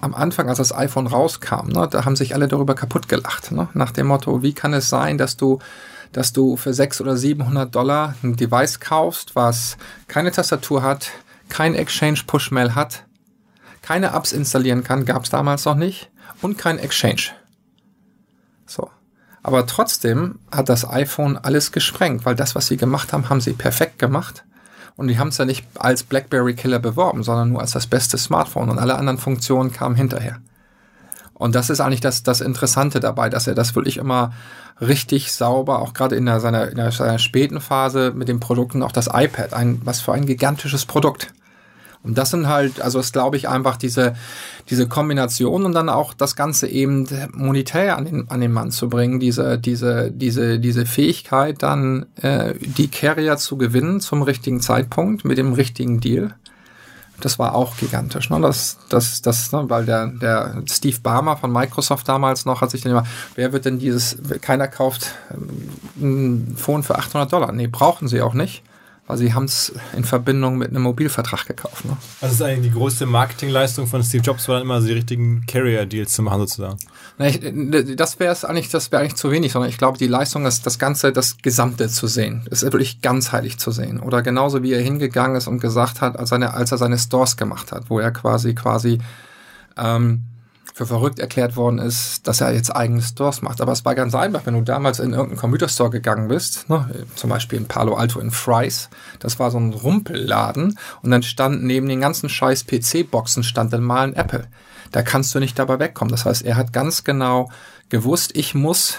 am 0.00 0.14
Anfang, 0.14 0.48
als 0.48 0.58
das 0.58 0.74
iPhone 0.74 1.06
rauskam, 1.06 1.68
ne, 1.68 1.88
da 1.90 2.04
haben 2.04 2.16
sich 2.16 2.34
alle 2.34 2.48
darüber 2.48 2.74
kaputt 2.74 3.08
gelacht. 3.08 3.52
Ne? 3.52 3.68
Nach 3.74 3.90
dem 3.90 4.06
Motto, 4.06 4.42
wie 4.42 4.52
kann 4.52 4.72
es 4.72 4.88
sein, 4.88 5.18
dass 5.18 5.36
du, 5.36 5.58
dass 6.12 6.32
du 6.32 6.56
für 6.56 6.72
600 6.72 7.12
oder 7.12 7.16
700 7.16 7.74
Dollar 7.74 8.14
ein 8.22 8.36
Device 8.36 8.80
kaufst, 8.80 9.36
was 9.36 9.76
keine 10.08 10.30
Tastatur 10.30 10.82
hat, 10.82 11.10
kein 11.48 11.74
Exchange-Push-Mail 11.74 12.74
hat, 12.74 13.04
keine 13.82 14.14
Apps 14.14 14.32
installieren 14.32 14.82
kann, 14.82 15.04
gab 15.04 15.24
es 15.24 15.30
damals 15.30 15.64
noch 15.64 15.74
nicht, 15.74 16.10
und 16.40 16.58
kein 16.58 16.78
Exchange. 16.78 17.32
So. 18.66 18.90
Aber 19.44 19.66
trotzdem 19.66 20.38
hat 20.50 20.70
das 20.70 20.88
iPhone 20.88 21.36
alles 21.36 21.70
gesprengt, 21.70 22.24
weil 22.24 22.34
das, 22.34 22.54
was 22.54 22.66
sie 22.66 22.78
gemacht 22.78 23.12
haben, 23.12 23.28
haben 23.28 23.42
sie 23.42 23.52
perfekt 23.52 23.98
gemacht. 23.98 24.42
Und 24.96 25.08
die 25.08 25.18
haben 25.18 25.28
es 25.28 25.36
ja 25.38 25.44
nicht 25.44 25.66
als 25.78 26.02
BlackBerry 26.02 26.54
Killer 26.54 26.78
beworben, 26.78 27.22
sondern 27.22 27.50
nur 27.50 27.60
als 27.60 27.72
das 27.72 27.86
beste 27.86 28.16
Smartphone 28.16 28.70
und 28.70 28.78
alle 28.78 28.94
anderen 28.94 29.18
Funktionen 29.18 29.70
kamen 29.70 29.96
hinterher. 29.96 30.38
Und 31.34 31.54
das 31.54 31.68
ist 31.68 31.80
eigentlich 31.80 32.00
das, 32.00 32.22
das 32.22 32.40
Interessante 32.40 33.00
dabei, 33.00 33.28
dass 33.28 33.46
er 33.46 33.54
das 33.54 33.74
wirklich 33.74 33.98
immer 33.98 34.32
richtig 34.80 35.30
sauber, 35.30 35.80
auch 35.80 35.92
gerade 35.92 36.16
in, 36.16 36.24
der, 36.24 36.40
seiner, 36.40 36.68
in 36.68 36.76
der, 36.76 36.90
seiner 36.90 37.18
späten 37.18 37.60
Phase 37.60 38.12
mit 38.14 38.28
den 38.28 38.40
Produkten, 38.40 38.82
auch 38.82 38.92
das 38.92 39.10
iPad, 39.12 39.52
ein, 39.52 39.82
was 39.84 40.00
für 40.00 40.14
ein 40.14 40.24
gigantisches 40.24 40.86
Produkt. 40.86 41.34
Und 42.04 42.18
das 42.18 42.30
sind 42.30 42.48
halt, 42.48 42.82
also 42.82 43.00
ist 43.00 43.14
glaube 43.14 43.38
ich 43.38 43.48
einfach 43.48 43.78
diese, 43.78 44.14
diese 44.68 44.86
Kombination 44.86 45.64
und 45.64 45.72
dann 45.72 45.88
auch 45.88 46.12
das 46.12 46.36
Ganze 46.36 46.68
eben 46.68 47.08
monetär 47.32 47.96
an 47.96 48.04
den, 48.04 48.30
an 48.30 48.40
den 48.40 48.52
Mann 48.52 48.70
zu 48.70 48.90
bringen, 48.90 49.20
diese, 49.20 49.58
diese, 49.58 50.12
diese, 50.12 50.60
diese 50.60 50.84
Fähigkeit 50.84 51.62
dann, 51.62 52.06
äh, 52.20 52.54
die 52.60 52.88
Carrier 52.88 53.38
zu 53.38 53.56
gewinnen 53.56 54.00
zum 54.00 54.22
richtigen 54.22 54.60
Zeitpunkt 54.60 55.24
mit 55.24 55.38
dem 55.38 55.54
richtigen 55.54 56.00
Deal. 56.00 56.34
Das 57.20 57.38
war 57.38 57.54
auch 57.54 57.76
gigantisch, 57.76 58.28
ne? 58.28 58.40
Das, 58.40 58.76
das, 58.90 59.22
das, 59.22 59.52
ne? 59.52 59.64
weil 59.68 59.86
der, 59.86 60.08
der 60.08 60.62
Steve 60.68 60.98
Barmer 61.00 61.36
von 61.36 61.52
Microsoft 61.52 62.08
damals 62.08 62.44
noch 62.44 62.60
hat 62.60 62.70
sich 62.70 62.82
dann 62.82 62.92
immer, 62.92 63.06
wer 63.34 63.52
wird 63.52 63.64
denn 63.64 63.78
dieses, 63.78 64.18
keiner 64.42 64.68
kauft 64.68 65.14
ähm, 65.32 65.70
ein 65.96 66.56
Phone 66.56 66.82
für 66.82 66.98
800 66.98 67.32
Dollar. 67.32 67.52
Nee, 67.52 67.68
brauchen 67.68 68.08
sie 68.08 68.20
auch 68.20 68.34
nicht 68.34 68.62
weil 69.06 69.18
sie 69.18 69.34
haben 69.34 69.44
es 69.44 69.72
in 69.94 70.04
Verbindung 70.04 70.56
mit 70.56 70.70
einem 70.70 70.82
Mobilvertrag 70.82 71.46
gekauft. 71.46 71.84
Ne? 71.84 71.92
Also 71.92 72.06
das 72.20 72.32
ist 72.32 72.42
eigentlich 72.42 72.72
die 72.72 72.78
größte 72.78 73.04
Marketingleistung 73.04 73.86
von 73.86 74.02
Steve 74.02 74.22
Jobs, 74.22 74.48
war 74.48 74.56
dann 74.56 74.64
immer 74.64 74.80
so 74.80 74.88
die 74.88 74.94
richtigen 74.94 75.44
Carrier-Deals 75.46 76.12
zu 76.12 76.22
machen 76.22 76.40
sozusagen. 76.40 76.78
Na, 77.18 77.28
ich, 77.28 77.40
das 77.96 78.18
wäre 78.18 78.32
es 78.32 78.44
eigentlich, 78.44 78.70
das 78.70 78.90
wäre 78.90 79.02
eigentlich 79.02 79.16
zu 79.16 79.30
wenig, 79.30 79.52
sondern 79.52 79.68
ich 79.68 79.76
glaube, 79.76 79.98
die 79.98 80.06
Leistung 80.06 80.46
ist 80.46 80.64
das 80.64 80.78
Ganze, 80.78 81.12
das 81.12 81.36
Gesamte 81.38 81.88
zu 81.88 82.06
sehen. 82.06 82.42
Das 82.48 82.62
ist 82.62 82.72
wirklich 82.72 83.02
ganzheitlich 83.02 83.58
zu 83.58 83.70
sehen. 83.72 84.00
Oder 84.00 84.22
genauso 84.22 84.62
wie 84.62 84.72
er 84.72 84.80
hingegangen 84.80 85.36
ist 85.36 85.48
und 85.48 85.60
gesagt 85.60 86.00
hat, 86.00 86.18
als, 86.18 86.30
seine, 86.30 86.54
als 86.54 86.72
er 86.72 86.78
seine 86.78 86.98
Stores 86.98 87.36
gemacht 87.36 87.72
hat, 87.72 87.90
wo 87.90 88.00
er 88.00 88.10
quasi 88.10 88.54
quasi 88.54 88.98
ähm, 89.76 90.24
für 90.74 90.86
verrückt 90.86 91.20
erklärt 91.20 91.54
worden 91.54 91.78
ist, 91.78 92.26
dass 92.26 92.40
er 92.40 92.52
jetzt 92.52 92.74
eigene 92.74 93.00
Stores 93.00 93.42
macht. 93.42 93.60
Aber 93.60 93.70
es 93.70 93.84
war 93.84 93.94
ganz 93.94 94.12
einfach, 94.16 94.44
wenn 94.44 94.54
du 94.54 94.62
damals 94.62 94.98
in 94.98 95.12
irgendeinen 95.12 95.38
Computerstore 95.38 95.90
gegangen 95.90 96.26
bist, 96.26 96.68
ne, 96.68 97.06
zum 97.14 97.30
Beispiel 97.30 97.60
in 97.60 97.68
Palo 97.68 97.94
Alto 97.94 98.18
in 98.18 98.32
Fry's, 98.32 98.90
das 99.20 99.38
war 99.38 99.52
so 99.52 99.58
ein 99.58 99.72
Rumpelladen 99.72 100.76
und 101.02 101.10
dann 101.12 101.22
stand 101.22 101.62
neben 101.62 101.88
den 101.88 102.00
ganzen 102.00 102.28
scheiß 102.28 102.66
PC-Boxen 102.66 103.44
stand 103.44 103.72
dann 103.72 103.84
mal 103.84 104.08
ein 104.08 104.14
Apple. 104.14 104.48
Da 104.90 105.02
kannst 105.02 105.32
du 105.34 105.38
nicht 105.38 105.56
dabei 105.60 105.78
wegkommen. 105.78 106.10
Das 106.10 106.24
heißt, 106.24 106.42
er 106.42 106.56
hat 106.56 106.72
ganz 106.72 107.04
genau 107.04 107.50
gewusst, 107.88 108.32
ich 108.34 108.56
muss 108.56 108.98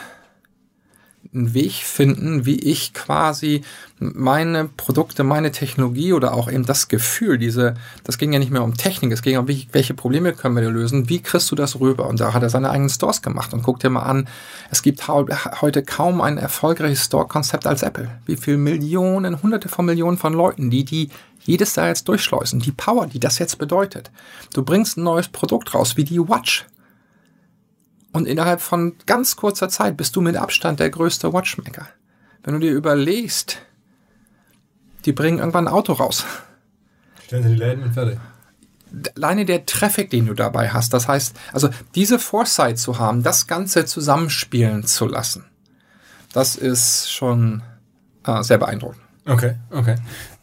einen 1.36 1.54
Weg 1.54 1.74
finden, 1.74 2.45
wie 2.45 2.60
ich 2.60 2.93
quasi 2.93 3.62
meine 4.00 4.65
Produkte, 4.65 5.24
meine 5.24 5.52
Technologie 5.52 6.13
oder 6.13 6.34
auch 6.34 6.52
eben 6.52 6.65
das 6.65 6.88
Gefühl, 6.88 7.38
diese, 7.38 7.76
das 8.04 8.17
ging 8.17 8.34
ja 8.34 8.39
nicht 8.39 8.52
mehr 8.52 8.63
um 8.63 8.76
Technik, 8.76 9.12
es 9.12 9.21
ging 9.21 9.38
um, 9.38 9.48
welche 9.48 9.93
Probleme 9.93 10.34
können 10.34 10.56
wir 10.56 10.69
lösen, 10.69 11.10
wie 11.10 11.21
kriegst 11.21 11.52
du 11.52 11.56
das 11.56 11.80
rüber? 11.80 12.08
Und 12.08 12.19
da 12.19 12.34
hat 12.34 12.43
er 12.43 12.50
seine 12.50 12.69
eigenen 12.69 12.89
Stores 12.89 13.21
gemacht 13.21 13.54
und 13.54 13.63
guck 13.63 13.80
dir 13.80 13.89
mal 13.89 14.04
an, 14.04 14.28
es 14.71 14.82
gibt 14.82 15.08
heute 15.08 15.84
kaum 15.84 16.21
ein 16.21 16.38
erfolgreiches 16.38 17.06
Store-Konzept 17.06 17.67
als 17.67 17.84
Apple. 17.84 18.10
Wie 18.26 18.36
viele 18.36 18.58
Millionen, 18.58 19.41
hunderte 19.41 19.69
von 19.69 19.86
Millionen 19.86 20.17
von 20.17 20.34
Leuten, 20.34 20.69
die 20.69 20.84
die 20.84 21.10
jedes 21.41 21.76
Jahr 21.76 21.88
jetzt 21.88 22.08
durchschleusen, 22.08 22.60
die 22.60 22.71
Power, 22.71 23.08
die 23.08 23.19
das 23.19 23.39
jetzt 23.39 23.58
bedeutet. 23.58 24.12
Du 24.54 24.63
bringst 24.63 24.98
ein 24.98 25.04
neues 25.04 25.28
Produkt 25.28 25.74
raus, 25.74 25.95
wie 25.95 26.04
die 26.04 26.19
Watch. 26.19 26.65
Und 28.15 28.28
innerhalb 28.28 28.62
von 28.62 28.95
ganz 29.06 29.36
kurzer 29.36 29.67
Zeit 29.67 29.97
bist 29.97 30.15
du 30.15 30.21
mit 30.21 30.38
Abstand 30.38 30.80
der 30.80 30.89
größte 30.89 31.34
Watchmaker. 31.34 31.86
Wenn 32.43 32.54
du 32.54 32.62
dir 32.62 32.71
überlegst, 32.71 33.58
die 35.04 35.12
bringen 35.12 35.39
irgendwann 35.39 35.67
ein 35.67 35.73
Auto 35.73 35.91
raus. 35.91 36.23
Stellen 37.25 37.43
sie 37.43 37.49
die 37.49 37.56
Läden 37.56 37.84
und 37.84 37.91
fertig. 37.91 38.17
Alleine 39.17 39.43
der 39.43 39.65
Traffic, 39.65 40.12
den 40.12 40.28
du 40.28 40.34
dabei 40.34 40.69
hast, 40.69 40.93
das 40.93 41.10
heißt, 41.10 41.36
also 41.51 41.69
diese 41.93 42.17
Foresight 42.17 42.80
zu 42.80 42.99
haben, 42.99 43.21
das 43.21 43.47
Ganze 43.47 43.84
zusammenspielen 43.84 44.86
zu 44.86 45.08
lassen, 45.08 45.43
das 46.32 46.56
ist 46.56 47.12
schon 47.12 47.63
äh, 48.25 48.41
sehr 48.43 48.60
beeindruckend. 48.60 49.01
Okay, 49.25 49.56
okay. 49.71 49.95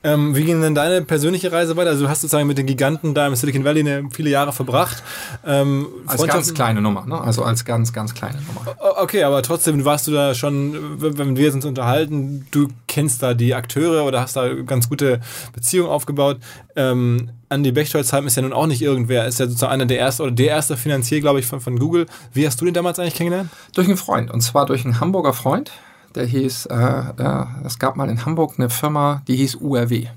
Ähm, 0.04 0.34
wie 0.34 0.44
ging 0.44 0.60
denn 0.60 0.74
deine 0.74 1.02
persönliche 1.02 1.52
Reise 1.52 1.76
weiter? 1.76 1.90
Also 1.90 2.04
du 2.04 2.10
hast 2.10 2.22
sozusagen 2.22 2.48
mit 2.48 2.58
den 2.58 2.66
Giganten 2.66 3.14
da 3.14 3.26
im 3.26 3.36
Silicon 3.36 3.64
Valley 3.64 3.80
eine, 3.80 4.08
viele 4.10 4.30
Jahre 4.30 4.52
verbracht. 4.52 5.02
Ähm, 5.46 5.86
als 6.06 6.26
ganz 6.26 6.54
kleine 6.54 6.80
Nummer, 6.80 7.06
ne? 7.06 7.20
Also 7.20 7.44
als 7.44 7.64
ganz, 7.64 7.92
ganz 7.92 8.12
kleine 8.12 8.38
Nummer. 8.42 8.76
Okay, 9.00 9.22
aber 9.22 9.42
trotzdem 9.42 9.84
warst 9.84 10.08
du 10.08 10.12
da 10.12 10.34
schon, 10.34 11.00
wenn 11.00 11.36
wir 11.36 11.54
uns 11.54 11.64
unterhalten, 11.64 12.46
du 12.50 12.68
kennst 12.88 13.22
da 13.22 13.34
die 13.34 13.54
Akteure 13.54 14.04
oder 14.04 14.20
hast 14.20 14.36
da 14.36 14.52
ganz 14.54 14.88
gute 14.88 15.20
Beziehungen 15.52 15.90
aufgebaut. 15.90 16.38
Ähm, 16.74 17.30
Andy 17.48 17.70
Bechtolzheim 17.70 18.26
ist 18.26 18.36
ja 18.36 18.42
nun 18.42 18.52
auch 18.52 18.66
nicht 18.66 18.82
irgendwer, 18.82 19.26
ist 19.26 19.38
ja 19.38 19.46
sozusagen 19.46 19.72
einer 19.72 19.86
der 19.86 20.00
ersten 20.00 20.22
oder 20.22 20.32
der 20.32 20.48
erste 20.48 20.76
Finanzier, 20.76 21.20
glaube 21.20 21.38
ich, 21.38 21.46
von, 21.46 21.60
von 21.60 21.78
Google. 21.78 22.06
Wie 22.32 22.46
hast 22.46 22.60
du 22.60 22.64
den 22.64 22.74
damals 22.74 22.98
eigentlich 22.98 23.14
kennengelernt? 23.14 23.50
Durch 23.74 23.86
einen 23.86 23.96
Freund, 23.96 24.30
und 24.30 24.40
zwar 24.40 24.66
durch 24.66 24.84
einen 24.84 25.00
Hamburger 25.00 25.32
Freund 25.32 25.70
der 26.14 26.26
hieß, 26.26 26.66
äh, 26.66 27.02
äh, 27.16 27.44
es 27.64 27.78
gab 27.78 27.96
mal 27.96 28.08
in 28.08 28.24
Hamburg 28.24 28.54
eine 28.58 28.70
Firma, 28.70 29.22
die 29.28 29.36
hieß 29.36 29.56
URW. 29.56 30.08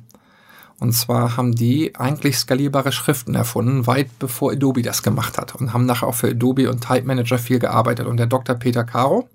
Und 0.77 0.91
zwar 0.91 1.37
haben 1.37 1.55
die 1.55 1.95
eigentlich 1.95 2.37
skalierbare 2.37 2.91
Schriften 2.91 3.33
erfunden, 3.33 3.87
weit 3.87 4.19
bevor 4.19 4.51
Adobe 4.51 4.81
das 4.81 5.03
gemacht 5.03 5.37
hat. 5.37 5.55
Und 5.55 5.73
haben 5.73 5.85
nachher 5.85 6.07
auch 6.07 6.15
für 6.15 6.29
Adobe 6.29 6.69
und 6.69 6.81
Type 6.81 7.03
Manager 7.05 7.37
viel 7.37 7.59
gearbeitet. 7.59 8.07
Und 8.07 8.17
der 8.17 8.27
Dr. 8.27 8.55
Peter 8.55 8.83
Caro, 8.83 9.29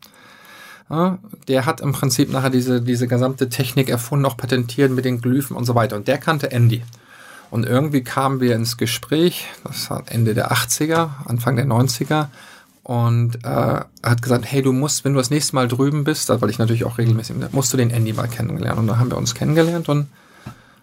äh, 0.90 1.12
der 1.48 1.64
hat 1.64 1.80
im 1.80 1.92
Prinzip 1.92 2.30
nachher 2.30 2.50
diese, 2.50 2.82
diese 2.82 3.08
gesamte 3.08 3.48
Technik 3.48 3.88
erfunden, 3.88 4.26
auch 4.26 4.36
patentiert 4.36 4.92
mit 4.92 5.06
den 5.06 5.20
Glyphen 5.20 5.56
und 5.56 5.64
so 5.64 5.74
weiter. 5.74 5.96
Und 5.96 6.08
der 6.08 6.18
kannte 6.18 6.52
Andy. 6.52 6.82
Und 7.50 7.66
irgendwie 7.66 8.04
kamen 8.04 8.40
wir 8.40 8.54
ins 8.54 8.76
Gespräch, 8.76 9.46
das 9.64 9.90
war 9.90 10.04
Ende 10.06 10.34
der 10.34 10.52
80er, 10.52 11.08
Anfang 11.24 11.56
der 11.56 11.66
90er, 11.66 12.28
und 12.90 13.36
äh, 13.44 13.84
hat 14.02 14.20
gesagt, 14.20 14.46
hey, 14.50 14.62
du 14.62 14.72
musst, 14.72 15.04
wenn 15.04 15.12
du 15.12 15.18
das 15.18 15.30
nächste 15.30 15.54
Mal 15.54 15.68
drüben 15.68 16.02
bist, 16.02 16.28
weil 16.28 16.50
ich 16.50 16.58
natürlich 16.58 16.84
auch 16.84 16.98
regelmäßig, 16.98 17.36
musst 17.52 17.72
du 17.72 17.76
den 17.76 17.90
Andy 17.90 18.12
mal 18.12 18.26
kennenlernen. 18.26 18.80
Und 18.80 18.86
dann 18.88 18.98
haben 18.98 19.12
wir 19.12 19.16
uns 19.16 19.36
kennengelernt 19.36 19.88
und 19.88 20.08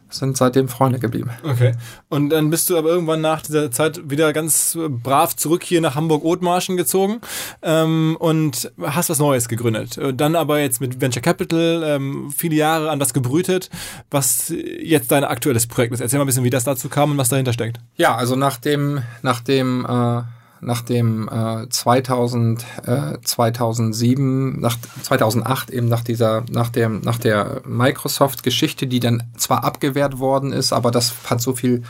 sind 0.10 0.38
seitdem 0.38 0.70
Freunde 0.70 1.00
geblieben. 1.00 1.32
Okay. 1.44 1.74
Und 2.08 2.30
dann 2.30 2.50
bist 2.50 2.70
du 2.70 2.78
aber 2.78 2.88
irgendwann 2.88 3.20
nach 3.20 3.42
dieser 3.42 3.72
Zeit 3.72 4.10
wieder 4.10 4.32
ganz 4.32 4.78
brav 4.88 5.36
zurück 5.36 5.66
hier 5.66 5.82
nach 5.82 5.96
Hamburg-Othmarschen 5.96 6.78
gezogen 6.78 7.20
ähm, 7.62 8.16
und 8.22 8.72
hast 8.82 9.10
was 9.10 9.20
Neues 9.20 9.50
gegründet. 9.50 10.00
Dann 10.16 10.38
aber 10.38 10.62
jetzt 10.62 10.80
mit 10.80 11.02
Venture 11.02 11.22
Capital 11.22 11.84
ähm, 11.86 12.32
viele 12.34 12.56
Jahre 12.56 12.90
an 12.90 13.00
das 13.00 13.14
gebrütet, 13.14 13.70
was 14.10 14.54
jetzt 14.82 15.12
dein 15.12 15.26
aktuelles 15.26 15.68
Projekt 15.68 15.94
ist. 15.94 16.00
Erzähl 16.00 16.20
mal 16.20 16.24
ein 16.24 16.28
bisschen, 16.28 16.46
wie 16.46 16.50
das 16.52 16.64
dazu 16.64 16.88
kam 16.88 17.12
und 17.12 17.18
was 17.18 17.28
dahinter 17.28 17.52
steckt. 17.52 17.82
Ja, 17.98 18.16
also 18.16 18.38
nach 18.38 18.56
dem, 18.56 19.02
nach 19.24 19.42
dem 19.42 19.86
äh 19.86 20.22
nachdem 20.62 21.30
äh, 21.30 21.70
2000, 21.70 22.66
äh, 22.86 23.18
2007, 23.24 24.60
nach 24.60 24.78
2008 25.04 25.70
eben 25.70 25.88
nach 25.88 26.04
dieser, 26.04 26.44
nach 26.50 26.70
dem, 26.70 27.02
nach 27.02 27.18
der 27.18 27.62
Microsoft-Geschichte, 27.66 28.88
die 28.88 29.00
dann 29.00 29.24
zwar 29.38 29.64
abgewehrt 29.64 30.20
worden 30.20 30.52
ist, 30.52 30.74
aber 30.74 30.92
das 30.92 31.14
hat 31.30 31.42
so 31.42 31.54
viel 31.54 31.84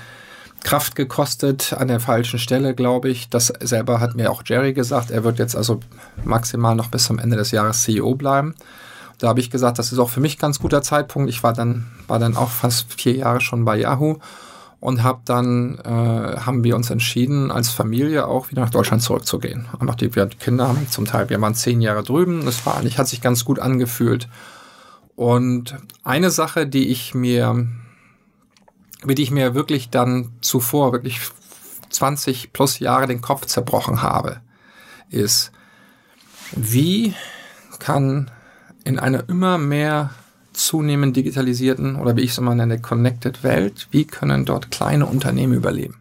Kraft 0.63 0.95
gekostet 0.95 1.73
an 1.73 1.87
der 1.87 1.99
falschen 1.99 2.39
Stelle, 2.39 2.73
glaube 2.73 3.09
ich. 3.09 3.29
Das 3.29 3.53
selber 3.59 3.99
hat 3.99 4.15
mir 4.15 4.31
auch 4.31 4.43
Jerry 4.45 4.73
gesagt. 4.73 5.11
Er 5.11 5.23
wird 5.23 5.39
jetzt 5.39 5.55
also 5.55 5.79
maximal 6.23 6.75
noch 6.75 6.89
bis 6.89 7.05
zum 7.05 7.19
Ende 7.19 7.37
des 7.37 7.51
Jahres 7.51 7.83
CEO 7.83 8.15
bleiben. 8.15 8.55
Da 9.19 9.29
habe 9.29 9.39
ich 9.39 9.49
gesagt, 9.49 9.79
das 9.79 9.91
ist 9.91 9.99
auch 9.99 10.09
für 10.09 10.19
mich 10.19 10.37
ganz 10.37 10.59
guter 10.59 10.81
Zeitpunkt. 10.81 11.29
Ich 11.29 11.43
war 11.43 11.53
dann, 11.53 11.87
war 12.07 12.19
dann 12.19 12.35
auch 12.35 12.49
fast 12.49 12.93
vier 12.93 13.15
Jahre 13.15 13.41
schon 13.41 13.65
bei 13.65 13.77
Yahoo 13.77 14.17
und 14.79 15.03
hab 15.03 15.25
dann 15.25 15.79
äh, 15.79 15.89
haben 15.89 16.63
wir 16.63 16.75
uns 16.75 16.89
entschieden, 16.89 17.51
als 17.51 17.69
Familie 17.69 18.27
auch 18.27 18.51
wieder 18.51 18.61
nach 18.61 18.69
Deutschland 18.69 19.01
zurückzugehen. 19.01 19.67
Einfach 19.79 19.95
die, 19.95 20.15
wir 20.15 20.27
Kinder 20.27 20.67
haben 20.67 20.87
zum 20.89 21.05
Teil, 21.05 21.29
wir 21.29 21.41
waren 21.41 21.55
zehn 21.55 21.81
Jahre 21.81 22.03
drüben, 22.03 22.45
das 22.45 22.65
war 22.65 22.77
eigentlich, 22.77 22.97
hat 22.97 23.07
sich 23.07 23.21
ganz 23.21 23.43
gut 23.43 23.59
angefühlt. 23.59 24.27
Und 25.15 25.75
eine 26.03 26.29
Sache, 26.29 26.67
die 26.67 26.89
ich 26.89 27.15
mir, 27.15 27.67
mit 29.03 29.17
die 29.17 29.23
ich 29.23 29.31
mir 29.31 29.55
wirklich 29.55 29.89
dann 29.89 30.33
zuvor, 30.41 30.91
wirklich 30.91 31.21
20 31.89 32.53
plus 32.53 32.77
Jahre 32.79 33.07
den 33.07 33.21
Kopf 33.21 33.45
zerbrochen 33.47 34.03
habe, 34.03 34.41
ist, 35.09 35.51
wie 36.55 37.15
kann 37.79 38.29
in 38.83 38.99
einer 38.99 39.27
immer 39.27 39.57
mehr 39.57 40.11
zunehmend 40.57 41.15
digitalisierten 41.15 41.95
oder 41.95 42.15
wie 42.15 42.21
ich 42.21 42.31
es 42.31 42.37
immer 42.37 42.55
nenne, 42.55 42.79
connected 42.79 43.43
Welt, 43.43 43.87
wie 43.91 44.05
können 44.05 44.45
dort 44.45 44.71
kleine 44.71 45.05
Unternehmen 45.05 45.53
überleben? 45.53 45.95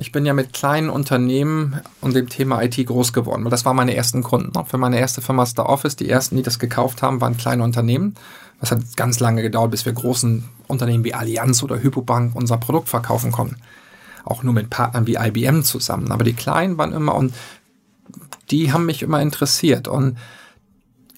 Ich 0.00 0.12
bin 0.12 0.24
ja 0.24 0.32
mit 0.32 0.52
kleinen 0.52 0.90
Unternehmen 0.90 1.80
und 2.00 2.14
dem 2.14 2.28
Thema 2.28 2.62
IT 2.62 2.76
groß 2.86 3.12
geworden, 3.12 3.42
weil 3.42 3.50
das 3.50 3.64
waren 3.64 3.74
meine 3.74 3.96
ersten 3.96 4.22
Kunden. 4.22 4.52
Für 4.64 4.78
meine 4.78 4.98
erste 4.98 5.20
Firma 5.20 5.44
Star 5.44 5.68
Office, 5.68 5.96
die 5.96 6.08
ersten, 6.08 6.36
die 6.36 6.44
das 6.44 6.60
gekauft 6.60 7.02
haben, 7.02 7.20
waren 7.20 7.36
kleine 7.36 7.64
Unternehmen. 7.64 8.14
Das 8.60 8.70
hat 8.70 8.96
ganz 8.96 9.18
lange 9.18 9.42
gedauert, 9.42 9.72
bis 9.72 9.86
wir 9.86 9.92
großen 9.92 10.44
Unternehmen 10.68 11.02
wie 11.02 11.14
Allianz 11.14 11.64
oder 11.64 11.82
Hypobank 11.82 12.36
unser 12.36 12.58
Produkt 12.58 12.88
verkaufen 12.88 13.32
konnten. 13.32 13.56
Auch 14.24 14.44
nur 14.44 14.54
mit 14.54 14.70
Partnern 14.70 15.08
wie 15.08 15.16
IBM 15.16 15.62
zusammen. 15.62 16.12
Aber 16.12 16.22
die 16.22 16.32
kleinen 16.32 16.78
waren 16.78 16.92
immer 16.92 17.16
und 17.16 17.34
die 18.52 18.72
haben 18.72 18.86
mich 18.86 19.02
immer 19.02 19.20
interessiert. 19.20 19.88
Und 19.88 20.16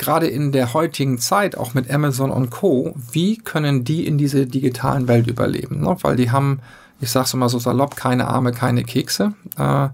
gerade 0.01 0.27
in 0.27 0.51
der 0.51 0.75
heutigen 0.75 1.19
Zeit, 1.19 1.57
auch 1.57 1.75
mit 1.75 1.91
Amazon 1.91 2.31
und 2.31 2.51
Co., 2.51 2.95
wie 3.13 3.37
können 3.37 3.85
die 3.85 4.07
in 4.07 4.19
diese 4.19 4.47
digitalen 4.47 5.07
Welt 5.07 5.29
überleben? 5.29 5.81
Ne? 5.81 5.97
Weil 6.01 6.17
die 6.17 6.31
haben, 6.31 6.61
ich 7.01 7.11
sag's 7.11 7.35
immer 7.35 7.49
so 7.49 7.59
salopp, 7.59 7.95
keine 7.95 8.27
Arme, 8.27 8.53
keine 8.53 8.83
Kekse. 8.83 9.35
Äh, 9.57 9.91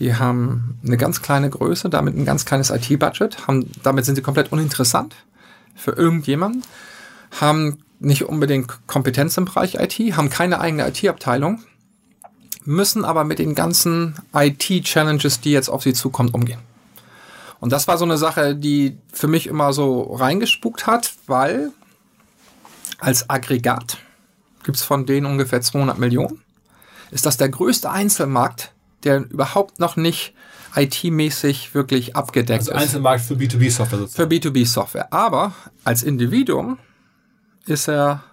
die 0.00 0.16
haben 0.16 0.78
eine 0.84 0.96
ganz 0.96 1.22
kleine 1.22 1.50
Größe, 1.50 1.90
damit 1.90 2.16
ein 2.16 2.24
ganz 2.24 2.44
kleines 2.44 2.70
IT-Budget, 2.70 3.36
damit 3.82 4.04
sind 4.04 4.16
sie 4.16 4.22
komplett 4.22 4.50
uninteressant 4.50 5.14
für 5.76 5.92
irgendjemanden, 5.92 6.62
haben 7.40 7.78
nicht 8.00 8.24
unbedingt 8.24 8.86
Kompetenz 8.88 9.36
im 9.36 9.44
Bereich 9.44 9.74
IT, 9.74 10.16
haben 10.16 10.30
keine 10.30 10.60
eigene 10.60 10.88
IT-Abteilung, 10.88 11.62
müssen 12.64 13.04
aber 13.04 13.22
mit 13.24 13.38
den 13.38 13.54
ganzen 13.54 14.16
IT-Challenges, 14.34 15.40
die 15.40 15.52
jetzt 15.52 15.68
auf 15.68 15.82
sie 15.82 15.92
zukommen, 15.92 16.30
umgehen. 16.30 16.58
Und 17.62 17.70
das 17.70 17.86
war 17.86 17.96
so 17.96 18.04
eine 18.04 18.18
Sache, 18.18 18.56
die 18.56 18.98
für 19.12 19.28
mich 19.28 19.46
immer 19.46 19.72
so 19.72 20.14
reingespukt 20.14 20.88
hat, 20.88 21.12
weil 21.28 21.70
als 22.98 23.30
Aggregat 23.30 23.98
gibt 24.64 24.78
es 24.78 24.82
von 24.82 25.06
denen 25.06 25.26
ungefähr 25.26 25.60
200 25.60 25.96
Millionen. 25.96 26.42
Ist 27.12 27.24
das 27.24 27.36
der 27.36 27.48
größte 27.48 27.88
Einzelmarkt, 27.88 28.72
der 29.04 29.30
überhaupt 29.30 29.78
noch 29.78 29.94
nicht 29.94 30.34
IT-mäßig 30.74 31.72
wirklich 31.72 32.16
abgedeckt 32.16 32.62
also 32.62 32.72
ist. 32.72 32.78
Einzelmarkt 32.78 33.20
für 33.22 33.34
B2B-Software 33.34 33.98
sozusagen. 34.00 34.28
Für 34.28 34.34
B2B-Software. 34.34 35.12
Aber 35.12 35.54
als 35.84 36.02
Individuum 36.02 36.80
ist 37.66 37.88
er 37.88 38.24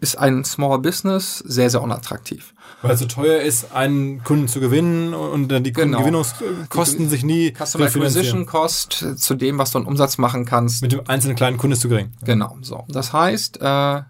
ist 0.00 0.16
ein 0.16 0.44
Small 0.44 0.78
Business 0.78 1.38
sehr, 1.38 1.70
sehr 1.70 1.82
unattraktiv. 1.82 2.54
Weil 2.82 2.92
es 2.92 3.00
so 3.00 3.06
teuer 3.06 3.40
ist, 3.40 3.72
einen 3.72 4.22
Kunden 4.22 4.48
zu 4.48 4.60
gewinnen 4.60 5.14
und 5.14 5.48
dann 5.48 5.64
die 5.64 5.72
genau. 5.72 6.00
Gewinnungskosten 6.00 7.08
sich 7.08 7.24
nie 7.24 7.52
Customer 7.52 7.86
Acquisition 7.86 8.44
Cost 8.44 9.04
zu 9.16 9.34
dem, 9.34 9.58
was 9.58 9.70
du 9.70 9.78
an 9.78 9.86
Umsatz 9.86 10.18
machen 10.18 10.44
kannst. 10.44 10.82
Mit 10.82 10.92
dem 10.92 11.00
einzelnen 11.08 11.36
kleinen 11.36 11.56
Kunden 11.56 11.72
ist 11.72 11.80
zu 11.80 11.88
gering. 11.88 12.12
Genau, 12.22 12.58
so. 12.60 12.84
Das 12.88 13.12
heißt, 13.12 13.60
äh, 13.62 14.02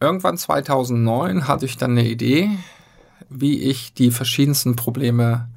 irgendwann 0.00 0.38
2009 0.38 1.46
hatte 1.46 1.66
ich 1.66 1.76
dann 1.76 1.92
eine 1.92 2.08
Idee, 2.08 2.50
wie 3.28 3.60
ich 3.60 3.92
die 3.92 4.10
verschiedensten 4.10 4.76
Probleme 4.76 5.48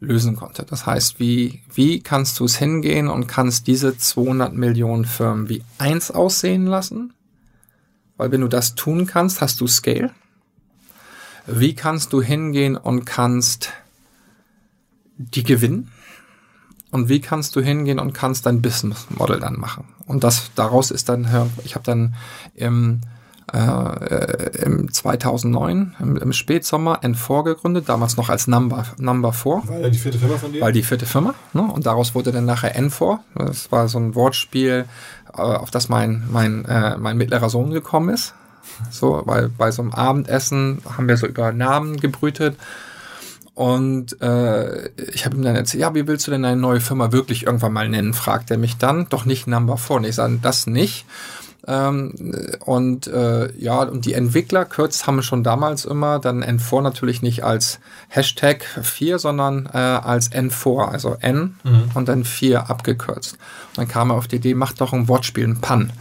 lösen 0.00 0.34
konnte. 0.34 0.64
Das 0.64 0.86
heißt, 0.86 1.20
wie, 1.20 1.62
wie 1.72 2.00
kannst 2.00 2.40
du 2.40 2.46
es 2.46 2.56
hingehen 2.56 3.08
und 3.08 3.26
kannst 3.26 3.66
diese 3.66 3.96
200 3.96 4.52
Millionen 4.54 5.04
Firmen 5.04 5.48
wie 5.48 5.62
eins 5.78 6.10
aussehen 6.10 6.66
lassen? 6.66 7.12
Weil 8.16 8.32
wenn 8.32 8.40
du 8.40 8.48
das 8.48 8.74
tun 8.74 9.06
kannst, 9.06 9.40
hast 9.40 9.60
du 9.60 9.66
Scale. 9.66 10.10
Wie 11.46 11.74
kannst 11.74 12.12
du 12.12 12.22
hingehen 12.22 12.76
und 12.76 13.04
kannst 13.04 13.72
die 15.16 15.42
gewinnen? 15.42 15.90
Und 16.90 17.08
wie 17.08 17.20
kannst 17.20 17.54
du 17.54 17.60
hingehen 17.60 17.98
und 17.98 18.12
kannst 18.12 18.46
dein 18.46 18.62
Business 18.62 19.06
Model 19.10 19.38
dann 19.38 19.58
machen? 19.58 19.84
Und 20.06 20.24
das 20.24 20.50
daraus 20.54 20.90
ist 20.90 21.08
dann, 21.08 21.50
ich 21.64 21.74
habe 21.74 21.84
dann 21.84 22.14
im 22.54 23.00
äh, 23.52 24.64
im 24.64 24.92
2009, 24.92 25.96
im, 25.98 26.16
im 26.16 26.32
Spätsommer, 26.32 27.00
N4 27.02 27.44
gegründet, 27.44 27.88
damals 27.88 28.16
noch 28.16 28.28
als 28.28 28.46
Number, 28.46 28.84
Number 28.98 29.32
4. 29.32 29.62
Weil 29.66 29.90
die 29.90 29.98
vierte 29.98 30.18
Firma 30.18 30.36
von 30.36 30.52
dir? 30.52 30.60
Weil 30.60 30.72
die 30.72 30.82
vierte 30.82 31.06
Firma. 31.06 31.34
Ne? 31.52 31.62
Und 31.62 31.86
daraus 31.86 32.14
wurde 32.14 32.32
dann 32.32 32.46
nachher 32.46 32.76
N4. 32.78 33.18
Das 33.34 33.70
war 33.72 33.88
so 33.88 33.98
ein 33.98 34.14
Wortspiel, 34.14 34.86
äh, 35.32 35.40
auf 35.40 35.70
das 35.70 35.88
mein, 35.88 36.24
mein, 36.30 36.64
äh, 36.64 36.96
mein 36.98 37.16
mittlerer 37.16 37.50
Sohn 37.50 37.70
gekommen 37.70 38.10
ist. 38.10 38.34
So, 38.90 39.22
weil 39.24 39.48
bei 39.48 39.70
so 39.70 39.82
einem 39.82 39.92
Abendessen 39.92 40.82
haben 40.96 41.08
wir 41.08 41.16
so 41.16 41.26
über 41.26 41.52
Namen 41.52 41.96
gebrütet. 41.98 42.56
Und 43.54 44.20
äh, 44.22 44.88
ich 45.12 45.26
habe 45.26 45.36
ihm 45.36 45.42
dann 45.42 45.56
erzählt, 45.56 45.82
ja, 45.82 45.94
wie 45.94 46.06
willst 46.06 46.26
du 46.26 46.30
denn 46.30 46.42
deine 46.42 46.60
neue 46.60 46.80
Firma 46.80 47.12
wirklich 47.12 47.44
irgendwann 47.46 47.72
mal 47.72 47.88
nennen? 47.88 48.14
fragt 48.14 48.50
er 48.50 48.58
mich 48.58 48.78
dann. 48.78 49.06
Doch 49.10 49.26
nicht 49.26 49.46
Number 49.46 49.76
4. 49.76 49.96
Und 49.96 50.04
ich 50.04 50.14
sage, 50.14 50.38
das 50.40 50.66
nicht. 50.66 51.04
Ähm, 51.66 52.34
und 52.64 53.06
äh, 53.06 53.52
ja, 53.58 53.82
und 53.82 54.06
die 54.06 54.14
Entwickler 54.14 54.64
kürzt 54.64 55.06
haben 55.06 55.22
schon 55.22 55.44
damals 55.44 55.84
immer 55.84 56.18
dann 56.18 56.42
N4 56.42 56.82
natürlich 56.82 57.22
nicht 57.22 57.44
als 57.44 57.80
Hashtag 58.08 58.64
4, 58.82 59.18
sondern 59.18 59.66
äh, 59.66 59.78
als 59.78 60.32
N4, 60.32 60.88
also 60.88 61.16
N 61.20 61.56
mhm. 61.62 61.90
und 61.94 62.08
dann 62.08 62.24
4 62.24 62.70
abgekürzt. 62.70 63.34
Und 63.70 63.78
dann 63.78 63.88
kam 63.88 64.10
er 64.10 64.16
auf 64.16 64.28
die 64.28 64.36
Idee, 64.36 64.54
mach 64.54 64.72
doch 64.72 64.92
ein 64.92 65.08
Wortspiel, 65.08 65.46
ein 65.46 65.60
Pan. 65.60 65.92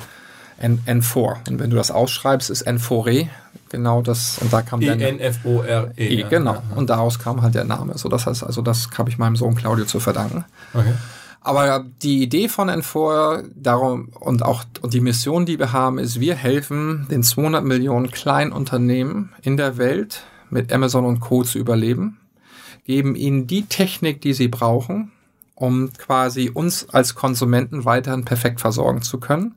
N, 0.60 0.80
N4. 0.86 1.50
Und 1.50 1.60
wenn 1.60 1.70
du 1.70 1.78
das 1.78 1.90
ausschreibst, 1.90 2.50
ist 2.50 2.68
N4E 2.68 3.30
genau 3.70 4.02
das. 4.02 4.40
Und 4.40 4.52
da 4.52 4.62
kam 4.62 4.82
dann. 4.82 5.00
E-N-F-O-R-E. 5.00 6.08
E, 6.08 6.24
genau. 6.30 6.62
Und 6.76 6.90
daraus 6.90 7.20
kam 7.20 7.42
halt 7.42 7.56
der 7.56 7.64
Name. 7.64 7.98
So, 7.98 8.10
das 8.10 8.26
heißt, 8.26 8.44
also 8.44 8.62
das 8.62 8.90
habe 8.98 9.10
ich 9.10 9.18
meinem 9.18 9.36
Sohn 9.36 9.56
Claudio 9.56 9.86
zu 9.86 10.00
verdanken. 10.00 10.44
Okay. 10.74 10.94
Aber 11.42 11.86
die 12.02 12.22
Idee 12.22 12.50
von 12.50 12.70
Enfor 12.70 13.44
darum 13.56 14.10
und 14.20 14.44
auch 14.44 14.66
und 14.82 14.94
die 14.94 15.00
Mission, 15.00 15.46
die 15.46 15.58
wir 15.58 15.72
haben, 15.72 15.98
ist, 15.98 16.20
wir 16.20 16.36
helfen 16.36 17.08
den 17.10 17.24
200 17.24 17.64
Millionen 17.64 18.12
kleinen 18.12 18.52
Unternehmen 18.52 19.34
in 19.42 19.56
der 19.56 19.78
Welt 19.78 20.24
mit 20.50 20.74
Amazon 20.74 21.06
und 21.06 21.20
Co. 21.22 21.44
zu 21.44 21.58
überleben, 21.58 22.20
geben 22.86 23.16
ihnen 23.16 23.48
die 23.48 23.66
Technik, 23.66 24.22
die 24.22 24.34
sie 24.34 24.48
brauchen, 24.48 25.12
um 25.56 25.94
quasi 25.94 26.50
uns 26.54 26.90
als 26.90 27.16
Konsumenten 27.16 27.86
weiterhin 27.86 28.26
perfekt 28.26 28.60
versorgen 28.60 29.02
zu 29.02 29.20
können, 29.20 29.56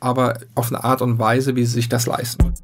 aber 0.00 0.40
auf 0.54 0.72
eine 0.72 0.82
Art 0.82 1.02
und 1.02 1.18
Weise, 1.18 1.54
wie 1.54 1.64
sie 1.64 1.72
sich 1.72 1.88
das 1.88 2.06
leisten. 2.06 2.54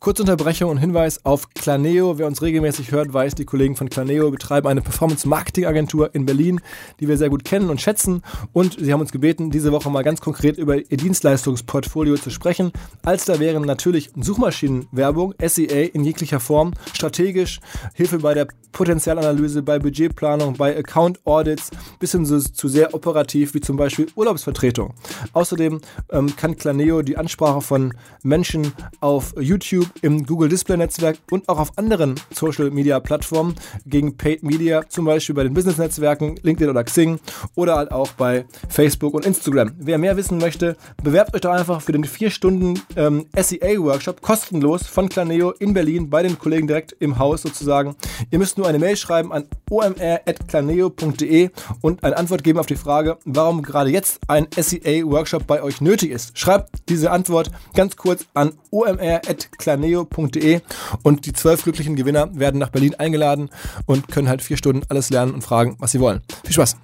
Kurze 0.00 0.22
Unterbrechung 0.22 0.70
und 0.70 0.78
Hinweis 0.78 1.24
auf 1.24 1.50
Claneo. 1.54 2.18
Wer 2.18 2.28
uns 2.28 2.40
regelmäßig 2.40 2.92
hört, 2.92 3.12
weiß, 3.12 3.34
die 3.34 3.44
Kollegen 3.44 3.74
von 3.74 3.90
Claneo 3.90 4.30
betreiben 4.30 4.68
eine 4.68 4.80
Performance-Marketing-Agentur 4.80 6.14
in 6.14 6.24
Berlin, 6.24 6.60
die 7.00 7.08
wir 7.08 7.16
sehr 7.16 7.30
gut 7.30 7.44
kennen 7.44 7.68
und 7.68 7.80
schätzen. 7.80 8.22
Und 8.52 8.76
sie 8.78 8.92
haben 8.92 9.00
uns 9.00 9.10
gebeten, 9.10 9.50
diese 9.50 9.72
Woche 9.72 9.90
mal 9.90 10.04
ganz 10.04 10.20
konkret 10.20 10.56
über 10.56 10.76
ihr 10.76 10.96
Dienstleistungsportfolio 10.96 12.16
zu 12.16 12.30
sprechen. 12.30 12.70
Als 13.02 13.24
da 13.24 13.40
wären 13.40 13.64
natürlich 13.64 14.10
Suchmaschinenwerbung, 14.14 15.34
SEA 15.44 15.88
in 15.92 16.04
jeglicher 16.04 16.38
Form, 16.38 16.74
strategisch, 16.92 17.58
Hilfe 17.94 18.20
bei 18.20 18.34
der 18.34 18.46
Potenzialanalyse, 18.70 19.62
bei 19.62 19.80
Budgetplanung, 19.80 20.54
bei 20.54 20.76
Account 20.76 21.18
Audits, 21.26 21.70
bis 21.98 22.12
hin 22.12 22.24
zu, 22.24 22.38
zu 22.40 22.68
sehr 22.68 22.94
operativ, 22.94 23.54
wie 23.54 23.60
zum 23.60 23.76
Beispiel 23.76 24.06
Urlaubsvertretung. 24.14 24.94
Außerdem 25.32 25.80
ähm, 26.10 26.36
kann 26.36 26.56
Claneo 26.56 27.02
die 27.02 27.16
Ansprache 27.16 27.62
von 27.62 27.94
Menschen 28.22 28.72
auf 29.00 29.34
YouTube 29.40 29.87
im 30.02 30.24
Google 30.24 30.48
Display 30.48 30.76
Netzwerk 30.76 31.18
und 31.30 31.48
auch 31.48 31.58
auf 31.58 31.76
anderen 31.76 32.14
Social 32.32 32.70
Media 32.70 33.00
Plattformen 33.00 33.54
gegen 33.86 34.16
Paid 34.16 34.42
Media, 34.42 34.88
zum 34.88 35.04
Beispiel 35.04 35.34
bei 35.34 35.44
den 35.44 35.54
Business 35.54 35.78
Netzwerken, 35.78 36.36
LinkedIn 36.42 36.70
oder 36.70 36.84
Xing 36.84 37.18
oder 37.54 37.76
halt 37.76 37.92
auch 37.92 38.12
bei 38.12 38.44
Facebook 38.68 39.14
und 39.14 39.26
Instagram. 39.26 39.72
Wer 39.78 39.98
mehr 39.98 40.16
wissen 40.16 40.38
möchte, 40.38 40.76
bewerbt 41.02 41.34
euch 41.34 41.40
doch 41.40 41.52
einfach 41.52 41.82
für 41.82 41.92
den 41.92 42.04
4 42.04 42.30
Stunden 42.30 42.80
ähm, 42.96 43.26
SEA 43.36 43.78
Workshop 43.78 44.22
kostenlos 44.22 44.86
von 44.86 45.08
Claneo 45.08 45.52
in 45.52 45.74
Berlin 45.74 46.10
bei 46.10 46.22
den 46.22 46.38
Kollegen 46.38 46.66
direkt 46.66 46.94
im 47.00 47.18
Haus 47.18 47.42
sozusagen. 47.42 47.96
Ihr 48.30 48.38
müsst 48.38 48.58
nur 48.58 48.66
eine 48.66 48.78
Mail 48.78 48.96
schreiben 48.96 49.32
an 49.32 49.46
omr.claneo.de 49.70 51.50
und 51.80 52.04
eine 52.04 52.16
Antwort 52.16 52.44
geben 52.44 52.58
auf 52.58 52.66
die 52.66 52.76
Frage, 52.76 53.18
warum 53.24 53.62
gerade 53.62 53.90
jetzt 53.90 54.20
ein 54.28 54.46
SEA 54.56 55.04
Workshop 55.04 55.46
bei 55.46 55.62
euch 55.62 55.80
nötig 55.80 56.10
ist. 56.10 56.36
Schreibt 56.38 56.88
diese 56.88 57.10
Antwort 57.10 57.50
ganz 57.74 57.96
kurz 57.96 58.26
an 58.34 58.52
omr.claneo.de 58.70 59.77
planeo.de 59.78 60.60
und 61.02 61.26
die 61.26 61.32
zwölf 61.32 61.62
glücklichen 61.62 61.96
Gewinner 61.96 62.28
werden 62.38 62.58
nach 62.58 62.70
Berlin 62.70 62.94
eingeladen 62.96 63.50
und 63.86 64.08
können 64.08 64.28
halt 64.28 64.42
vier 64.42 64.56
Stunden 64.56 64.82
alles 64.88 65.10
lernen 65.10 65.32
und 65.32 65.42
fragen, 65.42 65.76
was 65.78 65.92
sie 65.92 66.00
wollen. 66.00 66.22
Viel 66.44 66.54
Spaß! 66.54 66.76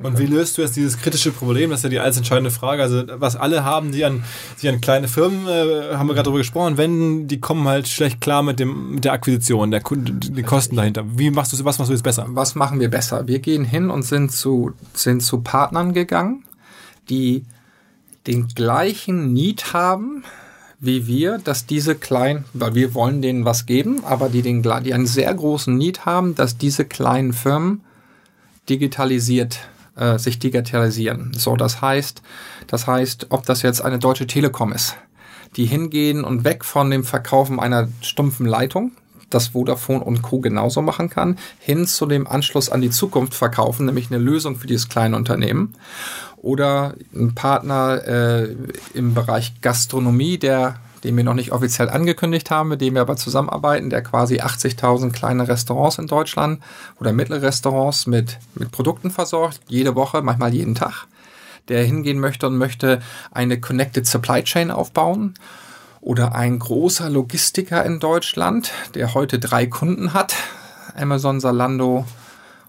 Und 0.00 0.16
wie 0.18 0.26
löst 0.26 0.56
du 0.56 0.62
jetzt 0.62 0.76
dieses 0.76 0.96
kritische 0.98 1.32
Problem? 1.32 1.70
Das 1.70 1.80
ist 1.80 1.84
ja 1.84 1.90
die 1.90 1.98
alles 1.98 2.16
entscheidende 2.16 2.52
Frage. 2.52 2.82
Also 2.82 3.02
was 3.14 3.34
alle 3.34 3.64
haben, 3.64 3.90
die 3.90 4.04
an, 4.04 4.22
die 4.62 4.68
an 4.68 4.80
kleine 4.80 5.08
Firmen, 5.08 5.48
äh, 5.48 5.96
haben 5.96 6.06
wir 6.06 6.14
gerade 6.14 6.26
darüber 6.26 6.38
gesprochen, 6.38 6.76
wenden, 6.76 7.26
die 7.26 7.40
kommen 7.40 7.66
halt 7.66 7.88
schlecht 7.88 8.20
klar 8.20 8.44
mit 8.44 8.60
dem 8.60 8.92
mit 8.92 9.04
der 9.04 9.12
Akquisition, 9.12 9.72
der 9.72 9.80
den 9.80 10.46
Kosten 10.46 10.76
dahinter. 10.76 11.04
Wie 11.16 11.30
machst 11.30 11.52
du 11.52 11.64
was 11.64 11.78
machst 11.78 11.90
du 11.90 11.94
jetzt 11.94 12.04
besser? 12.04 12.26
Was 12.28 12.54
machen 12.54 12.78
wir 12.78 12.90
besser? 12.90 13.26
Wir 13.26 13.40
gehen 13.40 13.64
hin 13.64 13.90
und 13.90 14.04
sind 14.04 14.30
zu 14.30 14.70
sind 14.94 15.20
zu 15.20 15.40
Partnern 15.40 15.92
gegangen, 15.92 16.44
die 17.10 17.42
den 18.28 18.46
gleichen 18.48 19.32
Need 19.32 19.72
haben 19.72 20.22
wie 20.80 21.08
wir, 21.08 21.38
dass 21.38 21.66
diese 21.66 21.96
kleinen, 21.96 22.44
weil 22.52 22.74
wir 22.74 22.94
wollen 22.94 23.20
denen 23.20 23.44
was 23.44 23.66
geben, 23.66 24.04
aber 24.04 24.28
die, 24.28 24.42
den, 24.42 24.62
die 24.62 24.94
einen 24.94 25.06
sehr 25.06 25.34
großen 25.34 25.76
Need 25.76 26.06
haben, 26.06 26.36
dass 26.36 26.56
diese 26.56 26.84
kleinen 26.84 27.32
Firmen 27.32 27.82
digitalisiert 28.68 29.58
äh, 29.96 30.18
sich 30.18 30.38
digitalisieren. 30.38 31.32
So, 31.34 31.56
das 31.56 31.80
heißt, 31.80 32.22
das 32.68 32.86
heißt, 32.86 33.26
ob 33.30 33.44
das 33.46 33.62
jetzt 33.62 33.80
eine 33.80 33.98
deutsche 33.98 34.28
Telekom 34.28 34.72
ist, 34.72 34.94
die 35.56 35.64
hingehen 35.64 36.22
und 36.22 36.44
weg 36.44 36.64
von 36.64 36.90
dem 36.90 37.02
Verkaufen 37.02 37.58
einer 37.58 37.88
stumpfen 38.00 38.46
Leitung, 38.46 38.92
das 39.30 39.48
Vodafone 39.48 40.04
und 40.04 40.22
Co. 40.22 40.40
genauso 40.40 40.80
machen 40.80 41.10
kann, 41.10 41.38
hin 41.58 41.86
zu 41.86 42.06
dem 42.06 42.26
Anschluss 42.26 42.70
an 42.70 42.80
die 42.80 42.90
Zukunft 42.90 43.34
verkaufen, 43.34 43.86
nämlich 43.86 44.10
eine 44.10 44.18
Lösung 44.18 44.56
für 44.56 44.66
dieses 44.66 44.88
kleine 44.88 45.16
Unternehmen. 45.16 45.74
Oder 46.48 46.94
ein 47.14 47.34
Partner 47.34 48.02
äh, 48.06 48.56
im 48.94 49.12
Bereich 49.12 49.60
Gastronomie, 49.60 50.38
der 50.38 50.76
den 51.04 51.16
wir 51.16 51.22
noch 51.22 51.34
nicht 51.34 51.52
offiziell 51.52 51.90
angekündigt 51.90 52.50
haben, 52.50 52.70
mit 52.70 52.80
dem 52.80 52.94
wir 52.94 53.02
aber 53.02 53.16
zusammenarbeiten, 53.16 53.90
der 53.90 54.02
quasi 54.02 54.40
80.000 54.40 55.12
kleine 55.12 55.46
Restaurants 55.46 55.98
in 55.98 56.06
Deutschland 56.06 56.60
oder 56.98 57.12
mittlere 57.12 57.42
Restaurants 57.42 58.06
mit, 58.06 58.38
mit 58.54 58.72
Produkten 58.72 59.10
versorgt, 59.10 59.60
jede 59.68 59.94
Woche, 59.94 60.22
manchmal 60.22 60.52
jeden 60.54 60.74
Tag, 60.74 61.06
der 61.68 61.84
hingehen 61.84 62.18
möchte 62.18 62.46
und 62.46 62.56
möchte 62.56 63.00
eine 63.30 63.60
Connected 63.60 64.06
Supply 64.08 64.42
Chain 64.42 64.70
aufbauen 64.70 65.34
oder 66.00 66.34
ein 66.34 66.58
großer 66.58 67.10
Logistiker 67.10 67.84
in 67.84 68.00
Deutschland, 68.00 68.72
der 68.94 69.14
heute 69.14 69.38
drei 69.38 69.66
Kunden 69.66 70.14
hat, 70.14 70.34
Amazon, 70.96 71.40
Salando 71.40 72.06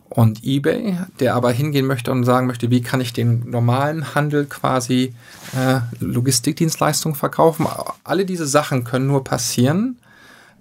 und 0.09 0.43
eBay, 0.43 0.97
der 1.19 1.35
aber 1.35 1.51
hingehen 1.51 1.85
möchte 1.85 2.11
und 2.11 2.23
sagen 2.23 2.47
möchte, 2.47 2.69
wie 2.71 2.81
kann 2.81 2.99
ich 2.99 3.13
den 3.13 3.49
normalen 3.49 4.15
Handel 4.15 4.45
quasi 4.45 5.13
äh, 5.55 5.79
Logistikdienstleistungen 5.99 7.15
verkaufen. 7.15 7.67
Alle 8.03 8.25
diese 8.25 8.47
Sachen 8.47 8.83
können 8.83 9.07
nur 9.07 9.23
passieren, 9.23 9.97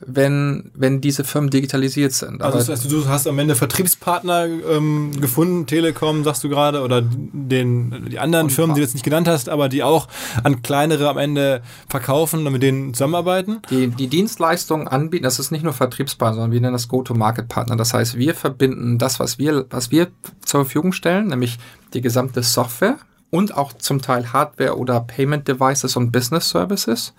wenn, 0.06 0.70
wenn 0.74 1.00
diese 1.00 1.24
Firmen 1.24 1.50
digitalisiert 1.50 2.12
sind. 2.12 2.42
Also 2.42 2.58
das 2.58 2.68
heißt, 2.68 2.90
du 2.90 3.06
hast 3.06 3.26
am 3.26 3.38
Ende 3.38 3.54
Vertriebspartner 3.54 4.46
ähm, 4.46 5.12
gefunden, 5.20 5.66
Telekom 5.66 6.24
sagst 6.24 6.44
du 6.44 6.48
gerade, 6.48 6.82
oder 6.82 7.02
den, 7.02 8.06
die 8.10 8.18
anderen 8.18 8.50
Firmen, 8.50 8.74
die 8.74 8.80
du 8.80 8.84
jetzt 8.84 8.94
nicht 8.94 9.04
genannt 9.04 9.28
hast, 9.28 9.48
aber 9.48 9.68
die 9.68 9.82
auch 9.82 10.08
an 10.44 10.62
kleinere 10.62 11.08
am 11.08 11.18
Ende 11.18 11.62
verkaufen 11.88 12.46
und 12.46 12.52
mit 12.52 12.62
denen 12.62 12.94
zusammenarbeiten? 12.94 13.60
Die, 13.70 13.88
die 13.88 14.06
Dienstleistungen 14.06 14.86
anbieten, 14.88 15.24
das 15.24 15.38
ist 15.38 15.50
nicht 15.50 15.64
nur 15.64 15.72
Vertriebspartner, 15.72 16.36
sondern 16.36 16.52
wir 16.52 16.60
nennen 16.60 16.74
das 16.74 16.88
Go-to-Market-Partner. 16.88 17.76
Das 17.76 17.92
heißt, 17.92 18.16
wir 18.16 18.34
verbinden 18.34 18.98
das, 18.98 19.18
was 19.18 19.38
wir, 19.38 19.66
was 19.70 19.90
wir 19.90 20.08
zur 20.44 20.64
Verfügung 20.64 20.92
stellen, 20.92 21.28
nämlich 21.28 21.58
die 21.94 22.00
gesamte 22.00 22.42
Software 22.42 22.98
und 23.30 23.56
auch 23.56 23.72
zum 23.72 24.00
Teil 24.00 24.32
Hardware 24.32 24.78
oder 24.78 25.00
Payment 25.00 25.48
Devices 25.48 25.96
und 25.96 26.12
Business 26.12 26.48
Services 26.50 27.14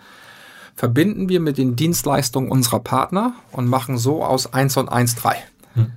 verbinden 0.80 1.27
wir 1.27 1.41
mit 1.41 1.57
den 1.57 1.75
Dienstleistungen 1.75 2.49
unserer 2.49 2.80
Partner 2.80 3.34
und 3.51 3.67
machen 3.67 3.97
so 3.97 4.23
aus 4.23 4.53
1 4.53 4.77
und 4.77 4.88
1 4.88 5.15
3. 5.15 5.36
Hm. 5.73 5.91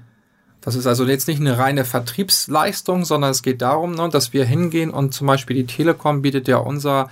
Das 0.61 0.75
ist 0.75 0.89
also 0.89 1.07
jetzt 1.07 1.29
nicht 1.29 1.39
eine 1.39 1.57
reine 1.57 1.85
Vertriebsleistung, 1.85 3.05
sondern 3.05 3.31
es 3.31 3.45
geht 3.45 3.63
darum, 3.63 3.95
ne, 3.95 4.09
dass 4.09 4.33
wir 4.33 4.45
hingehen 4.45 4.91
und 4.91 5.15
zum 5.15 5.29
Beispiel 5.29 5.55
die 5.55 5.67
Telekom 5.67 6.21
bietet 6.21 6.49
ja 6.49 6.57
unser 6.57 7.11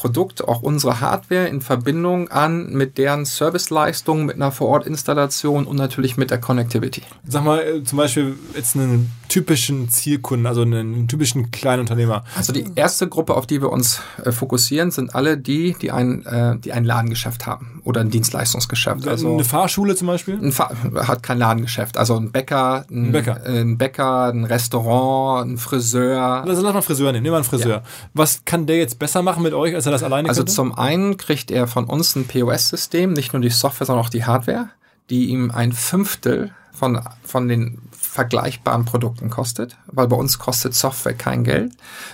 Produkt, 0.00 0.48
auch 0.48 0.62
unsere 0.62 1.02
Hardware 1.02 1.46
in 1.46 1.60
Verbindung 1.60 2.28
an 2.28 2.72
mit 2.72 2.96
deren 2.96 3.26
Serviceleistung, 3.26 4.24
mit 4.24 4.36
einer 4.36 4.50
Vorortinstallation 4.50 5.66
und 5.66 5.76
natürlich 5.76 6.16
mit 6.16 6.30
der 6.30 6.38
Connectivity. 6.38 7.02
Sag 7.26 7.44
mal 7.44 7.60
äh, 7.60 7.84
zum 7.84 7.98
Beispiel 7.98 8.34
jetzt 8.56 8.76
einen 8.76 9.12
typischen 9.28 9.90
Zielkunden, 9.90 10.46
also 10.46 10.62
einen 10.62 11.06
typischen 11.06 11.50
Kleinunternehmer. 11.50 12.24
Also 12.34 12.54
die 12.54 12.64
erste 12.76 13.08
Gruppe, 13.08 13.34
auf 13.34 13.46
die 13.46 13.60
wir 13.60 13.70
uns 13.70 14.00
äh, 14.24 14.32
fokussieren, 14.32 14.90
sind 14.90 15.14
alle 15.14 15.36
die, 15.36 15.76
die 15.78 15.90
ein, 15.90 16.24
äh, 16.24 16.58
die 16.58 16.72
ein 16.72 16.84
Ladengeschäft 16.84 17.46
haben 17.46 17.82
oder 17.84 18.00
ein 18.00 18.08
Dienstleistungsgeschäft. 18.08 19.06
Also 19.06 19.34
eine 19.34 19.44
Fahrschule 19.44 19.96
zum 19.96 20.06
Beispiel? 20.06 20.38
Ein 20.42 20.52
Fahr 20.52 20.74
hat 21.06 21.22
kein 21.22 21.36
Ladengeschäft. 21.36 21.98
Also 21.98 22.16
ein 22.16 22.32
Bäcker, 22.32 22.86
ein, 22.90 23.08
ein, 23.08 23.12
Bäcker. 23.12 23.40
ein 23.44 23.76
Bäcker, 23.76 24.24
ein 24.32 24.44
Restaurant, 24.46 25.50
ein 25.50 25.58
Friseur. 25.58 26.42
Also 26.42 26.62
lass 26.62 26.72
mal 26.72 26.80
Friseur 26.80 27.12
nehmen, 27.12 27.22
nehmen 27.22 27.34
wir 27.34 27.36
einen 27.36 27.44
Friseur. 27.44 27.76
Ja. 27.76 27.82
Was 28.14 28.46
kann 28.46 28.66
der 28.66 28.78
jetzt 28.78 28.98
besser 28.98 29.22
machen 29.22 29.42
mit 29.42 29.52
euch 29.52 29.74
als 29.74 29.89
er 29.90 29.92
das 29.92 30.02
alleine 30.02 30.28
Also 30.28 30.40
könnte? 30.40 30.52
zum 30.52 30.78
einen 30.78 31.16
kriegt 31.16 31.50
er 31.50 31.66
von 31.66 31.84
uns 31.84 32.16
ein 32.16 32.26
POS-System, 32.26 33.12
nicht 33.12 33.32
nur 33.32 33.42
die 33.42 33.50
Software, 33.50 33.86
sondern 33.86 34.04
auch 34.04 34.10
die 34.10 34.24
Hardware, 34.24 34.70
die 35.10 35.26
ihm 35.26 35.50
ein 35.50 35.72
Fünftel 35.72 36.52
von, 36.72 37.00
von 37.22 37.48
den 37.48 37.78
vergleichbaren 37.92 38.84
Produkten 38.84 39.30
kostet, 39.30 39.76
weil 39.86 40.08
bei 40.08 40.16
uns 40.16 40.38
kostet 40.38 40.74
Software 40.74 41.14
kein 41.14 41.44
Geld. 41.44 41.72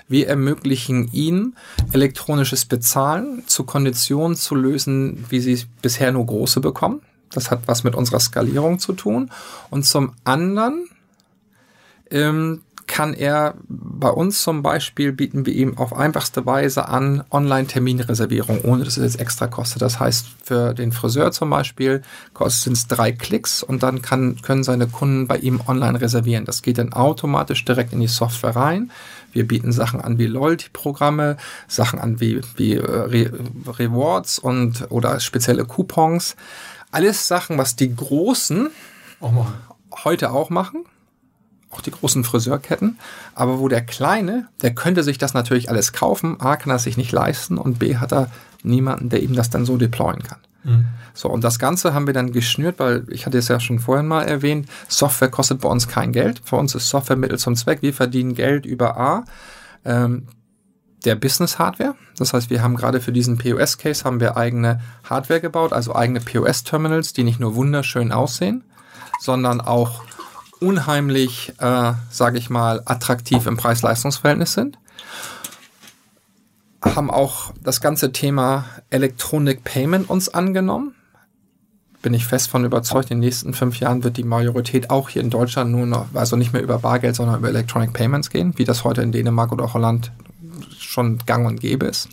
Wir 0.09 0.29
ermöglichen 0.29 1.09
ihm 1.13 1.55
elektronisches 1.93 2.65
Bezahlen 2.65 3.45
zu 3.47 3.65
Konditionen 3.65 4.37
zu 4.37 4.55
lösen, 4.55 5.25
wie 5.29 5.41
sie 5.41 5.65
bisher 5.83 6.13
nur 6.13 6.27
große 6.27 6.61
bekommen. 6.61 7.01
Das 7.31 7.51
hat 7.51 7.63
was 7.67 7.85
mit 7.85 7.95
unserer 7.95 8.21
Skalierung 8.21 8.79
zu 8.79 8.93
tun. 8.93 9.31
Und 9.71 9.85
zum 9.85 10.13
anderen 10.25 10.89
ähm, 12.11 12.63
kann 12.87 13.15
er 13.15 13.55
bei 13.69 14.09
uns 14.09 14.43
zum 14.43 14.63
Beispiel 14.63 15.13
bieten 15.13 15.45
wir 15.45 15.53
ihm 15.53 15.77
auf 15.77 15.93
einfachste 15.93 16.47
Weise 16.47 16.89
an 16.89 17.25
Online-Terminreservierung, 17.31 18.61
ohne 18.63 18.85
dass 18.85 18.97
es 18.97 19.15
jetzt 19.15 19.21
extra 19.21 19.49
kostet. 19.49 19.83
Das 19.83 19.99
heißt, 19.99 20.27
für 20.45 20.73
den 20.73 20.93
Friseur 20.93 21.33
zum 21.33 21.51
Beispiel 21.51 22.03
kostet 22.33 22.75
es 22.75 22.87
drei 22.87 23.13
Klicks 23.13 23.63
und 23.63 23.83
dann 23.83 24.03
kann, 24.03 24.41
können 24.43 24.63
seine 24.63 24.87
Kunden 24.87 25.27
bei 25.27 25.39
ihm 25.39 25.61
online 25.67 26.01
reservieren. 26.01 26.45
Das 26.45 26.63
geht 26.63 26.79
dann 26.79 26.93
automatisch 26.93 27.65
direkt 27.65 27.93
in 27.93 28.01
die 28.01 28.07
Software 28.07 28.55
rein. 28.55 28.91
Wir 29.33 29.47
bieten 29.47 29.73
Sachen 29.73 30.01
an 30.01 30.19
wie 30.19 30.27
Loyalty-Programme, 30.27 31.37
Sachen 31.69 31.99
an 31.99 32.21
wie, 32.21 32.41
wie 32.57 32.75
äh, 32.75 32.81
Re 32.81 33.31
Rewards 33.79 34.39
und 34.39 34.87
oder 34.91 35.21
spezielle 35.21 35.65
Coupons. 35.65 36.37
Alles 36.93 37.27
Sachen, 37.27 37.59
was 37.59 37.77
die 37.77 37.95
Großen 37.95 38.69
auch 39.21 39.47
heute 40.05 40.31
auch 40.31 40.51
machen 40.51 40.85
auch 41.77 41.81
die 41.81 41.91
großen 41.91 42.25
Friseurketten, 42.25 42.99
aber 43.35 43.59
wo 43.59 43.69
der 43.69 43.85
Kleine, 43.85 44.49
der 44.63 44.75
könnte 44.75 45.03
sich 45.03 45.19
das 45.19 45.35
natürlich 45.35 45.71
alles 45.71 45.93
kaufen, 45.93 46.41
A, 46.41 46.57
kann 46.57 46.71
er 46.71 46.79
sich 46.79 46.97
nicht 46.97 47.13
leisten 47.13 47.59
und 47.59 47.79
B, 47.79 47.97
hat 47.97 48.13
er 48.13 48.31
niemanden, 48.63 49.09
der 49.09 49.23
ihm 49.23 49.35
das 49.35 49.51
dann 49.51 49.67
so 49.67 49.77
deployen 49.77 50.23
kann. 50.23 50.39
Mhm. 50.65 50.87
So, 51.15 51.31
und 51.31 51.45
das 51.45 51.59
Ganze 51.59 51.95
haben 51.95 52.07
wir 52.07 52.15
dann 52.15 52.33
geschnürt, 52.33 52.79
weil 52.79 53.05
ich 53.09 53.25
hatte 53.25 53.39
es 53.39 53.49
ja 53.49 53.61
schon 53.61 53.79
vorhin 53.79 54.07
mal 54.07 54.25
erwähnt, 54.25 54.69
Software 54.89 55.31
kostet 55.31 55.61
bei 55.61 55.69
uns 55.69 55.89
kein 55.89 56.13
Geld. 56.13 56.43
Für 56.45 56.57
uns 56.57 56.75
ist 56.75 56.89
Software 56.89 57.17
Mittel 57.17 57.39
zum 57.39 57.57
Zweck. 57.57 57.81
Wir 57.81 57.95
verdienen 57.95 58.35
Geld 58.35 58.67
über 58.67 58.99
A, 58.99 59.25
ähm, 59.85 60.27
der 61.05 61.15
Business 61.15 61.59
Hardware. 61.59 61.95
Das 62.19 62.33
heißt, 62.33 62.51
wir 62.51 62.63
haben 62.63 62.77
gerade 62.77 63.01
für 63.01 63.13
diesen 63.13 63.39
POS 63.39 63.79
Case 63.79 64.05
haben 64.05 64.21
wir 64.21 64.37
eigene 64.37 64.81
Hardware 65.05 65.41
gebaut, 65.41 65.73
also 65.73 65.95
eigene 65.95 66.21
POS 66.21 66.65
Terminals, 66.65 67.13
die 67.13 67.23
nicht 67.23 67.41
nur 67.41 67.55
wunderschön 67.55 68.13
aussehen, 68.13 68.65
sondern 69.21 69.61
auch 69.61 70.03
unheimlich, 70.61 71.53
äh, 71.59 71.93
sage 72.11 72.39
ich 72.39 72.51
mal, 72.51 72.83
attraktiv 72.85 73.47
im 73.47 73.57
Preis-Leistungs-Verhältnis 73.57 74.53
sind. 74.53 74.79
Haben 76.83 77.11
auch 77.11 77.53
das 77.63 77.81
ganze 77.81 78.13
Thema 78.13 78.65
Electronic 78.91 79.65
Payment 79.65 80.09
uns 80.09 80.29
angenommen. 80.29 80.95
Bin 82.03 82.15
ich 82.15 82.27
fest 82.27 82.49
von 82.49 82.65
überzeugt, 82.65 83.11
in 83.11 83.19
den 83.19 83.27
nächsten 83.27 83.55
fünf 83.55 83.81
Jahren 83.81 84.05
wird 84.05 84.17
die 84.17 84.23
Majorität 84.23 84.91
auch 84.91 85.09
hier 85.09 85.23
in 85.23 85.31
Deutschland 85.31 85.73
nur 85.73 85.87
noch, 85.87 86.07
also 86.15 86.37
nicht 86.37 86.53
mehr 86.53 86.63
über 86.63 86.79
Bargeld, 86.79 87.17
sondern 87.17 87.39
über 87.39 87.49
Electronic 87.49 87.93
Payments 87.93 88.31
gehen, 88.31 88.53
wie 88.57 88.65
das 88.65 88.85
heute 88.85 89.03
in 89.03 89.13
Dänemark 89.13 89.51
oder 89.53 89.73
Holland 89.75 90.13
schon 90.79 91.19
gang 91.27 91.47
und 91.47 91.61
gäbe 91.61 91.87
ist. 91.87 92.09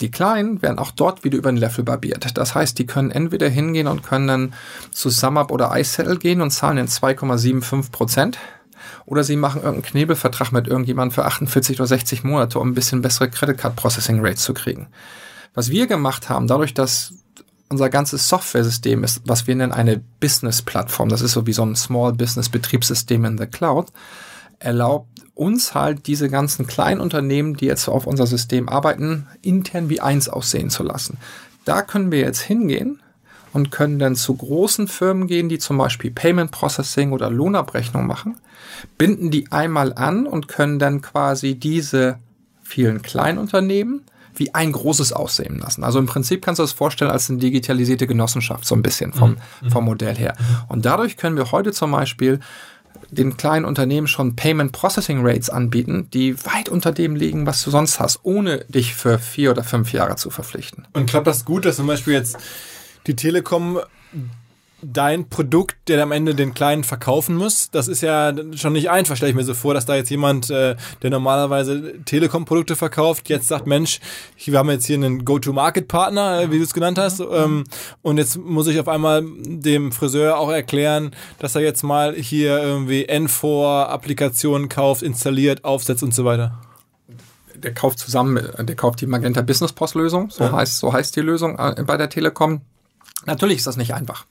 Die 0.00 0.10
Kleinen 0.10 0.60
werden 0.60 0.78
auch 0.78 0.90
dort 0.90 1.24
wieder 1.24 1.38
über 1.38 1.50
den 1.50 1.56
Level 1.56 1.84
barbiert. 1.84 2.36
Das 2.36 2.54
heißt, 2.54 2.78
die 2.78 2.86
können 2.86 3.10
entweder 3.10 3.48
hingehen 3.48 3.86
und 3.86 4.02
können 4.02 4.26
dann 4.26 4.54
zu 4.90 5.08
SumUp 5.08 5.50
oder 5.50 5.72
iSettle 5.78 6.18
gehen 6.18 6.42
und 6.42 6.50
zahlen 6.50 6.76
in 6.76 6.86
2,75 6.86 7.90
Prozent. 7.90 8.38
Oder 9.06 9.24
sie 9.24 9.36
machen 9.36 9.62
irgendeinen 9.62 9.90
Knebelvertrag 9.90 10.52
mit 10.52 10.68
irgendjemandem 10.68 11.14
für 11.14 11.24
48 11.24 11.80
oder 11.80 11.86
60 11.86 12.24
Monate, 12.24 12.58
um 12.58 12.68
ein 12.68 12.74
bisschen 12.74 13.02
bessere 13.02 13.30
Credit 13.30 13.56
Card 13.56 13.76
Processing 13.76 14.20
Rates 14.20 14.42
zu 14.42 14.52
kriegen. 14.52 14.88
Was 15.54 15.70
wir 15.70 15.86
gemacht 15.86 16.28
haben, 16.28 16.46
dadurch, 16.46 16.74
dass 16.74 17.14
unser 17.68 17.88
ganzes 17.88 18.28
Software-System 18.28 19.02
ist, 19.02 19.22
was 19.24 19.46
wir 19.46 19.56
nennen 19.56 19.72
eine 19.72 20.02
Business-Plattform, 20.20 21.08
das 21.08 21.22
ist 21.22 21.32
so 21.32 21.46
wie 21.46 21.52
so 21.52 21.64
ein 21.64 21.74
Small 21.74 22.12
Business 22.12 22.48
Betriebssystem 22.48 23.24
in 23.24 23.38
the 23.38 23.46
Cloud, 23.46 23.86
erlaubt 24.58 25.08
uns 25.36 25.74
halt 25.74 26.06
diese 26.06 26.28
ganzen 26.28 26.66
kleinen 26.66 27.00
Unternehmen, 27.00 27.54
die 27.54 27.66
jetzt 27.66 27.88
auf 27.88 28.06
unser 28.06 28.26
System 28.26 28.68
arbeiten, 28.68 29.26
intern 29.42 29.88
wie 29.88 30.00
eins 30.00 30.28
aussehen 30.28 30.70
zu 30.70 30.82
lassen. 30.82 31.18
Da 31.64 31.82
können 31.82 32.10
wir 32.10 32.20
jetzt 32.20 32.40
hingehen 32.40 33.00
und 33.52 33.70
können 33.70 33.98
dann 33.98 34.16
zu 34.16 34.34
großen 34.34 34.88
Firmen 34.88 35.26
gehen, 35.26 35.48
die 35.48 35.58
zum 35.58 35.76
Beispiel 35.78 36.10
Payment 36.10 36.50
Processing 36.50 37.12
oder 37.12 37.30
Lohnabrechnung 37.30 38.06
machen, 38.06 38.38
binden 38.96 39.30
die 39.30 39.52
einmal 39.52 39.92
an 39.92 40.26
und 40.26 40.48
können 40.48 40.78
dann 40.78 41.02
quasi 41.02 41.54
diese 41.54 42.18
vielen 42.62 43.02
Kleinunternehmen 43.02 44.02
wie 44.34 44.54
ein 44.54 44.72
großes 44.72 45.12
aussehen 45.12 45.58
lassen. 45.58 45.84
Also 45.84 45.98
im 45.98 46.06
Prinzip 46.06 46.44
kannst 46.44 46.58
du 46.58 46.62
das 46.62 46.72
vorstellen 46.72 47.10
als 47.10 47.30
eine 47.30 47.38
digitalisierte 47.38 48.06
Genossenschaft, 48.06 48.66
so 48.66 48.74
ein 48.74 48.82
bisschen 48.82 49.12
vom, 49.12 49.36
mhm. 49.62 49.70
vom 49.70 49.84
Modell 49.84 50.14
her. 50.14 50.34
Und 50.68 50.84
dadurch 50.84 51.16
können 51.16 51.36
wir 51.36 51.52
heute 51.52 51.72
zum 51.72 51.92
Beispiel 51.92 52.40
den 53.10 53.36
kleinen 53.36 53.64
Unternehmen 53.64 54.06
schon 54.06 54.36
Payment 54.36 54.72
Processing 54.72 55.20
Rates 55.26 55.50
anbieten, 55.50 56.08
die 56.12 56.36
weit 56.44 56.68
unter 56.68 56.92
dem 56.92 57.16
liegen, 57.16 57.46
was 57.46 57.62
du 57.62 57.70
sonst 57.70 58.00
hast, 58.00 58.20
ohne 58.22 58.64
dich 58.68 58.94
für 58.94 59.18
vier 59.18 59.50
oder 59.50 59.64
fünf 59.64 59.92
Jahre 59.92 60.16
zu 60.16 60.30
verpflichten. 60.30 60.86
Und 60.92 61.08
klappt 61.08 61.26
das 61.26 61.44
gut, 61.44 61.64
dass 61.64 61.76
zum 61.76 61.86
Beispiel 61.86 62.14
jetzt 62.14 62.38
die 63.06 63.16
Telekom 63.16 63.80
dein 64.82 65.28
Produkt, 65.28 65.76
der 65.88 66.02
am 66.02 66.12
Ende 66.12 66.34
den 66.34 66.52
Kleinen 66.52 66.84
verkaufen 66.84 67.34
muss, 67.36 67.70
das 67.70 67.88
ist 67.88 68.02
ja 68.02 68.32
schon 68.54 68.74
nicht 68.74 68.90
einfach, 68.90 69.16
stelle 69.16 69.30
ich 69.30 69.36
mir 69.36 69.44
so 69.44 69.54
vor, 69.54 69.72
dass 69.72 69.86
da 69.86 69.94
jetzt 69.94 70.10
jemand, 70.10 70.50
äh, 70.50 70.76
der 71.02 71.10
normalerweise 71.10 71.94
Telekom-Produkte 72.04 72.76
verkauft, 72.76 73.28
jetzt 73.28 73.48
sagt, 73.48 73.66
Mensch, 73.66 74.00
wir 74.44 74.58
haben 74.58 74.68
jetzt 74.70 74.86
hier 74.86 74.96
einen 74.96 75.24
Go-to-Market-Partner, 75.24 76.42
äh, 76.42 76.50
wie 76.50 76.58
du 76.58 76.64
es 76.64 76.74
genannt 76.74 76.98
hast, 76.98 77.20
ähm, 77.20 77.64
und 78.02 78.18
jetzt 78.18 78.36
muss 78.36 78.66
ich 78.66 78.78
auf 78.78 78.88
einmal 78.88 79.24
dem 79.24 79.92
Friseur 79.92 80.38
auch 80.38 80.50
erklären, 80.50 81.12
dass 81.38 81.54
er 81.54 81.62
jetzt 81.62 81.82
mal 81.82 82.14
hier 82.14 82.58
irgendwie 82.62 83.08
N4-Applikationen 83.08 84.68
kauft, 84.68 85.02
installiert, 85.02 85.64
aufsetzt 85.64 86.02
und 86.02 86.14
so 86.14 86.24
weiter 86.24 86.60
der 87.54 87.72
kauft 87.72 87.98
zusammen, 87.98 88.46
der 88.58 88.76
kauft 88.76 89.00
die 89.00 89.06
Magenta 89.06 89.40
Business 89.40 89.72
Post 89.72 89.94
Lösung, 89.94 90.28
so 90.28 90.44
ja. 90.44 90.52
heißt 90.52 90.76
so 90.76 90.92
heißt 90.92 91.16
die 91.16 91.22
Lösung 91.22 91.58
äh, 91.58 91.82
bei 91.86 91.96
der 91.96 92.10
Telekom. 92.10 92.60
Natürlich 93.24 93.56
ist 93.58 93.66
das 93.66 93.78
nicht 93.78 93.94
einfach. 93.94 94.26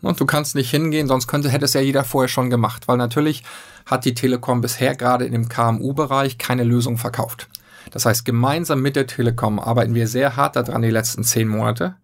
Und 0.00 0.20
du 0.20 0.26
kannst 0.26 0.54
nicht 0.54 0.70
hingehen, 0.70 1.08
sonst 1.08 1.26
könnte, 1.26 1.50
hätte 1.50 1.64
es 1.64 1.74
ja 1.74 1.80
jeder 1.80 2.04
vorher 2.04 2.28
schon 2.28 2.50
gemacht, 2.50 2.86
weil 2.86 2.96
natürlich 2.96 3.42
hat 3.86 4.04
die 4.04 4.14
Telekom 4.14 4.60
bisher 4.60 4.94
gerade 4.94 5.24
in 5.24 5.32
dem 5.32 5.48
KMU-Bereich 5.48 6.38
keine 6.38 6.64
Lösung 6.64 6.98
verkauft. 6.98 7.48
Das 7.90 8.04
heißt, 8.04 8.24
gemeinsam 8.24 8.80
mit 8.80 8.96
der 8.96 9.06
Telekom 9.06 9.58
arbeiten 9.58 9.94
wir 9.94 10.06
sehr 10.06 10.36
hart 10.36 10.56
daran 10.56 10.82
die 10.82 10.90
letzten 10.90 11.24
zehn 11.24 11.48
Monate, 11.48 11.96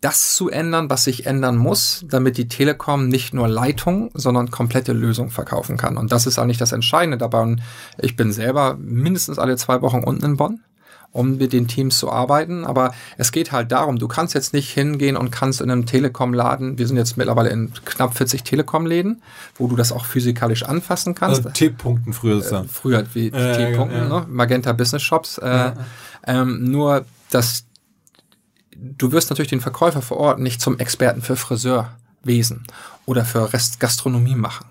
das 0.00 0.34
zu 0.34 0.48
ändern, 0.48 0.88
was 0.88 1.04
sich 1.04 1.26
ändern 1.26 1.56
muss, 1.56 2.04
damit 2.08 2.38
die 2.38 2.48
Telekom 2.48 3.08
nicht 3.08 3.34
nur 3.34 3.48
Leitung, 3.48 4.10
sondern 4.14 4.50
komplette 4.50 4.92
Lösung 4.92 5.30
verkaufen 5.30 5.76
kann. 5.76 5.96
Und 5.96 6.12
das 6.12 6.26
ist 6.26 6.38
eigentlich 6.38 6.58
das 6.58 6.72
Entscheidende 6.72 7.18
dabei. 7.18 7.42
Und 7.42 7.62
ich 7.98 8.16
bin 8.16 8.32
selber 8.32 8.76
mindestens 8.78 9.38
alle 9.38 9.56
zwei 9.56 9.82
Wochen 9.82 10.02
unten 10.02 10.24
in 10.24 10.36
Bonn 10.36 10.60
um 11.12 11.36
mit 11.38 11.52
den 11.52 11.66
Teams 11.66 11.98
zu 11.98 12.10
arbeiten. 12.10 12.64
Aber 12.64 12.94
es 13.16 13.32
geht 13.32 13.52
halt 13.52 13.72
darum, 13.72 13.98
du 13.98 14.08
kannst 14.08 14.34
jetzt 14.34 14.52
nicht 14.52 14.70
hingehen 14.70 15.16
und 15.16 15.30
kannst 15.30 15.60
in 15.60 15.70
einem 15.70 15.86
Telekom-Laden, 15.86 16.78
wir 16.78 16.86
sind 16.86 16.96
jetzt 16.96 17.16
mittlerweile 17.16 17.50
in 17.50 17.72
knapp 17.84 18.16
40 18.16 18.44
Telekom-Läden, 18.44 19.22
wo 19.56 19.66
du 19.66 19.76
das 19.76 19.92
auch 19.92 20.04
physikalisch 20.04 20.62
anfassen 20.62 21.14
kannst. 21.14 21.38
Also 21.38 21.50
T-Punkten 21.50 22.12
früher 22.12 22.36
sozusagen. 22.36 22.66
Äh, 22.66 22.72
früher 22.72 23.04
wie 23.14 23.26
äh, 23.28 23.56
T-Punkten, 23.72 23.96
ja, 23.96 24.08
ja. 24.08 24.20
ne? 24.20 24.26
Magenta 24.28 24.72
Business 24.72 25.02
Shops. 25.02 25.38
Äh, 25.38 25.48
ja. 25.48 25.74
ähm, 26.26 26.70
nur, 26.70 27.04
dass 27.30 27.64
du 28.76 29.12
wirst 29.12 29.30
natürlich 29.30 29.50
den 29.50 29.60
Verkäufer 29.60 30.02
vor 30.02 30.18
Ort 30.18 30.38
nicht 30.38 30.60
zum 30.60 30.78
Experten 30.78 31.22
für 31.22 31.36
Friseurwesen 31.36 32.64
oder 33.04 33.24
für 33.24 33.52
Rest 33.52 33.80
Gastronomie 33.80 34.36
machen. 34.36 34.66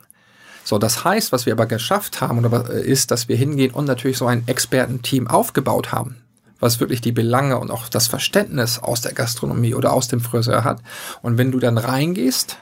So, 0.63 0.77
das 0.77 1.03
heißt, 1.03 1.31
was 1.31 1.45
wir 1.45 1.53
aber 1.53 1.65
geschafft 1.65 2.21
haben, 2.21 2.43
oder 2.43 2.69
ist, 2.69 3.11
dass 3.11 3.27
wir 3.27 3.35
hingehen 3.35 3.71
und 3.71 3.85
natürlich 3.85 4.17
so 4.17 4.27
ein 4.27 4.47
Expertenteam 4.47 5.27
aufgebaut 5.27 5.91
haben 5.91 6.17
was 6.59 6.79
wirklich 6.79 7.01
die 7.01 7.11
Belange 7.11 7.57
und 7.57 7.71
auch 7.71 7.87
das 7.89 8.07
Verständnis 8.07 8.79
aus 8.79 9.01
der 9.01 9.13
Gastronomie 9.13 9.73
oder 9.73 9.93
aus 9.93 10.07
dem 10.07 10.21
Friseur 10.21 10.63
hat. 10.63 10.81
Und 11.21 11.37
wenn 11.37 11.51
du 11.51 11.59
dann 11.59 11.77
reingehst, 11.77 12.57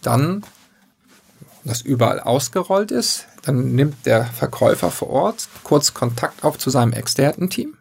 dann 0.00 0.42
das 1.64 1.82
überall 1.82 2.20
ausgerollt 2.20 2.90
ist, 2.90 3.26
dann 3.42 3.74
nimmt 3.74 4.06
der 4.06 4.24
Verkäufer 4.24 4.90
vor 4.90 5.10
Ort 5.10 5.48
kurz 5.62 5.94
Kontakt 5.94 6.44
auf 6.44 6.58
zu 6.58 6.70
seinem 6.70 6.92
externen 6.92 7.50
Team. 7.50 7.76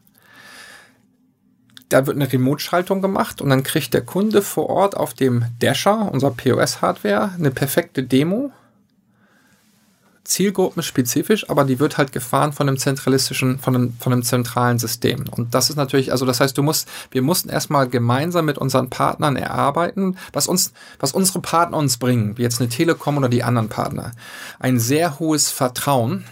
Da 1.90 2.06
wird 2.06 2.16
eine 2.16 2.32
Remote-Schaltung 2.32 3.02
gemacht 3.02 3.42
und 3.42 3.50
dann 3.50 3.64
kriegt 3.64 3.94
der 3.94 4.06
Kunde 4.06 4.42
vor 4.42 4.70
Ort 4.70 4.96
auf 4.96 5.14
dem 5.14 5.46
Dasher, 5.60 6.10
unserer 6.12 6.32
POS-Hardware, 6.32 7.32
eine 7.38 7.52
perfekte 7.52 8.04
Demo 8.04 8.52
zielgruppenspezifisch, 10.24 11.50
aber 11.50 11.66
die 11.66 11.80
wird 11.80 11.98
halt 11.98 12.12
gefahren 12.12 12.54
von 12.54 12.68
einem 12.68 12.78
zentralistischen, 12.78 13.60
von 13.60 13.76
einem, 13.76 13.94
von 14.00 14.14
einem 14.14 14.24
zentralen 14.24 14.78
System. 14.78 15.26
Und 15.30 15.56
das 15.56 15.70
ist 15.70 15.76
natürlich, 15.76 16.12
also 16.12 16.26
das 16.26 16.40
heißt, 16.40 16.58
du 16.58 16.64
musst, 16.64 16.88
wir 17.10 17.22
mussten 17.22 17.50
erstmal 17.50 17.90
gemeinsam 17.90 18.46
mit 18.46 18.58
unseren 18.58 18.90
Partnern 18.90 19.36
erarbeiten, 19.36 20.18
was 20.32 20.48
uns, 20.48 20.74
was 21.00 21.12
unsere 21.12 21.42
Partner 21.42 21.78
uns 21.78 21.98
bringen, 21.98 22.38
wie 22.38 22.44
jetzt 22.44 22.62
eine 22.62 22.70
Telekom 22.70 23.18
oder 23.18 23.30
die 23.30 23.44
anderen 23.44 23.70
Partner. 23.70 24.12
Ein 24.60 24.80
sehr 24.80 25.20
hohes 25.20 25.50
Vertrauen, 25.50 26.26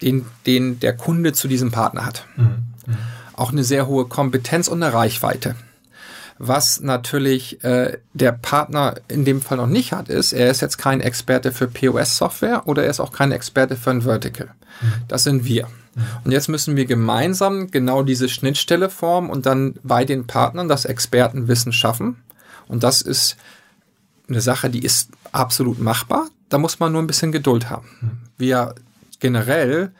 den, 0.00 0.24
den 0.46 0.80
der 0.80 0.96
Kunde 0.96 1.34
zu 1.34 1.48
diesem 1.48 1.70
Partner 1.70 2.06
hat. 2.06 2.26
Mhm. 2.36 2.44
Mhm. 2.86 2.96
Auch 3.34 3.52
eine 3.52 3.64
sehr 3.64 3.86
hohe 3.86 4.06
Kompetenz 4.06 4.68
und 4.68 4.82
eine 4.82 4.92
Reichweite. 4.92 5.54
Was 6.42 6.80
natürlich 6.80 7.62
äh, 7.64 7.98
der 8.14 8.32
Partner 8.32 8.94
in 9.08 9.26
dem 9.26 9.42
Fall 9.42 9.58
noch 9.58 9.66
nicht 9.66 9.92
hat, 9.92 10.08
ist, 10.08 10.32
er 10.32 10.50
ist 10.50 10.62
jetzt 10.62 10.78
kein 10.78 11.02
Experte 11.02 11.52
für 11.52 11.68
POS-Software 11.68 12.66
oder 12.66 12.84
er 12.84 12.88
ist 12.88 12.98
auch 12.98 13.12
kein 13.12 13.30
Experte 13.30 13.76
für 13.76 13.90
ein 13.90 14.00
Vertical. 14.00 14.46
Mhm. 14.80 14.92
Das 15.06 15.22
sind 15.24 15.44
wir. 15.44 15.66
Mhm. 15.66 16.02
Und 16.24 16.32
jetzt 16.32 16.48
müssen 16.48 16.76
wir 16.76 16.86
gemeinsam 16.86 17.70
genau 17.70 18.02
diese 18.02 18.30
Schnittstelle 18.30 18.88
formen 18.88 19.28
und 19.28 19.44
dann 19.44 19.74
bei 19.82 20.06
den 20.06 20.26
Partnern 20.26 20.66
das 20.66 20.86
Expertenwissen 20.86 21.74
schaffen. 21.74 22.16
Und 22.68 22.84
das 22.84 23.02
ist 23.02 23.36
eine 24.26 24.40
Sache, 24.40 24.70
die 24.70 24.82
ist 24.82 25.10
absolut 25.32 25.78
machbar. 25.78 26.28
Da 26.48 26.56
muss 26.56 26.80
man 26.80 26.90
nur 26.92 27.02
ein 27.02 27.06
bisschen 27.06 27.32
Geduld 27.32 27.68
haben. 27.68 27.86
Mhm. 28.00 28.10
Wir 28.38 28.74
generell 29.18 29.92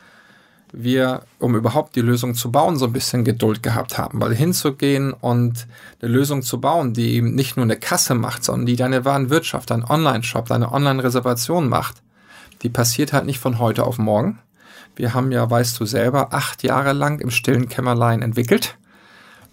wir, 0.72 1.22
um 1.38 1.54
überhaupt 1.54 1.96
die 1.96 2.00
Lösung 2.00 2.34
zu 2.34 2.50
bauen, 2.50 2.76
so 2.76 2.86
ein 2.86 2.92
bisschen 2.92 3.24
Geduld 3.24 3.62
gehabt 3.62 3.98
haben, 3.98 4.20
weil 4.20 4.34
hinzugehen 4.34 5.12
und 5.12 5.66
eine 6.00 6.10
Lösung 6.10 6.42
zu 6.42 6.60
bauen, 6.60 6.94
die 6.94 7.14
eben 7.14 7.34
nicht 7.34 7.56
nur 7.56 7.64
eine 7.64 7.76
Kasse 7.76 8.14
macht, 8.14 8.44
sondern 8.44 8.66
die 8.66 8.76
deine 8.76 9.04
Warenwirtschaft, 9.04 9.70
dein 9.70 9.84
Online-Shop, 9.84 10.46
deine 10.46 10.72
Online-Reservation 10.72 11.68
macht, 11.68 12.02
die 12.62 12.68
passiert 12.68 13.12
halt 13.12 13.26
nicht 13.26 13.38
von 13.38 13.58
heute 13.58 13.84
auf 13.84 13.98
morgen. 13.98 14.38
Wir 14.96 15.14
haben 15.14 15.32
ja, 15.32 15.48
weißt 15.48 15.78
du 15.80 15.86
selber, 15.86 16.32
acht 16.32 16.62
Jahre 16.62 16.92
lang 16.92 17.20
im 17.20 17.30
stillen 17.30 17.68
Kämmerlein 17.68 18.22
entwickelt, 18.22 18.76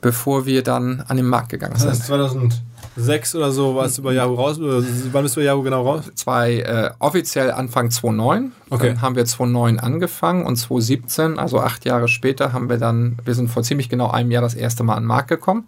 bevor 0.01 0.45
wir 0.45 0.63
dann 0.63 1.01
an 1.07 1.18
den 1.18 1.28
Markt 1.28 1.49
gegangen 1.49 1.78
sind. 1.78 1.89
Das 1.89 1.99
ist 1.99 2.07
2000 2.07 2.61
sechs 2.98 3.36
oder 3.36 3.52
so 3.52 3.76
warst 3.76 3.98
du 3.98 4.04
bei 4.04 4.14
Yahoo 4.14 4.36
raus? 4.36 4.60
Oder 4.60 4.84
wann 5.12 5.24
bist 5.24 5.36
du 5.36 5.39
bei 5.39 5.45
Yahoo 5.45 5.62
genau 5.62 5.84
raus? 5.84 6.06
Zwei, 6.16 6.60
äh, 6.60 6.91
offiziell 7.00 7.52
Anfang 7.52 7.91
2009. 7.91 8.52
Okay. 8.70 8.88
Dann 8.88 9.02
haben 9.02 9.16
wir 9.16 9.26
2009 9.26 9.80
angefangen 9.80 10.45
und 10.45 10.56
2017, 10.56 11.39
also 11.39 11.60
acht 11.60 11.86
Jahre 11.86 12.08
später, 12.08 12.54
haben 12.54 12.70
wir 12.70 12.78
dann, 12.78 13.18
wir 13.24 13.36
sind 13.36 13.50
vor 13.50 13.64
ziemlich 13.64 13.89
genau 13.89 14.10
einem 14.10 14.32
Jahr 14.32 14.41
das 14.41 14.56
erste 14.56 14.84
Mal 14.84 14.95
an 14.95 15.04
den 15.04 15.08
Markt 15.08 15.30
gekommen 15.30 15.66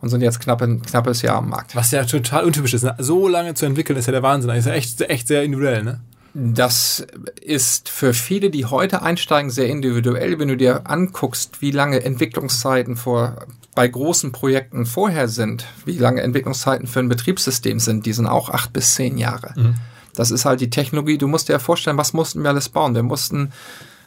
und 0.00 0.08
sind 0.08 0.22
jetzt 0.22 0.40
knapp 0.40 0.62
ein 0.62 0.82
knappes 0.82 1.22
Jahr 1.22 1.36
am 1.36 1.50
Markt. 1.50 1.76
Was 1.76 1.90
ja 1.90 2.04
total 2.04 2.44
untypisch 2.44 2.74
ist. 2.74 2.84
Ne? 2.84 2.94
So 2.98 3.28
lange 3.28 3.54
zu 3.54 3.66
entwickeln, 3.66 3.98
ist 3.98 4.06
ja 4.06 4.12
der 4.12 4.22
Wahnsinn. 4.22 4.48
Das 4.48 4.58
ist 4.58 4.66
ja 4.66 4.72
echt, 4.72 5.00
echt 5.02 5.28
sehr 5.28 5.44
individuell, 5.44 5.82
ne? 5.82 6.00
Das 6.32 7.04
ist 7.40 7.88
für 7.88 8.14
viele, 8.14 8.50
die 8.50 8.64
heute 8.64 9.02
einsteigen, 9.02 9.50
sehr 9.50 9.68
individuell. 9.68 10.38
Wenn 10.38 10.46
du 10.46 10.56
dir 10.56 10.88
anguckst, 10.88 11.60
wie 11.60 11.72
lange 11.72 12.04
Entwicklungszeiten 12.04 12.96
vor 12.96 13.46
bei 13.74 13.86
großen 13.86 14.32
Projekten 14.32 14.86
vorher 14.86 15.28
sind, 15.28 15.64
wie 15.84 15.98
lange 15.98 16.22
Entwicklungszeiten 16.22 16.86
für 16.86 17.00
ein 17.00 17.08
Betriebssystem 17.08 17.78
sind, 17.78 18.06
die 18.06 18.12
sind 18.12 18.26
auch 18.26 18.48
acht 18.50 18.72
bis 18.72 18.94
zehn 18.94 19.16
Jahre. 19.16 19.52
Mhm. 19.56 19.74
Das 20.14 20.30
ist 20.30 20.44
halt 20.44 20.60
die 20.60 20.70
Technologie. 20.70 21.18
Du 21.18 21.28
musst 21.28 21.48
dir 21.48 21.54
ja 21.54 21.58
vorstellen, 21.58 21.96
was 21.96 22.12
mussten 22.12 22.42
wir 22.42 22.50
alles 22.50 22.68
bauen? 22.68 22.94
Wir 22.94 23.02
mussten, 23.02 23.52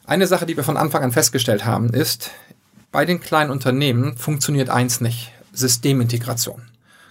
eine 0.06 0.28
Sache, 0.28 0.46
die 0.46 0.58
wir 0.58 0.64
von 0.64 0.78
Anfang 0.78 1.02
an 1.02 1.12
festgestellt 1.12 1.66
haben, 1.66 1.90
ist, 1.90 2.32
bei 2.92 3.06
den 3.06 3.22
kleinen 3.22 3.52
Unternehmen 3.52 4.18
funktioniert 4.18 4.70
eins 4.70 5.02
nicht. 5.02 5.32
Systemintegration. 5.54 6.64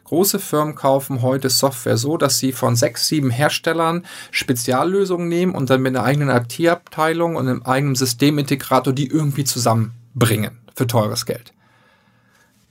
Große 0.05 0.38
Firmen 0.38 0.74
kaufen 0.74 1.22
heute 1.22 1.48
Software 1.48 1.96
so, 1.96 2.18
dass 2.18 2.38
sie 2.38 2.53
von 2.53 2.76
sechs, 2.76 3.09
sieben 3.09 3.30
Herstellern 3.30 4.05
Speziallösungen 4.30 5.26
nehmen 5.26 5.55
und 5.55 5.70
dann 5.70 5.80
mit 5.80 5.96
einer 5.96 6.05
eigenen 6.05 6.28
IT-Abteilung 6.28 7.36
und 7.36 7.48
einem 7.48 7.62
eigenen 7.62 7.94
Systemintegrator 7.94 8.92
die 8.92 9.07
irgendwie 9.07 9.44
zusammenbringen 9.44 10.59
für 10.74 10.86
teures 10.86 11.24
Geld. 11.24 11.55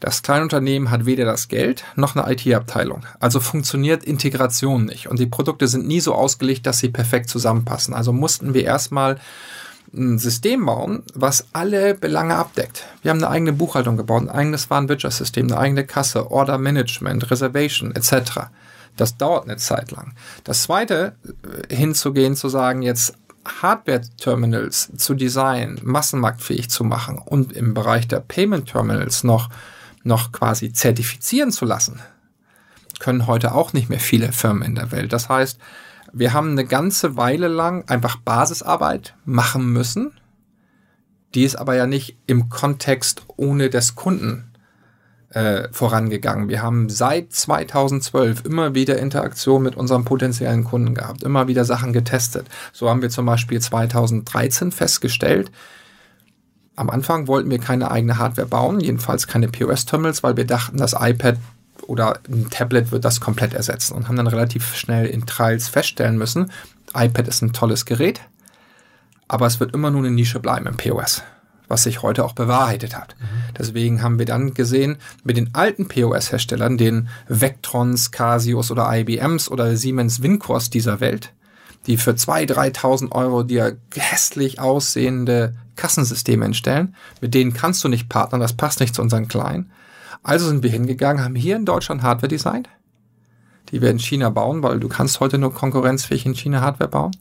Das 0.02 0.24
Kleinunternehmen 0.24 0.89
hat 0.89 1.06
weder 1.06 1.26
das 1.26 1.47
Geld 1.47 1.84
noch 1.95 2.16
eine 2.16 2.34
IT-Abteilung. 2.34 3.06
Also 3.20 3.39
funktioniert 3.39 4.04
Integration 4.04 4.86
nicht. 4.86 5.08
Und 5.08 5.20
die 5.20 5.28
Produkte 5.28 5.68
sind 5.68 5.88
nie 5.88 6.02
so 6.02 6.16
ausgelegt, 6.16 6.66
dass 6.66 6.80
sie 6.80 6.89
perfekt 6.89 7.30
zusammenpassen. 7.30 7.93
Also 7.93 8.12
mussten 8.12 8.56
wir 8.56 8.64
erstmal 8.64 9.20
ein 9.93 10.18
System 10.18 10.66
bauen, 10.66 11.04
was 11.14 11.45
alle 11.54 11.93
Belange 11.93 12.36
abdeckt. 12.36 12.84
Wir 13.04 13.12
haben 13.12 13.20
eine 13.20 13.30
eigene 13.30 13.54
Buchhaltung 13.54 13.95
gebaut, 13.95 14.24
ein 14.24 14.30
eigenes 14.30 14.72
Warenwirtschaftssystem, 14.72 15.45
eine 15.47 15.58
eigene 15.60 15.86
Kasse, 15.86 16.32
Order 16.32 16.58
Management, 16.58 17.30
Reservation 17.30 17.93
etc. 17.95 18.47
Das 18.97 19.18
dauert 19.18 19.43
eine 19.43 19.58
Zeit 19.58 19.91
lang. 19.91 20.16
Das 20.43 20.64
zweite, 20.64 21.16
äh, 21.70 21.76
hinzugehen, 21.76 22.36
zu 22.36 22.49
sagen, 22.49 22.82
jetzt 22.82 23.14
Hardware-Terminals 23.45 24.93
zu 24.97 25.14
designen, 25.14 25.80
massenmarktfähig 25.84 26.72
zu 26.72 26.84
machen 26.84 27.20
und 27.20 27.54
im 27.54 27.76
Bereich 27.76 28.08
der 28.08 28.20
Payment-Terminals 28.20 29.24
noch 29.24 29.49
noch 30.04 30.32
quasi 30.32 30.74
zertifizieren 30.74 31.52
zu 31.52 31.66
lassen, 31.66 31.99
können 32.99 33.28
heute 33.28 33.54
auch 33.54 33.74
nicht 33.74 33.89
mehr 33.89 33.99
viele 33.99 34.32
Firmen 34.32 34.64
in 34.64 34.76
der 34.76 34.91
Welt. 34.91 35.14
Das 35.14 35.30
heißt, 35.30 35.60
wir 36.14 36.34
haben 36.34 36.52
eine 36.52 36.66
ganze 36.66 37.18
Weile 37.18 37.47
lang 37.47 37.88
einfach 37.88 38.18
Basisarbeit 38.18 39.16
machen 39.26 39.72
müssen, 39.72 40.12
die 41.34 41.43
ist 41.43 41.56
aber 41.56 41.76
ja 41.76 41.88
nicht 41.88 42.18
im 42.28 42.49
Kontext 42.49 43.24
ohne 43.38 43.70
des 43.70 43.95
Kunden 43.95 44.52
äh, 45.30 45.70
vorangegangen. 45.72 46.49
Wir 46.49 46.62
haben 46.62 46.89
seit 46.89 47.32
2012 47.32 48.43
immer 48.43 48.76
wieder 48.76 48.99
Interaktion 48.99 49.64
mit 49.64 49.76
unserem 49.76 50.04
potenziellen 50.04 50.66
Kunden 50.66 50.93
gehabt, 50.93 51.24
immer 51.24 51.47
wieder 51.47 51.64
Sachen 51.64 51.93
getestet. 51.93 52.47
So 52.74 52.89
haben 52.89 53.02
wir 53.02 53.10
zum 53.10 53.26
Beispiel 53.26 53.62
2013 53.62 54.74
festgestellt, 54.74 55.52
am 56.82 56.89
Anfang 56.89 57.27
wollten 57.27 57.49
wir 57.51 57.59
keine 57.59 57.91
eigene 57.91 58.17
Hardware 58.17 58.47
bauen, 58.47 58.79
jedenfalls 58.79 59.27
keine 59.27 59.47
POS-Terminals, 59.47 60.23
weil 60.23 60.36
wir 60.36 60.45
dachten, 60.45 60.77
das 60.77 60.95
iPad 60.99 61.38
oder 61.88 62.19
ein 62.27 62.49
Tablet 62.49 62.91
wird 62.91 63.05
das 63.05 63.21
komplett 63.21 63.53
ersetzen 63.53 63.93
und 63.93 64.07
haben 64.07 64.15
dann 64.15 64.27
relativ 64.27 64.75
schnell 64.75 65.05
in 65.05 65.25
Trials 65.25 65.69
feststellen 65.69 66.17
müssen, 66.17 66.51
iPad 66.93 67.27
ist 67.27 67.41
ein 67.41 67.53
tolles 67.53 67.86
Gerät, 67.86 68.21
aber 69.27 69.45
es 69.45 69.59
wird 69.59 69.73
immer 69.73 69.91
nur 69.91 70.01
eine 70.01 70.11
Nische 70.11 70.39
bleiben 70.39 70.65
im 70.65 70.77
POS 70.77 71.23
was 71.71 71.84
sich 71.84 72.01
heute 72.01 72.25
auch 72.25 72.34
bewahrheitet 72.34 72.97
hat. 72.97 73.15
Mhm. 73.17 73.53
Deswegen 73.57 74.03
haben 74.03 74.19
wir 74.19 74.25
dann 74.25 74.53
gesehen, 74.53 74.97
mit 75.23 75.38
den 75.38 75.55
alten 75.55 75.88
POS-Herstellern, 75.88 76.77
den 76.77 77.07
Vectrons, 77.29 78.11
Casios 78.11 78.71
oder 78.71 78.89
IBMs 78.93 79.49
oder 79.49 79.77
Siemens 79.77 80.21
Wincors 80.21 80.69
dieser 80.69 80.99
Welt, 80.99 81.32
die 81.88 81.95
für 81.95 82.11
2.000, 82.11 82.75
3.000 82.75 83.11
Euro 83.13 83.43
dir 83.43 83.77
hässlich 83.95 84.59
aussehende 84.59 85.55
Kassensysteme 85.82 86.45
entstellen, 86.45 86.95
mit 87.21 87.34
denen 87.34 87.53
kannst 87.53 87.84
du 87.84 87.88
nicht 87.88 88.07
partnern, 88.07 88.39
das 88.39 88.53
passt 88.53 88.79
nicht 88.79 88.93
zu 88.93 89.01
unseren 89.01 89.27
Kleinen. 89.27 89.71
Also 90.21 90.47
sind 90.47 90.61
wir 90.61 90.69
hingegangen, 90.69 91.23
haben 91.23 91.34
hier 91.34 91.55
in 91.55 91.65
Deutschland 91.65 92.03
Hardware 92.03 92.27
designt. 92.27 92.69
Die 93.69 93.82
wir 93.82 93.89
in 93.89 93.97
China 93.97 94.29
bauen, 94.29 94.61
weil 94.61 94.79
du 94.79 94.88
kannst 94.88 95.19
heute 95.19 95.39
nur 95.39 95.53
konkurrenzfähig 95.53 96.25
in 96.25 96.36
China 96.36 96.61
Hardware 96.61 96.89
bauen. 96.89 97.11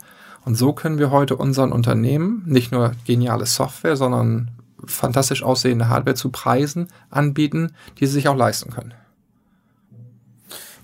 Und 0.45 0.57
so 0.57 0.75
können 0.75 0.99
wir 0.99 1.11
heute 1.11 1.37
unseren 1.37 1.73
Unternehmen 1.73 2.43
nicht 2.45 2.71
nur 2.71 2.93
geniale 3.07 3.47
Software, 3.47 3.97
sondern 3.97 4.51
fantastisch 4.85 5.43
aussehende 5.43 5.89
Hardware 5.89 6.17
zu 6.17 6.31
Preisen 6.31 6.89
anbieten, 7.09 7.73
die 7.99 8.07
sie 8.07 8.13
sich 8.13 8.29
auch 8.29 8.37
leisten 8.37 8.71
können. 8.71 8.93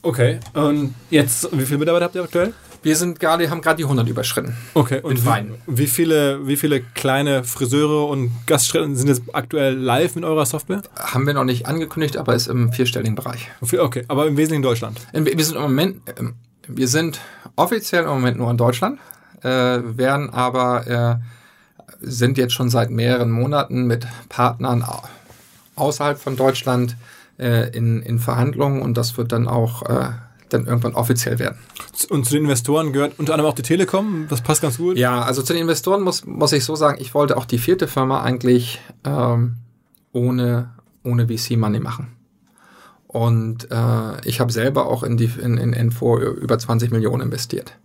Okay, 0.02 0.40
und 0.54 0.94
jetzt, 1.10 1.48
wie 1.52 1.66
viele 1.66 1.78
Mitarbeiter 1.78 2.04
habt 2.06 2.14
ihr 2.14 2.22
aktuell? 2.22 2.54
Wir 2.86 2.94
sind 2.94 3.18
gerade, 3.18 3.50
haben 3.50 3.62
gerade 3.62 3.78
die 3.78 3.82
100 3.82 4.08
überschritten. 4.08 4.56
Okay, 4.74 5.00
und 5.02 5.26
wie, 5.26 5.52
wie, 5.66 5.86
viele, 5.88 6.46
wie 6.46 6.56
viele 6.56 6.80
kleine 6.80 7.42
Friseure 7.42 8.06
und 8.06 8.30
Gaststätten 8.46 8.94
sind 8.94 9.08
jetzt 9.08 9.22
aktuell 9.32 9.74
live 9.74 10.14
mit 10.14 10.22
eurer 10.22 10.46
Software? 10.46 10.82
Haben 10.96 11.26
wir 11.26 11.34
noch 11.34 11.42
nicht 11.42 11.66
angekündigt, 11.66 12.16
aber 12.16 12.36
ist 12.36 12.46
im 12.46 12.72
vierstelligen 12.72 13.16
Bereich. 13.16 13.50
Okay, 13.60 14.04
aber 14.06 14.28
im 14.28 14.36
Wesentlichen 14.36 14.62
Deutschland. 14.62 15.00
Wir 15.12 15.44
sind 15.44 15.56
im 15.56 15.62
Moment, 15.62 16.00
ähm, 16.16 16.34
wir 16.68 16.86
sind 16.86 17.18
offiziell 17.56 18.04
im 18.04 18.10
Moment 18.10 18.38
nur 18.38 18.52
in 18.52 18.56
Deutschland 18.56 19.00
äh, 19.42 19.48
werden 19.48 20.30
aber 20.30 20.86
äh, 20.86 21.16
sind 22.00 22.38
jetzt 22.38 22.52
schon 22.52 22.70
seit 22.70 22.90
mehreren 22.90 23.32
Monaten 23.32 23.88
mit 23.88 24.06
Partnern 24.28 24.84
außerhalb 25.74 26.20
von 26.20 26.36
Deutschland 26.36 26.96
äh, 27.38 27.68
in, 27.76 28.00
in 28.02 28.20
Verhandlungen 28.20 28.80
und 28.80 28.96
das 28.96 29.18
wird 29.18 29.32
dann 29.32 29.48
auch 29.48 29.82
äh, 29.82 30.10
dann 30.48 30.66
irgendwann 30.66 30.94
offiziell 30.94 31.38
werden. 31.38 31.58
Und 32.08 32.24
zu 32.24 32.34
den 32.34 32.44
Investoren 32.44 32.92
gehört 32.92 33.18
unter 33.18 33.34
anderem 33.34 33.50
auch 33.50 33.54
die 33.54 33.62
Telekom, 33.62 34.26
das 34.28 34.40
passt 34.40 34.62
ganz 34.62 34.78
gut. 34.78 34.96
Ja, 34.96 35.22
also 35.22 35.42
zu 35.42 35.52
den 35.52 35.62
Investoren 35.62 36.02
muss, 36.02 36.24
muss 36.24 36.52
ich 36.52 36.64
so 36.64 36.76
sagen, 36.76 36.98
ich 37.00 37.14
wollte 37.14 37.36
auch 37.36 37.44
die 37.44 37.58
vierte 37.58 37.88
Firma 37.88 38.22
eigentlich 38.22 38.80
ähm, 39.04 39.56
ohne, 40.12 40.70
ohne 41.02 41.26
VC-Money 41.26 41.80
machen. 41.80 42.12
Und 43.06 43.70
äh, 43.70 44.28
ich 44.28 44.40
habe 44.40 44.52
selber 44.52 44.86
auch 44.86 45.02
in 45.02 45.16
die 45.16 45.30
in, 45.40 45.56
in 45.56 45.72
Info 45.72 46.18
über 46.18 46.58
20 46.58 46.90
Millionen 46.90 47.22
investiert 47.22 47.76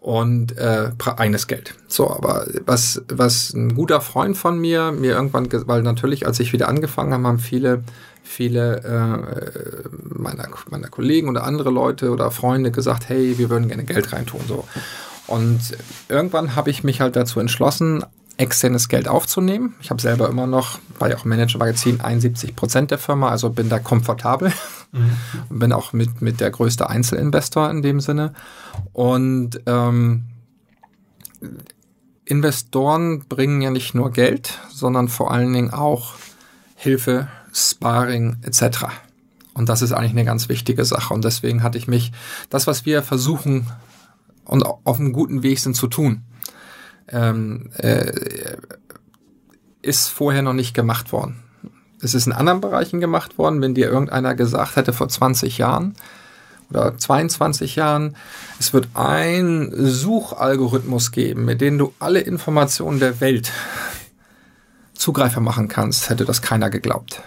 und 0.00 0.56
äh, 0.56 0.90
eigenes 1.16 1.46
Geld. 1.46 1.74
So, 1.88 2.10
aber 2.10 2.46
was, 2.66 3.02
was 3.08 3.52
ein 3.52 3.74
guter 3.74 4.00
Freund 4.00 4.36
von 4.36 4.58
mir 4.58 4.92
mir 4.92 5.12
irgendwann, 5.12 5.48
weil 5.66 5.82
natürlich, 5.82 6.26
als 6.26 6.38
ich 6.40 6.52
wieder 6.52 6.68
angefangen 6.68 7.12
habe, 7.12 7.26
haben 7.26 7.38
viele, 7.38 7.82
viele 8.22 8.76
äh, 8.84 9.88
meiner, 10.18 10.48
meiner 10.70 10.88
Kollegen 10.88 11.28
oder 11.28 11.44
andere 11.44 11.70
Leute 11.70 12.10
oder 12.10 12.30
Freunde 12.30 12.70
gesagt, 12.70 13.08
hey, 13.08 13.38
wir 13.38 13.50
würden 13.50 13.68
gerne 13.68 13.84
Geld 13.84 14.12
reintun. 14.12 14.40
So. 14.46 14.64
Und 15.26 15.60
irgendwann 16.08 16.54
habe 16.54 16.70
ich 16.70 16.84
mich 16.84 17.00
halt 17.00 17.16
dazu 17.16 17.40
entschlossen, 17.40 18.04
externes 18.38 18.88
Geld 18.88 19.08
aufzunehmen. 19.08 19.74
Ich 19.80 19.90
habe 19.90 20.00
selber 20.00 20.28
immer 20.28 20.46
noch, 20.46 20.78
war 20.98 21.10
ja 21.10 21.16
auch 21.16 21.24
Manager-Magazin, 21.24 22.00
71 22.00 22.54
Prozent 22.54 22.92
der 22.92 22.98
Firma, 22.98 23.30
also 23.30 23.50
bin 23.50 23.68
da 23.68 23.80
komfortabel. 23.80 24.52
Mhm. 24.92 25.58
bin 25.58 25.72
auch 25.72 25.92
mit, 25.92 26.22
mit 26.22 26.40
der 26.40 26.50
größte 26.50 26.88
Einzelinvestor 26.88 27.68
in 27.68 27.82
dem 27.82 28.00
Sinne. 28.00 28.32
Und 28.92 29.60
ähm, 29.66 30.24
Investoren 32.24 33.20
bringen 33.28 33.62
ja 33.62 33.70
nicht 33.70 33.94
nur 33.94 34.10
Geld, 34.10 34.58
sondern 34.70 35.08
vor 35.08 35.30
allen 35.30 35.52
Dingen 35.52 35.72
auch 35.72 36.14
Hilfe, 36.74 37.28
Sparring 37.52 38.36
etc. 38.42 38.86
Und 39.54 39.68
das 39.68 39.82
ist 39.82 39.92
eigentlich 39.92 40.12
eine 40.12 40.24
ganz 40.24 40.48
wichtige 40.48 40.84
Sache. 40.84 41.14
Und 41.14 41.24
deswegen 41.24 41.62
hatte 41.62 41.78
ich 41.78 41.88
mich, 41.88 42.12
das, 42.50 42.66
was 42.66 42.86
wir 42.86 43.02
versuchen 43.02 43.66
und 44.44 44.62
auf 44.62 45.00
einem 45.00 45.12
guten 45.12 45.42
Weg 45.42 45.58
sind 45.58 45.74
zu 45.74 45.86
tun, 45.86 46.22
ähm, 47.08 47.70
äh, 47.76 48.12
ist 49.82 50.08
vorher 50.08 50.42
noch 50.42 50.52
nicht 50.52 50.74
gemacht 50.74 51.12
worden. 51.12 51.42
Es 52.00 52.14
ist 52.14 52.26
in 52.26 52.32
anderen 52.32 52.60
Bereichen 52.60 53.00
gemacht 53.00 53.38
worden, 53.38 53.60
wenn 53.60 53.74
dir 53.74 53.88
irgendeiner 53.88 54.34
gesagt 54.34 54.76
hätte 54.76 54.92
vor 54.92 55.08
20 55.08 55.58
Jahren 55.58 55.94
oder 56.70 56.96
22 56.96 57.76
Jahren, 57.76 58.16
es 58.58 58.72
wird 58.72 58.88
ein 58.94 59.70
Suchalgorithmus 59.72 61.12
geben, 61.12 61.44
mit 61.44 61.60
dem 61.60 61.78
du 61.78 61.92
alle 61.98 62.20
Informationen 62.20 63.00
der 63.00 63.20
Welt 63.20 63.50
Zugreifer 64.94 65.40
machen 65.40 65.68
kannst, 65.68 66.10
hätte 66.10 66.24
das 66.24 66.42
keiner 66.42 66.70
geglaubt. 66.70 67.22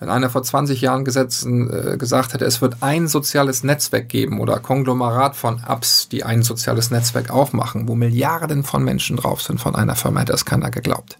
Wenn 0.00 0.10
einer 0.10 0.28
vor 0.28 0.42
20 0.42 0.80
Jahren 0.80 1.04
gesetzen, 1.04 1.70
äh, 1.70 1.96
gesagt 1.96 2.34
hätte, 2.34 2.44
es 2.44 2.60
wird 2.60 2.78
ein 2.80 3.06
soziales 3.06 3.62
Netzwerk 3.62 4.08
geben 4.08 4.40
oder 4.40 4.58
Konglomerat 4.58 5.36
von 5.36 5.62
Apps, 5.68 6.08
die 6.08 6.24
ein 6.24 6.42
soziales 6.42 6.90
Netzwerk 6.90 7.30
aufmachen, 7.30 7.86
wo 7.86 7.94
Milliarden 7.94 8.64
von 8.64 8.82
Menschen 8.82 9.16
drauf 9.16 9.40
sind 9.40 9.60
von 9.60 9.76
einer 9.76 9.94
Firma, 9.94 10.20
hätte 10.20 10.32
das 10.32 10.44
keiner 10.44 10.70
geglaubt. 10.70 11.16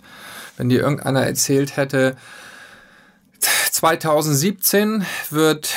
Wenn 0.56 0.68
dir 0.68 0.80
irgendeiner 0.80 1.24
erzählt 1.24 1.76
hätte, 1.76 2.16
2017 3.70 5.04
wird 5.30 5.72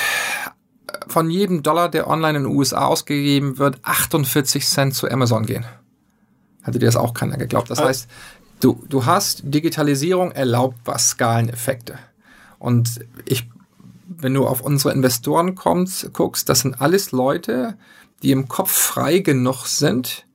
von 1.08 1.30
jedem 1.30 1.64
Dollar, 1.64 1.90
der 1.90 2.08
online 2.08 2.40
in 2.40 2.44
den 2.46 2.56
USA 2.56 2.86
ausgegeben 2.86 3.58
wird, 3.58 3.80
48 3.84 4.66
Cent 4.68 4.96
zu 4.96 5.10
Amazon 5.10 5.46
gehen. 5.46 5.66
Hätte 6.64 6.80
dir 6.80 6.86
das 6.86 6.96
auch 6.96 7.14
keiner 7.14 7.38
geglaubt. 7.38 7.70
Das 7.70 7.80
heißt, 7.80 8.08
du, 8.60 8.84
du 8.90 9.06
hast 9.06 9.42
Digitalisierung 9.44 10.32
erlaubt 10.32 10.78
was 10.86 11.10
Skaleneffekte. 11.10 11.98
Und 12.60 13.00
ich, 13.26 13.50
wenn 14.08 14.34
du 14.34 14.48
auf 14.48 14.62
unsere 14.62 14.94
Investoren 14.94 15.56
kommst, 15.56 16.14
guckst, 16.14 16.50
das 16.50 16.62
sind 16.62 16.82
alles 16.82 17.12
Leute, 17.12 17.78
die 18.24 18.32
im 18.32 18.48
Kopf 18.48 18.72
frei 18.72 19.20
genug 19.20 19.66
sind, 19.66 20.26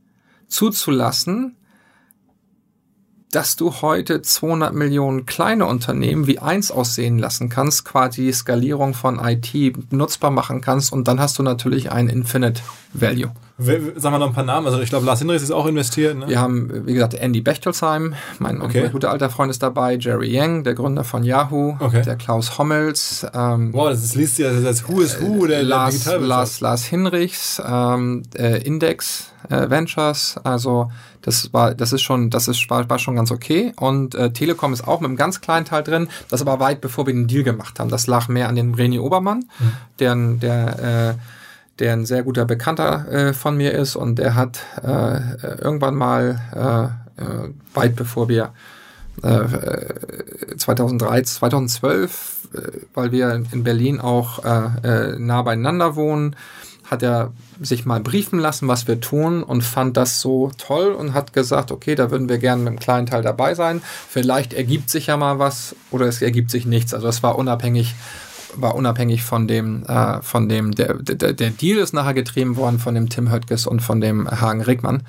zuzulassen, 0.47 1.57
dass 3.33 3.57
du 3.57 3.81
heute 3.81 4.23
200 4.23 4.75
Millionen 4.75 5.27
kleine 5.27 5.67
Unternehmen 5.67 6.27
wie 6.27 6.39
eins 6.39 6.71
aussehen 6.71 7.19
lassen 7.19 7.49
kannst, 7.49 7.85
quasi 7.85 8.27
die 8.27 8.33
Skalierung 8.33 8.95
von 8.95 9.19
IT 9.19 9.53
nutzbar 9.91 10.31
machen 10.31 10.61
kannst 10.61 10.93
und 10.93 11.09
dann 11.09 11.19
hast 11.19 11.39
du 11.39 11.43
natürlich 11.43 11.91
ein 11.91 12.09
Infinite 12.09 12.61
Value. 12.93 13.31
Sagen 13.65 14.15
wir 14.15 14.19
noch 14.19 14.29
ein 14.29 14.33
paar 14.33 14.45
Namen. 14.45 14.67
Also 14.67 14.81
ich 14.81 14.91
glaube, 14.91 15.07
Lars 15.07 15.19
Hinrichs 15.19 15.43
ist 15.43 15.51
auch 15.51 15.67
investiert. 15.67 16.17
Ne? 16.17 16.29
Wir 16.29 16.41
haben, 16.41 16.87
wie 16.87 16.95
gesagt, 16.95 17.15
Andy 17.15 17.41
Bechtelsheim, 17.41 18.15
mein, 18.39 18.61
okay. 18.63 18.89
guter 18.91 19.11
alter 19.11 19.31
Freund 19.31 19.51
ist 19.51 19.63
dabei, 19.63 19.97
Jerry 19.97 20.31
Yang, 20.33 20.65
der 20.65 20.75
Gründer 20.75 21.05
von 21.05 21.23
Yahoo, 21.23 21.77
okay. 21.81 22.03
der 22.03 22.17
Klaus 22.17 22.59
Hommels. 22.59 23.27
Ähm, 23.35 23.73
wow, 23.73 23.89
das 23.91 24.15
liest 24.15 24.39
ja 24.39 24.53
das 24.53 24.89
Who 24.89 25.01
is 25.01 25.21
Who 25.21 25.47
der 25.47 25.63
Lars, 25.63 26.07
Lars, 26.07 26.61
Lars 26.61 26.85
Hinrichs, 26.85 27.63
ähm, 27.65 28.23
äh, 28.37 28.63
Index 28.63 29.33
äh, 29.49 29.69
Ventures, 29.69 30.37
also 30.45 30.91
das 31.23 31.53
war, 31.53 31.75
das 31.75 31.93
ist 31.93 32.03
schon, 32.03 32.31
das 32.31 32.49
ist, 32.49 32.69
war, 32.69 32.89
war 32.91 32.99
schon 32.99 33.17
ganz 33.17 33.31
okay. 33.31 33.73
Und 33.77 34.15
äh, 34.15 34.33
Telekom 34.33 34.73
ist 34.73 34.87
auch 34.87 35.01
mit 35.01 35.09
einem 35.09 35.17
ganz 35.17 35.41
kleinen 35.41 35.65
Teil 35.65 35.83
drin, 35.83 36.09
das 36.29 36.41
aber 36.41 36.61
weit 36.61 36.81
bevor 36.81 37.07
wir 37.07 37.15
den 37.15 37.29
Deal 37.29 37.45
gemacht 37.45 37.79
haben. 37.79 37.89
Das 37.89 38.07
lag 38.07 38.29
mehr 38.29 38.49
an 38.49 38.57
den 38.57 38.75
René 38.75 39.01
Obermann, 39.01 39.45
mhm. 39.59 39.73
der, 39.99 40.15
der 40.17 40.79
äh, 41.11 41.15
der 41.79 41.93
ein 41.93 42.07
sehr 42.07 42.23
guter 42.23 42.45
Bekannter 42.45 43.11
äh, 43.11 43.33
von 43.33 43.57
mir 43.57 43.73
ist 43.73 43.97
und 43.97 44.19
der 44.19 44.35
hat 44.35 44.61
äh, 44.83 45.21
irgendwann 45.63 45.95
mal 45.95 46.41
äh, 46.55 47.23
äh 47.23 47.49
weit 47.75 47.97
bevor 47.97 48.29
wir 48.29 48.53
2013, 49.21 51.25
2012, 51.25 52.49
äh, 52.55 52.59
weil 52.95 53.13
wir 53.13 53.45
in 53.53 53.63
Berlin 53.63 54.01
auch 54.01 54.43
äh, 54.45 55.19
nah 55.19 55.43
beieinander 55.43 55.97
wohnen, 55.97 56.35
hat 56.93 57.03
er 57.03 57.33
sich 57.61 57.87
mal 57.87 58.01
briefen 58.01 58.39
lassen, 58.39 58.69
was 58.69 58.87
wir 58.87 59.01
tun 59.01 59.43
und 59.43 59.63
fand 59.63 59.97
das 59.97 60.21
so 60.21 60.53
toll 60.59 60.93
und 60.93 61.15
hat 61.15 61.33
gesagt, 61.33 61.73
okay, 61.73 61.95
da 61.95 62.11
würden 62.11 62.29
wir 62.29 62.39
gerne 62.39 62.63
mit 62.63 62.69
einem 62.69 62.79
kleinen 62.79 63.07
Teil 63.07 63.23
dabei 63.23 63.55
sein. 63.55 63.81
Vielleicht 64.09 64.53
ergibt 64.53 64.91
sich 64.91 65.07
ja 65.07 65.17
mal 65.17 65.39
was 65.39 65.75
oder 65.91 66.07
es 66.07 66.21
ergibt 66.21 66.51
sich 66.51 66.67
nichts. 66.67 66.93
Also 66.93 67.09
es 67.09 67.23
war 67.23 67.39
unabhängig 67.39 67.95
war 68.57 68.75
unabhängig 68.75 69.23
von 69.23 69.49
dem, 69.49 69.85
äh, 69.85 70.21
von 70.23 70.49
dem, 70.49 70.73
der, 70.73 70.95
der, 70.95 71.33
der 71.33 71.51
Deal 71.51 71.79
ist 71.79 71.93
nachher 71.93 72.15
getrieben 72.15 72.57
worden 72.57 72.79
von 72.79 72.95
dem 72.95 73.09
Tim 73.09 73.31
Höttges 73.31 73.67
und 73.67 73.81
von 73.81 74.01
dem 74.01 74.31
Hagen 74.31 74.63
Regmann, 74.63 75.03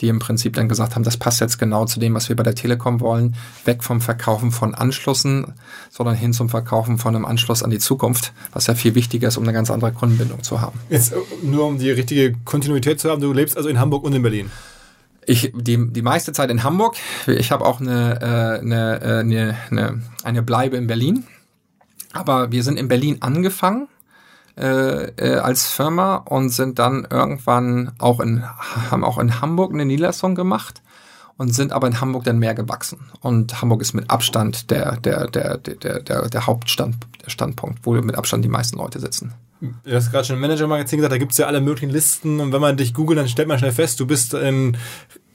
die 0.00 0.08
im 0.08 0.18
Prinzip 0.18 0.54
dann 0.54 0.68
gesagt 0.68 0.94
haben, 0.94 1.02
das 1.02 1.16
passt 1.16 1.40
jetzt 1.40 1.58
genau 1.58 1.84
zu 1.84 2.00
dem, 2.00 2.14
was 2.14 2.28
wir 2.28 2.36
bei 2.36 2.42
der 2.42 2.54
Telekom 2.54 3.00
wollen, 3.00 3.36
weg 3.64 3.82
vom 3.84 4.00
Verkaufen 4.00 4.50
von 4.50 4.74
Anschlüssen, 4.74 5.54
sondern 5.90 6.14
hin 6.14 6.32
zum 6.32 6.48
Verkaufen 6.48 6.98
von 6.98 7.14
einem 7.14 7.24
Anschluss 7.24 7.62
an 7.62 7.70
die 7.70 7.78
Zukunft, 7.78 8.32
was 8.52 8.66
ja 8.66 8.74
viel 8.74 8.94
wichtiger 8.94 9.28
ist, 9.28 9.36
um 9.36 9.44
eine 9.44 9.52
ganz 9.52 9.70
andere 9.70 9.92
Kundenbindung 9.92 10.42
zu 10.42 10.60
haben. 10.60 10.78
Jetzt 10.88 11.12
äh, 11.12 11.16
nur 11.42 11.66
um 11.66 11.78
die 11.78 11.90
richtige 11.90 12.34
Kontinuität 12.44 13.00
zu 13.00 13.10
haben, 13.10 13.20
du 13.20 13.32
lebst 13.32 13.56
also 13.56 13.68
in 13.68 13.78
Hamburg 13.78 14.04
und 14.04 14.14
in 14.14 14.22
Berlin. 14.22 14.50
Ich 15.26 15.52
die, 15.54 15.92
die 15.92 16.02
meiste 16.02 16.32
Zeit 16.32 16.50
in 16.50 16.64
Hamburg. 16.64 16.96
Ich 17.26 17.52
habe 17.52 17.64
auch 17.64 17.80
eine, 17.80 18.20
äh, 18.20 18.60
eine, 18.60 19.00
äh, 19.00 19.20
eine, 19.20 19.56
eine, 19.70 20.02
eine 20.24 20.42
Bleibe 20.42 20.76
in 20.76 20.86
Berlin. 20.86 21.24
Aber 22.12 22.50
wir 22.52 22.62
sind 22.62 22.78
in 22.78 22.88
Berlin 22.88 23.18
angefangen 23.20 23.88
äh, 24.56 25.04
äh, 25.04 25.36
als 25.38 25.66
Firma 25.66 26.16
und 26.16 26.50
sind 26.50 26.78
dann 26.78 27.06
irgendwann 27.08 27.92
auch 27.98 28.20
in, 28.20 28.44
haben 28.90 29.04
auch 29.04 29.18
in 29.18 29.40
Hamburg 29.40 29.72
eine 29.72 29.84
Niederlassung 29.84 30.34
gemacht 30.34 30.82
und 31.36 31.54
sind 31.54 31.72
aber 31.72 31.86
in 31.86 32.00
Hamburg 32.00 32.24
dann 32.24 32.38
mehr 32.38 32.54
gewachsen. 32.54 32.98
Und 33.20 33.62
Hamburg 33.62 33.80
ist 33.80 33.94
mit 33.94 34.10
Abstand 34.10 34.70
der, 34.70 34.96
der, 34.96 35.28
der, 35.28 35.56
der, 35.56 36.00
der, 36.00 36.28
der 36.28 36.46
Hauptstandpunkt, 36.46 37.78
wo 37.84 37.92
mit 37.92 38.16
Abstand 38.16 38.44
die 38.44 38.48
meisten 38.48 38.76
Leute 38.76 39.00
sitzen. 39.00 39.32
Du 39.60 39.94
hast 39.94 40.10
gerade 40.10 40.24
schon 40.24 40.36
im 40.36 40.42
Manager-Magazin 40.42 40.98
gesagt, 40.98 41.12
da 41.12 41.18
gibt 41.18 41.32
es 41.32 41.38
ja 41.38 41.46
alle 41.46 41.60
möglichen 41.60 41.90
Listen 41.90 42.40
und 42.40 42.52
wenn 42.52 42.60
man 42.60 42.76
dich 42.76 42.94
googelt, 42.94 43.18
dann 43.18 43.28
stellt 43.28 43.46
man 43.46 43.58
schnell 43.58 43.72
fest, 43.72 44.00
du 44.00 44.06
bist 44.06 44.34
in 44.34 44.76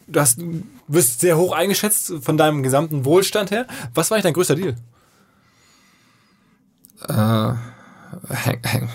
du 0.08 0.20
hast, 0.20 0.40
bist 0.88 1.20
sehr 1.20 1.38
hoch 1.38 1.54
eingeschätzt 1.54 2.14
von 2.22 2.38
deinem 2.38 2.64
gesamten 2.64 3.06
Wohlstand 3.06 3.52
her. 3.52 3.66
Was 3.94 4.10
war 4.10 4.16
eigentlich 4.16 4.24
dein 4.24 4.34
größter 4.34 4.56
Deal? 4.56 4.76
Äh, 7.08 7.54
häng, 8.34 8.60
häng. 8.64 8.90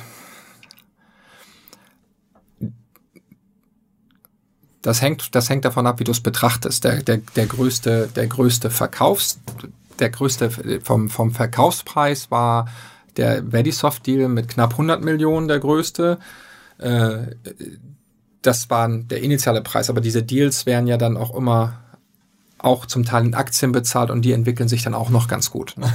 Das 4.83 5.03
hängt, 5.03 5.35
das 5.35 5.51
hängt 5.51 5.65
davon 5.65 5.87
ab, 5.87 6.01
wie 6.01 6.05
du 6.05 6.13
es 6.13 6.21
betrachtest. 6.21 6.85
Der, 6.85 7.03
der, 7.03 7.19
der 7.37 7.47
größte, 7.47 8.09
der 8.15 8.27
größte 8.27 8.71
Verkaufs, 8.71 9.41
der 9.99 10.11
größte 10.11 10.81
vom, 10.83 11.11
vom 11.11 11.33
Verkaufspreis 11.33 12.31
war 12.31 12.67
der 13.17 13.53
Vedisoft-Deal 13.53 14.29
mit 14.29 14.49
knapp 14.49 14.73
100 14.73 15.03
Millionen 15.03 15.49
der 15.49 15.59
größte. 15.59 16.19
Äh, 16.79 17.19
das 18.41 18.71
war 18.71 18.89
der 18.89 19.23
initiale 19.23 19.61
Preis, 19.61 19.91
aber 19.91 20.01
diese 20.01 20.23
Deals 20.23 20.65
werden 20.65 20.87
ja 20.87 20.97
dann 20.97 21.19
auch 21.19 21.35
immer 21.35 21.75
auch 22.63 22.87
zum 22.87 23.05
Teil 23.05 23.27
in 23.27 23.35
Aktien 23.35 23.73
bezahlt 23.73 24.11
und 24.11 24.23
die 24.23 24.33
entwickeln 24.33 24.69
sich 24.69 24.83
dann 24.83 24.95
auch 24.95 25.11
noch 25.11 25.29
ganz 25.29 25.51
gut. 25.51 25.75
Ne? 25.81 25.91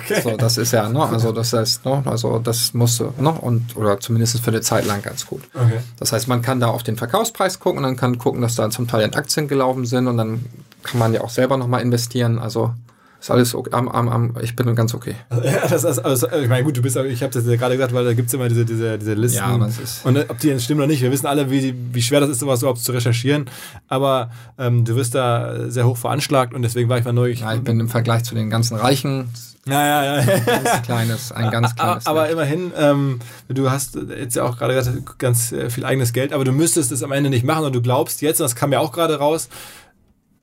okay. 0.00 0.20
So, 0.20 0.36
das 0.36 0.58
ist 0.58 0.72
ja, 0.72 0.88
ne, 0.88 1.00
also 1.00 1.30
das 1.30 1.52
heißt, 1.52 1.84
ne, 1.84 2.02
also 2.06 2.40
das 2.40 2.74
musste, 2.74 3.12
ne, 3.18 3.30
und 3.30 3.76
oder 3.76 4.00
zumindest 4.00 4.40
für 4.40 4.50
eine 4.50 4.62
Zeit 4.62 4.84
lang 4.84 5.00
ganz 5.00 5.26
gut. 5.26 5.42
Okay. 5.54 5.78
Das 5.98 6.12
heißt, 6.12 6.26
man 6.26 6.42
kann 6.42 6.58
da 6.58 6.68
auf 6.68 6.82
den 6.82 6.96
Verkaufspreis 6.96 7.60
gucken 7.60 7.78
und 7.78 7.84
dann 7.84 7.96
kann 7.96 8.18
gucken, 8.18 8.40
dass 8.42 8.56
da 8.56 8.68
zum 8.70 8.88
Teil 8.88 9.02
in 9.02 9.14
Aktien 9.14 9.46
gelaufen 9.46 9.86
sind 9.86 10.08
und 10.08 10.16
dann 10.16 10.44
kann 10.82 10.98
man 10.98 11.14
ja 11.14 11.20
auch 11.20 11.30
selber 11.30 11.56
nochmal 11.56 11.82
investieren. 11.82 12.40
Also 12.40 12.72
ist 13.20 13.30
alles 13.30 13.54
okay. 13.54 13.70
Am, 13.72 13.88
am, 13.88 14.08
am, 14.08 14.34
ich 14.42 14.54
bin 14.54 14.74
ganz 14.74 14.94
okay. 14.94 15.14
Ja, 15.44 15.66
das 15.68 15.84
ist, 15.84 15.98
also, 15.98 16.28
ich 16.30 16.48
meine, 16.48 16.64
gut, 16.64 16.76
du 16.76 16.82
bist, 16.82 16.96
ich 16.96 17.22
habe 17.22 17.32
das 17.32 17.46
ja 17.46 17.56
gerade 17.56 17.76
gesagt, 17.76 17.92
weil 17.92 18.04
da 18.04 18.12
gibt 18.12 18.28
es 18.28 18.34
immer 18.34 18.48
diese, 18.48 18.64
diese, 18.64 18.98
diese 18.98 19.14
Listen. 19.14 19.38
Ja, 19.38 19.58
das 19.58 19.78
ist 19.78 20.06
und 20.06 20.18
ob 20.18 20.38
die 20.38 20.58
stimmen 20.60 20.80
oder 20.80 20.86
nicht, 20.86 21.02
wir 21.02 21.10
wissen 21.10 21.26
alle, 21.26 21.50
wie, 21.50 21.74
wie 21.92 22.02
schwer 22.02 22.20
das 22.20 22.30
ist, 22.30 22.40
sowas 22.40 22.60
überhaupt 22.60 22.80
zu 22.80 22.92
recherchieren. 22.92 23.46
Aber 23.88 24.30
ähm, 24.58 24.84
du 24.84 24.94
wirst 24.96 25.14
da 25.14 25.68
sehr 25.70 25.86
hoch 25.86 25.96
veranschlagt 25.96 26.54
und 26.54 26.62
deswegen 26.62 26.88
war 26.88 26.98
ich 26.98 27.04
mal 27.04 27.12
neu. 27.12 27.30
Ja, 27.30 27.54
ich 27.54 27.62
bin 27.62 27.80
im 27.80 27.88
Vergleich 27.88 28.24
zu 28.24 28.34
den 28.34 28.50
ganzen 28.50 28.76
Reichen 28.76 29.28
ja, 29.68 29.86
ja, 29.86 30.20
ja. 30.20 30.36
Ganz 30.46 30.82
kleines, 30.82 31.32
ein 31.32 31.50
ganz 31.50 31.76
kleines. 31.76 32.06
Aber, 32.06 32.22
aber 32.22 32.30
immerhin, 32.30 32.72
ähm, 32.76 33.20
du 33.48 33.70
hast 33.70 33.96
jetzt 33.96 34.34
ja 34.34 34.44
auch 34.44 34.56
gerade 34.56 34.74
gesagt, 34.74 35.18
ganz 35.18 35.52
äh, 35.52 35.68
viel 35.68 35.84
eigenes 35.84 36.14
Geld, 36.14 36.32
aber 36.32 36.44
du 36.44 36.52
müsstest 36.52 36.90
es 36.90 37.02
am 37.02 37.12
Ende 37.12 37.28
nicht 37.28 37.44
machen 37.44 37.66
und 37.66 37.74
du 37.74 37.82
glaubst 37.82 38.22
jetzt, 38.22 38.40
und 38.40 38.44
das 38.44 38.56
kam 38.56 38.72
ja 38.72 38.80
auch 38.80 38.92
gerade 38.92 39.18
raus, 39.18 39.50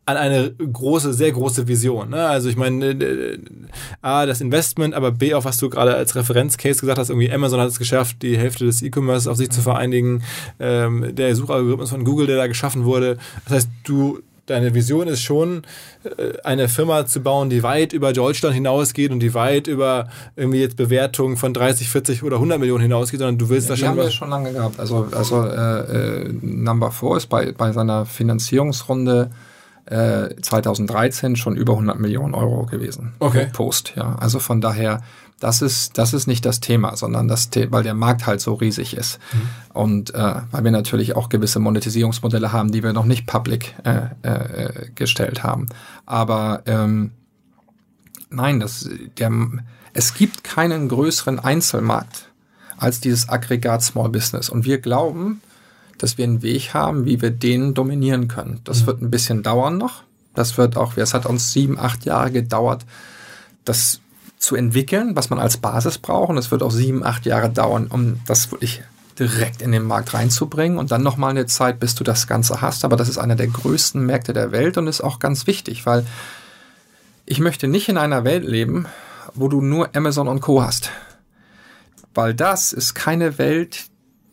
an 0.05 0.17
eine 0.17 0.51
große, 0.51 1.13
sehr 1.13 1.31
große 1.31 1.67
Vision. 1.67 2.11
Ne? 2.11 2.27
Also 2.27 2.47
ich 2.47 2.55
meine, 2.55 2.91
äh, 2.91 3.39
A, 4.01 4.25
das 4.25 4.39
Investment, 4.39 4.93
aber 4.93 5.11
B, 5.11 5.33
auch 5.33 5.45
was 5.45 5.57
du 5.57 5.69
gerade 5.69 5.95
als 5.95 6.15
Referenzcase 6.15 6.79
gesagt 6.79 6.99
hast, 6.99 7.09
irgendwie 7.09 7.31
Amazon 7.31 7.59
hat 7.59 7.69
es 7.69 7.79
geschafft, 7.79 8.17
die 8.21 8.37
Hälfte 8.37 8.65
des 8.65 8.83
E-Commerce 8.83 9.29
auf 9.29 9.37
sich 9.37 9.49
zu 9.49 9.61
vereinigen, 9.61 10.23
ähm, 10.59 11.15
der 11.15 11.35
Suchalgorithmus 11.35 11.89
von 11.89 12.03
Google, 12.03 12.27
der 12.27 12.37
da 12.37 12.47
geschaffen 12.47 12.85
wurde. 12.85 13.17
Das 13.45 13.53
heißt, 13.55 13.69
du 13.83 14.21
deine 14.45 14.75
Vision 14.75 15.07
ist 15.07 15.21
schon, 15.21 15.63
äh, 16.03 16.39
eine 16.43 16.69
Firma 16.69 17.07
zu 17.07 17.21
bauen, 17.21 17.49
die 17.49 17.63
weit 17.63 17.93
über 17.93 18.13
Deutschland 18.13 18.53
hinausgeht 18.53 19.11
und 19.11 19.19
die 19.21 19.33
weit 19.33 19.65
über 19.65 20.09
irgendwie 20.35 20.59
jetzt 20.59 20.77
Bewertungen 20.77 21.35
von 21.37 21.51
30, 21.51 21.89
40 21.89 22.21
oder 22.21 22.35
100 22.35 22.59
Millionen 22.59 22.83
hinausgeht, 22.83 23.19
sondern 23.19 23.39
du 23.39 23.49
willst 23.49 23.67
ja, 23.67 23.71
wahrscheinlich. 23.71 23.95
Die 23.95 24.01
haben 24.01 24.07
wir 24.07 24.11
schon 24.11 24.29
lange 24.29 24.53
gehabt. 24.53 24.79
Also, 24.79 25.07
also 25.11 25.43
äh, 25.43 26.25
äh, 26.25 26.33
Number 26.41 26.91
4 26.91 27.17
ist 27.17 27.25
bei, 27.25 27.51
bei 27.53 27.71
seiner 27.71 28.05
Finanzierungsrunde 28.05 29.31
2013 29.87 31.33
äh, 31.33 31.35
schon 31.35 31.55
über 31.55 31.73
100 31.73 31.99
Millionen 31.99 32.33
Euro 32.33 32.65
gewesen. 32.65 33.13
Okay. 33.19 33.47
Post, 33.53 33.93
ja. 33.95 34.15
Also 34.15 34.39
von 34.39 34.59
daher, 34.59 35.01
das 35.39 35.61
ist, 35.61 35.97
das 35.97 36.13
ist 36.13 36.25
nicht 36.25 36.45
das 36.45 36.59
Thema, 36.59 36.95
sondern 36.95 37.27
das, 37.27 37.49
The 37.53 37.71
weil 37.71 37.83
der 37.83 37.93
Markt 37.93 38.25
halt 38.25 38.41
so 38.41 38.55
riesig 38.55 38.97
ist. 38.97 39.19
Mhm. 39.31 39.49
Und 39.73 40.15
äh, 40.15 40.35
weil 40.51 40.63
wir 40.63 40.71
natürlich 40.71 41.15
auch 41.15 41.29
gewisse 41.29 41.59
Monetisierungsmodelle 41.59 42.51
haben, 42.51 42.71
die 42.71 42.81
wir 42.81 42.93
noch 42.93 43.05
nicht 43.05 43.27
public 43.27 43.75
äh, 43.83 44.07
äh, 44.23 44.89
gestellt 44.95 45.43
haben. 45.43 45.67
Aber 46.07 46.63
ähm, 46.65 47.11
nein, 48.31 48.59
das, 48.59 48.89
der, 49.19 49.31
es 49.93 50.15
gibt 50.15 50.43
keinen 50.43 50.89
größeren 50.89 51.39
Einzelmarkt 51.39 52.31
als 52.77 52.99
dieses 52.99 53.29
Aggregat 53.29 53.83
Small 53.83 54.09
Business. 54.09 54.49
Und 54.49 54.65
wir 54.65 54.79
glauben, 54.79 55.41
dass 55.97 56.17
wir 56.17 56.25
einen 56.25 56.41
Weg 56.41 56.73
haben, 56.73 57.05
wie 57.05 57.21
wir 57.21 57.31
den 57.31 57.73
dominieren 57.73 58.27
können. 58.27 58.61
Das 58.63 58.81
mhm. 58.81 58.87
wird 58.87 59.01
ein 59.01 59.11
bisschen 59.11 59.43
dauern 59.43 59.77
noch. 59.77 60.03
Das 60.33 60.57
wird 60.57 60.77
auch, 60.77 60.97
es 60.97 61.13
hat 61.13 61.25
uns 61.25 61.53
sieben, 61.53 61.79
acht 61.79 62.05
Jahre 62.05 62.31
gedauert, 62.31 62.85
das 63.63 64.01
zu 64.37 64.55
entwickeln, 64.55 65.15
was 65.15 65.29
man 65.29 65.39
als 65.39 65.57
Basis 65.57 65.97
braucht. 65.97 66.29
Und 66.29 66.37
es 66.37 66.51
wird 66.51 66.61
auch 66.61 66.71
sieben, 66.71 67.03
acht 67.03 67.25
Jahre 67.25 67.49
dauern, 67.49 67.87
um 67.87 68.19
das 68.27 68.51
wirklich 68.51 68.83
direkt 69.17 69.61
in 69.61 69.71
den 69.71 69.83
Markt 69.83 70.13
reinzubringen 70.13 70.77
und 70.77 70.91
dann 70.91 71.01
nochmal 71.01 71.31
eine 71.31 71.45
Zeit, 71.45 71.79
bis 71.79 71.95
du 71.95 72.03
das 72.03 72.27
Ganze 72.27 72.61
hast. 72.61 72.83
Aber 72.83 72.97
das 72.97 73.07
ist 73.07 73.17
einer 73.17 73.35
der 73.35 73.47
größten 73.47 74.05
Märkte 74.05 74.33
der 74.33 74.51
Welt 74.51 74.77
und 74.77 74.87
ist 74.87 75.01
auch 75.01 75.19
ganz 75.19 75.47
wichtig, 75.47 75.85
weil 75.85 76.05
ich 77.25 77.39
möchte 77.39 77.67
nicht 77.67 77.87
in 77.89 77.97
einer 77.97 78.23
Welt 78.23 78.43
leben, 78.43 78.87
wo 79.33 79.47
du 79.47 79.61
nur 79.61 79.95
Amazon 79.95 80.27
und 80.27 80.41
Co 80.41 80.61
hast. 80.61 80.91
Weil 82.13 82.33
das 82.33 82.73
ist 82.73 82.93
keine 82.93 83.37
Welt, 83.37 83.85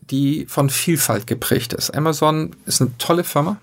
die 0.09 0.45
von 0.47 0.69
Vielfalt 0.69 1.27
geprägt 1.27 1.73
ist. 1.73 1.91
Amazon 1.91 2.55
ist 2.65 2.81
eine 2.81 2.97
tolle 2.97 3.23
Firma, 3.23 3.57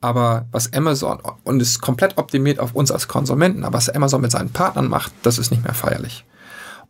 aber 0.00 0.46
was 0.50 0.72
Amazon 0.72 1.18
und 1.44 1.60
ist 1.60 1.80
komplett 1.80 2.18
optimiert 2.18 2.58
auf 2.58 2.74
uns 2.74 2.90
als 2.90 3.08
Konsumenten, 3.08 3.64
aber 3.64 3.78
was 3.78 3.88
Amazon 3.88 4.20
mit 4.20 4.30
seinen 4.30 4.50
Partnern 4.50 4.88
macht, 4.88 5.12
das 5.22 5.38
ist 5.38 5.50
nicht 5.50 5.64
mehr 5.64 5.74
feierlich. 5.74 6.24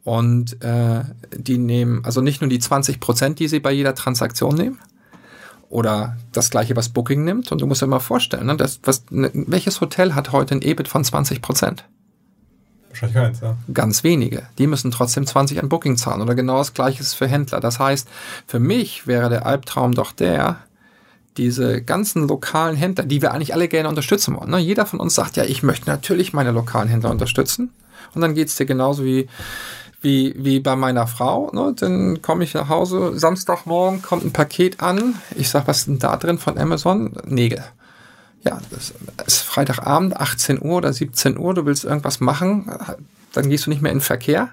Und 0.03 0.63
äh, 0.63 1.03
die 1.37 1.59
nehmen 1.59 2.05
also 2.05 2.21
nicht 2.21 2.41
nur 2.41 2.49
die 2.49 2.59
20 2.59 3.01
Prozent, 3.01 3.39
die 3.39 3.49
sie 3.49 3.61
bei 3.61 3.73
jeder 3.73 3.95
Transaktion 3.95 4.55
nehmen, 4.55 4.79
oder 5.71 6.17
das 6.33 6.51
gleiche, 6.51 6.77
was 6.77 6.89
Booking 6.89 7.25
nimmt. 7.25 7.51
Und 7.53 7.61
du 7.61 7.67
musst 7.67 7.81
dir 7.81 7.87
mal 7.87 8.01
vorstellen, 8.01 8.47
ne, 8.47 8.57
das, 8.57 8.81
was, 8.83 9.05
ne, 9.11 9.31
welches 9.33 9.81
Hotel 9.81 10.15
hat 10.15 10.33
heute 10.33 10.57
ein 10.57 10.63
EBIT 10.63 10.89
von 10.89 11.05
20 11.05 11.41
Prozent? 11.41 11.85
Wahrscheinlich 12.91 13.17
keins, 13.17 13.41
ja. 13.41 13.57
Ganz 13.73 14.03
wenige. 14.03 14.43
Die 14.59 14.67
müssen 14.67 14.91
trotzdem 14.91 15.27
20 15.27 15.63
an 15.63 15.69
Booking 15.69 15.97
zahlen 15.97 16.21
oder 16.21 16.35
genau 16.35 16.59
das 16.59 16.75
gleiche 16.75 17.01
ist 17.01 17.15
für 17.15 17.29
Händler. 17.29 17.61
Das 17.61 17.79
heißt, 17.79 18.09
für 18.47 18.59
mich 18.59 19.07
wäre 19.07 19.31
der 19.31 19.47
Albtraum 19.47 19.95
doch 19.95 20.13
der, 20.13 20.59
diese 21.37 21.83
ganzen 21.83 22.27
lokalen 22.27 22.77
Händler, 22.77 23.05
die 23.05 23.23
wir 23.23 23.33
eigentlich 23.33 23.55
alle 23.55 23.69
gerne 23.69 23.89
unterstützen 23.89 24.37
wollen. 24.37 24.51
Ne? 24.51 24.59
Jeder 24.59 24.87
von 24.87 24.99
uns 24.99 25.15
sagt 25.15 25.37
ja, 25.37 25.45
ich 25.45 25.63
möchte 25.63 25.89
natürlich 25.89 26.33
meine 26.33 26.51
lokalen 26.51 26.89
Händler 26.89 27.11
unterstützen. 27.11 27.71
Und 28.13 28.23
dann 28.23 28.35
geht 28.35 28.49
es 28.49 28.57
dir 28.57 28.67
genauso 28.67 29.05
wie, 29.05 29.29
wie, 30.01 30.35
wie 30.37 30.59
bei 30.59 30.75
meiner 30.75 31.07
Frau. 31.07 31.53
Ne? 31.53 31.73
Dann 31.77 32.23
komme 32.23 32.43
ich 32.43 32.55
nach 32.55 32.69
Hause, 32.69 33.17
Samstagmorgen 33.17 34.03
kommt 34.03 34.25
ein 34.25 34.33
Paket 34.33 34.83
an. 34.83 35.15
Ich 35.37 35.49
sage, 35.49 35.69
was 35.69 35.79
ist 35.79 35.87
denn 35.87 36.01
da 36.01 36.17
drin 36.17 36.39
von 36.39 36.59
Amazon? 36.59 37.13
Nägel 37.25 37.65
ja, 38.43 38.59
das 38.71 38.95
ist 39.27 39.43
Freitagabend, 39.43 40.17
18 40.17 40.63
Uhr 40.63 40.79
oder 40.79 40.93
17 40.93 41.39
Uhr, 41.39 41.55
du 41.55 41.67
willst 41.67 41.85
irgendwas 41.85 42.21
machen, 42.21 42.71
dann 43.33 43.49
gehst 43.49 43.67
du 43.67 43.71
nicht 43.71 43.83
mehr 43.83 43.93
in 43.93 43.99
den 43.99 44.05
Verkehr, 44.05 44.51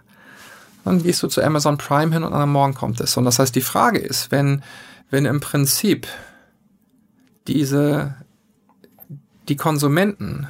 dann 0.83 1.01
gehst 1.01 1.23
du 1.23 1.27
zu 1.27 1.41
Amazon 1.41 1.77
Prime 1.77 2.13
hin 2.13 2.23
und 2.23 2.33
am 2.33 2.51
Morgen 2.51 2.73
kommt 2.73 2.99
es. 2.99 3.15
Und 3.17 3.25
das 3.25 3.39
heißt, 3.39 3.55
die 3.55 3.61
Frage 3.61 3.99
ist, 3.99 4.31
wenn, 4.31 4.63
wenn 5.09 5.25
im 5.25 5.39
Prinzip 5.39 6.07
diese, 7.47 8.15
die 9.47 9.55
Konsumenten 9.55 10.47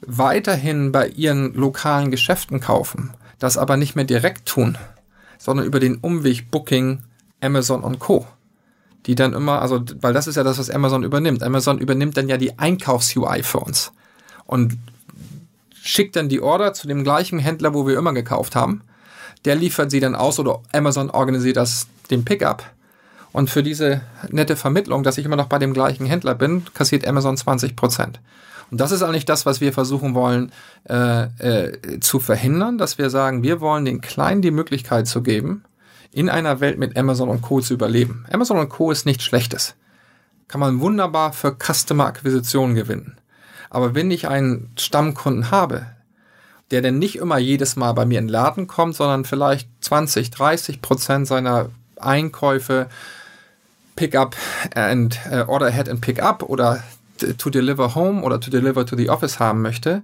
weiterhin 0.00 0.92
bei 0.92 1.08
ihren 1.08 1.54
lokalen 1.54 2.10
Geschäften 2.10 2.60
kaufen, 2.60 3.10
das 3.38 3.58
aber 3.58 3.76
nicht 3.76 3.96
mehr 3.96 4.04
direkt 4.04 4.46
tun, 4.46 4.76
sondern 5.38 5.66
über 5.66 5.80
den 5.80 5.96
Umweg 5.96 6.50
Booking 6.50 7.02
Amazon 7.40 7.82
und 7.82 7.98
Co. 7.98 8.26
Die 9.06 9.14
dann 9.14 9.32
immer, 9.32 9.62
also, 9.62 9.82
weil 10.00 10.12
das 10.12 10.26
ist 10.26 10.36
ja 10.36 10.42
das, 10.42 10.58
was 10.58 10.70
Amazon 10.70 11.04
übernimmt. 11.04 11.42
Amazon 11.42 11.78
übernimmt 11.78 12.16
dann 12.16 12.28
ja 12.28 12.36
die 12.36 12.58
Einkaufs-UI 12.58 13.42
für 13.42 13.60
uns. 13.60 13.92
Und 14.46 14.76
schickt 15.74 16.16
dann 16.16 16.28
die 16.28 16.40
Order 16.40 16.72
zu 16.72 16.88
dem 16.88 17.04
gleichen 17.04 17.38
Händler, 17.38 17.72
wo 17.74 17.86
wir 17.86 17.96
immer 17.96 18.12
gekauft 18.12 18.56
haben. 18.56 18.82
Der 19.44 19.54
liefert 19.54 19.90
sie 19.90 20.00
dann 20.00 20.16
aus 20.16 20.38
oder 20.38 20.60
Amazon 20.72 21.10
organisiert 21.10 21.56
das, 21.56 21.86
den 22.10 22.24
Pickup. 22.24 22.64
Und 23.32 23.50
für 23.50 23.62
diese 23.62 24.00
nette 24.30 24.56
Vermittlung, 24.56 25.02
dass 25.02 25.18
ich 25.18 25.24
immer 25.24 25.36
noch 25.36 25.46
bei 25.46 25.58
dem 25.58 25.74
gleichen 25.74 26.06
Händler 26.06 26.34
bin, 26.34 26.64
kassiert 26.74 27.06
Amazon 27.06 27.36
20 27.36 27.76
Prozent. 27.76 28.18
Und 28.70 28.80
das 28.80 28.90
ist 28.90 29.02
eigentlich 29.02 29.26
das, 29.26 29.46
was 29.46 29.60
wir 29.60 29.72
versuchen 29.72 30.14
wollen 30.14 30.50
äh, 30.88 31.24
äh, 31.38 32.00
zu 32.00 32.18
verhindern, 32.18 32.78
dass 32.78 32.98
wir 32.98 33.10
sagen, 33.10 33.42
wir 33.42 33.60
wollen 33.60 33.84
den 33.84 34.00
Kleinen 34.00 34.42
die 34.42 34.50
Möglichkeit 34.50 35.06
zu 35.06 35.22
geben, 35.22 35.64
in 36.16 36.30
einer 36.30 36.60
Welt 36.60 36.78
mit 36.78 36.96
Amazon 36.96 37.28
und 37.28 37.42
Co. 37.42 37.60
zu 37.60 37.74
überleben. 37.74 38.24
Amazon 38.32 38.56
und 38.56 38.70
Co. 38.70 38.90
ist 38.90 39.04
nichts 39.04 39.24
Schlechtes. 39.24 39.74
Kann 40.48 40.60
man 40.60 40.80
wunderbar 40.80 41.34
für 41.34 41.54
Customer 41.54 42.06
Akquisition 42.06 42.74
gewinnen. 42.74 43.18
Aber 43.68 43.94
wenn 43.94 44.10
ich 44.10 44.26
einen 44.26 44.70
Stammkunden 44.78 45.50
habe, 45.50 45.84
der 46.70 46.80
denn 46.80 46.98
nicht 46.98 47.16
immer 47.16 47.36
jedes 47.36 47.76
Mal 47.76 47.92
bei 47.92 48.06
mir 48.06 48.18
in 48.18 48.28
den 48.28 48.32
Laden 48.32 48.66
kommt, 48.66 48.96
sondern 48.96 49.26
vielleicht 49.26 49.68
20, 49.82 50.30
30 50.30 50.80
Prozent 50.80 51.26
seiner 51.26 51.68
Einkäufe 52.00 52.88
Pickup 53.94 54.36
and 54.74 55.18
uh, 55.30 55.44
Order 55.50 55.66
Ahead 55.66 55.90
and 55.90 56.00
Pick 56.00 56.22
Up 56.22 56.44
oder 56.44 56.82
to 57.36 57.50
deliver 57.50 57.94
home 57.94 58.22
oder 58.22 58.40
to 58.40 58.50
deliver 58.50 58.86
to 58.86 58.96
the 58.96 59.10
office 59.10 59.38
haben 59.38 59.60
möchte, 59.60 60.00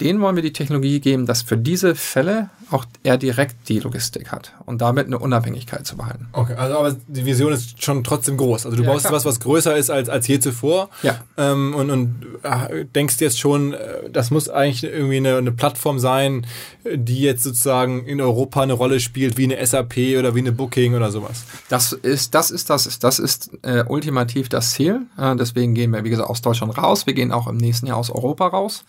denen 0.00 0.20
wollen 0.20 0.34
wir 0.36 0.42
die 0.42 0.52
Technologie 0.52 1.00
geben, 1.00 1.26
dass 1.26 1.42
für 1.42 1.56
diese 1.56 1.94
Fälle 1.94 2.50
auch 2.70 2.84
er 3.02 3.16
direkt 3.16 3.68
die 3.68 3.78
Logistik 3.78 4.32
hat 4.32 4.52
und 4.66 4.80
damit 4.80 5.06
eine 5.06 5.18
Unabhängigkeit 5.18 5.86
zu 5.86 5.96
behalten. 5.96 6.28
Okay, 6.32 6.54
also 6.54 6.78
aber 6.78 6.96
die 7.06 7.24
Vision 7.24 7.52
ist 7.52 7.82
schon 7.82 8.02
trotzdem 8.02 8.36
groß. 8.36 8.66
Also 8.66 8.76
du 8.76 8.82
ja, 8.82 8.90
baust 8.90 9.06
klar. 9.06 9.12
was, 9.12 9.24
was 9.24 9.38
größer 9.40 9.76
ist 9.76 9.90
als, 9.90 10.08
als 10.08 10.26
je 10.26 10.40
zuvor. 10.40 10.88
Ja. 11.02 11.20
Ähm, 11.36 11.74
und 11.74 11.90
und 11.90 12.26
äh, 12.42 12.84
denkst 12.86 13.20
jetzt 13.20 13.38
schon, 13.38 13.74
äh, 13.74 14.10
das 14.10 14.30
muss 14.30 14.48
eigentlich 14.48 14.82
irgendwie 14.82 15.18
eine, 15.18 15.36
eine 15.36 15.52
Plattform 15.52 15.98
sein, 15.98 16.46
die 16.92 17.20
jetzt 17.20 17.44
sozusagen 17.44 18.04
in 18.04 18.20
Europa 18.20 18.62
eine 18.62 18.72
Rolle 18.72 18.98
spielt, 18.98 19.36
wie 19.36 19.44
eine 19.44 19.64
SAP 19.64 19.96
oder 20.18 20.34
wie 20.34 20.40
eine 20.40 20.52
Booking 20.52 20.94
oder 20.94 21.10
sowas. 21.12 21.44
Das 21.68 21.92
ist, 21.92 22.34
das 22.34 22.50
ist, 22.50 22.70
das 22.70 22.86
ist, 22.86 23.04
das 23.04 23.18
ist 23.18 23.50
äh, 23.62 23.84
ultimativ 23.86 24.48
das 24.48 24.72
Ziel. 24.72 25.02
Äh, 25.18 25.36
deswegen 25.36 25.74
gehen 25.74 25.92
wir, 25.92 26.02
wie 26.04 26.10
gesagt, 26.10 26.28
aus 26.28 26.42
Deutschland 26.42 26.76
raus. 26.76 27.06
Wir 27.06 27.14
gehen 27.14 27.30
auch 27.30 27.46
im 27.46 27.56
nächsten 27.56 27.86
Jahr 27.86 27.98
aus 27.98 28.10
Europa 28.10 28.48
raus. 28.48 28.84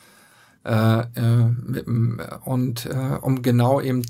Äh, 0.65 0.99
äh, 1.01 1.83
und 2.43 2.85
äh, 2.87 3.17
um 3.21 3.41
genau 3.41 3.79
eben 3.79 4.01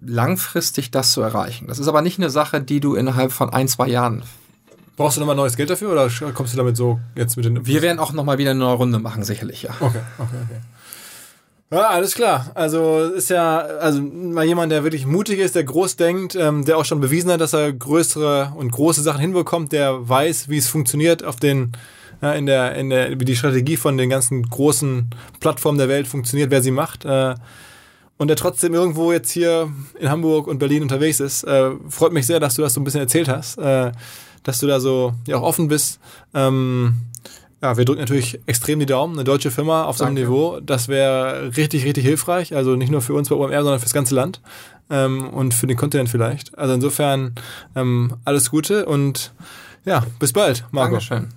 langfristig 0.00 0.90
das 0.90 1.12
zu 1.12 1.20
erreichen. 1.20 1.66
Das 1.66 1.78
ist 1.78 1.88
aber 1.88 2.02
nicht 2.02 2.18
eine 2.18 2.30
Sache, 2.30 2.60
die 2.60 2.80
du 2.80 2.94
innerhalb 2.94 3.32
von 3.32 3.50
ein, 3.50 3.68
zwei 3.68 3.88
Jahren 3.88 4.22
Brauchst 4.98 5.16
du 5.16 5.20
nochmal 5.20 5.36
neues 5.36 5.56
Geld 5.56 5.70
dafür 5.70 5.92
oder 5.92 6.10
kommst 6.34 6.54
du 6.54 6.56
damit 6.56 6.76
so 6.76 6.98
jetzt 7.14 7.36
mit 7.36 7.46
den. 7.46 7.64
Wir 7.64 7.82
werden 7.82 8.00
auch 8.00 8.12
nochmal 8.12 8.38
wieder 8.38 8.50
eine 8.50 8.58
neue 8.58 8.74
Runde 8.74 8.98
machen, 8.98 9.22
sicherlich, 9.22 9.62
ja. 9.62 9.70
Okay, 9.78 10.00
okay, 10.18 10.36
okay. 10.42 10.60
Ja, 11.70 11.90
alles 11.90 12.16
klar. 12.16 12.50
Also 12.54 13.02
ist 13.02 13.30
ja, 13.30 13.58
also 13.58 14.00
mal 14.02 14.44
jemand, 14.44 14.72
der 14.72 14.82
wirklich 14.82 15.06
mutig 15.06 15.38
ist, 15.38 15.54
der 15.54 15.62
groß 15.62 15.94
denkt, 15.94 16.34
ähm, 16.34 16.64
der 16.64 16.78
auch 16.78 16.84
schon 16.84 17.00
bewiesen 17.00 17.30
hat, 17.30 17.40
dass 17.40 17.52
er 17.52 17.72
größere 17.72 18.54
und 18.56 18.72
große 18.72 19.02
Sachen 19.02 19.20
hinbekommt, 19.20 19.70
der 19.70 20.08
weiß, 20.08 20.48
wie 20.48 20.58
es 20.58 20.66
funktioniert 20.66 21.22
auf 21.22 21.36
den 21.36 21.72
ja, 22.20 22.32
in 22.32 22.46
der, 22.46 22.74
in 22.74 22.90
der, 22.90 23.18
wie 23.20 23.24
die 23.24 23.36
Strategie 23.36 23.76
von 23.76 23.96
den 23.96 24.10
ganzen 24.10 24.42
großen 24.42 25.10
Plattformen 25.40 25.78
der 25.78 25.88
Welt 25.88 26.06
funktioniert, 26.06 26.50
wer 26.50 26.62
sie 26.62 26.70
macht. 26.70 27.04
Äh, 27.04 27.34
und 28.16 28.28
der 28.28 28.36
trotzdem 28.36 28.74
irgendwo 28.74 29.12
jetzt 29.12 29.30
hier 29.30 29.72
in 29.98 30.10
Hamburg 30.10 30.48
und 30.48 30.58
Berlin 30.58 30.82
unterwegs 30.82 31.20
ist. 31.20 31.44
Äh, 31.44 31.70
freut 31.88 32.12
mich 32.12 32.26
sehr, 32.26 32.40
dass 32.40 32.54
du 32.54 32.62
das 32.62 32.74
so 32.74 32.80
ein 32.80 32.84
bisschen 32.84 33.00
erzählt 33.00 33.28
hast, 33.28 33.58
äh, 33.58 33.92
dass 34.42 34.58
du 34.58 34.66
da 34.66 34.80
so 34.80 35.14
ja 35.26 35.36
auch 35.36 35.42
offen 35.42 35.68
bist. 35.68 36.00
Ähm, 36.34 36.96
ja, 37.62 37.76
wir 37.76 37.84
drücken 37.84 38.00
natürlich 38.00 38.40
extrem 38.46 38.78
die 38.78 38.86
Daumen. 38.86 39.14
Eine 39.14 39.24
deutsche 39.24 39.50
Firma 39.50 39.84
auf 39.84 39.98
so 39.98 40.04
einem 40.04 40.14
Niveau, 40.14 40.60
das 40.60 40.88
wäre 40.88 41.56
richtig, 41.56 41.84
richtig 41.84 42.04
hilfreich. 42.04 42.54
Also 42.54 42.76
nicht 42.76 42.90
nur 42.90 43.02
für 43.02 43.14
uns 43.14 43.28
bei 43.28 43.36
OMR, 43.36 43.62
sondern 43.62 43.80
fürs 43.80 43.92
ganze 43.92 44.14
Land 44.14 44.40
ähm, 44.90 45.28
und 45.28 45.54
für 45.54 45.66
den 45.66 45.76
Kontinent 45.76 46.08
vielleicht. 46.08 46.56
Also 46.56 46.74
insofern 46.74 47.34
ähm, 47.74 48.14
alles 48.24 48.50
Gute 48.50 48.86
und 48.86 49.32
ja, 49.84 50.04
bis 50.18 50.32
bald, 50.32 50.64
Marco. 50.70 50.92
Dankeschön. 50.92 51.28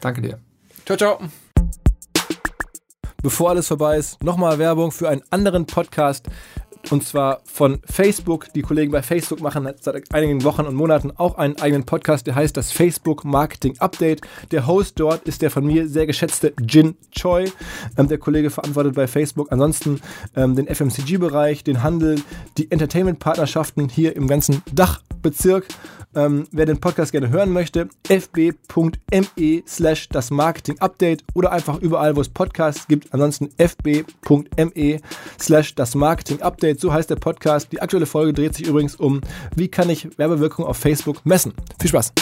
Danke 0.00 0.22
dir. 0.22 0.38
Ciao, 0.84 0.96
ciao. 0.96 1.18
Bevor 3.22 3.50
alles 3.50 3.68
vorbei 3.68 3.98
ist, 3.98 4.22
nochmal 4.22 4.58
Werbung 4.58 4.92
für 4.92 5.08
einen 5.08 5.22
anderen 5.30 5.66
Podcast. 5.66 6.26
Und 6.90 7.04
zwar 7.04 7.40
von 7.44 7.80
Facebook. 7.84 8.52
Die 8.54 8.62
Kollegen 8.62 8.90
bei 8.90 9.02
Facebook 9.02 9.40
machen 9.40 9.68
seit 9.80 10.12
einigen 10.14 10.42
Wochen 10.44 10.62
und 10.62 10.74
Monaten 10.74 11.12
auch 11.16 11.36
einen 11.36 11.60
eigenen 11.60 11.84
Podcast, 11.84 12.26
der 12.26 12.34
heißt 12.34 12.56
das 12.56 12.72
Facebook 12.72 13.24
Marketing 13.24 13.78
Update. 13.78 14.22
Der 14.50 14.66
Host 14.66 14.98
dort 14.98 15.22
ist 15.24 15.42
der 15.42 15.50
von 15.50 15.66
mir 15.66 15.88
sehr 15.88 16.06
geschätzte 16.06 16.52
Jin 16.66 16.96
Choi. 17.12 17.50
Ähm, 17.96 18.08
der 18.08 18.18
Kollege 18.18 18.50
verantwortet 18.50 18.94
bei 18.94 19.06
Facebook 19.06 19.52
ansonsten 19.52 20.00
ähm, 20.34 20.56
den 20.56 20.66
FMCG-Bereich, 20.66 21.64
den 21.64 21.82
Handel, 21.82 22.20
die 22.58 22.70
Entertainment-Partnerschaften 22.70 23.88
hier 23.88 24.16
im 24.16 24.26
ganzen 24.26 24.62
Dachbezirk. 24.72 25.66
Ähm, 26.14 26.48
wer 26.50 26.66
den 26.66 26.80
Podcast 26.80 27.12
gerne 27.12 27.30
hören 27.30 27.52
möchte, 27.52 27.88
fb.me 28.08 29.62
slash 29.66 30.08
das 30.08 30.30
Marketing 30.32 30.78
Update 30.80 31.22
oder 31.34 31.52
einfach 31.52 31.78
überall, 31.80 32.16
wo 32.16 32.20
es 32.20 32.28
Podcasts 32.28 32.88
gibt. 32.88 33.14
Ansonsten 33.14 33.50
fb.me 33.58 35.00
slash 35.38 35.74
das 35.76 35.94
Marketing 35.94 36.42
Update. 36.42 36.69
So 36.78 36.92
heißt 36.92 37.10
der 37.10 37.16
Podcast. 37.16 37.72
Die 37.72 37.80
aktuelle 37.80 38.06
Folge 38.06 38.32
dreht 38.32 38.54
sich 38.54 38.66
übrigens 38.66 38.94
um, 38.94 39.20
wie 39.56 39.68
kann 39.68 39.88
ich 39.88 40.18
Werbewirkung 40.18 40.66
auf 40.66 40.76
Facebook 40.76 41.24
messen. 41.24 41.54
Viel 41.80 41.88
Spaß! 41.88 42.12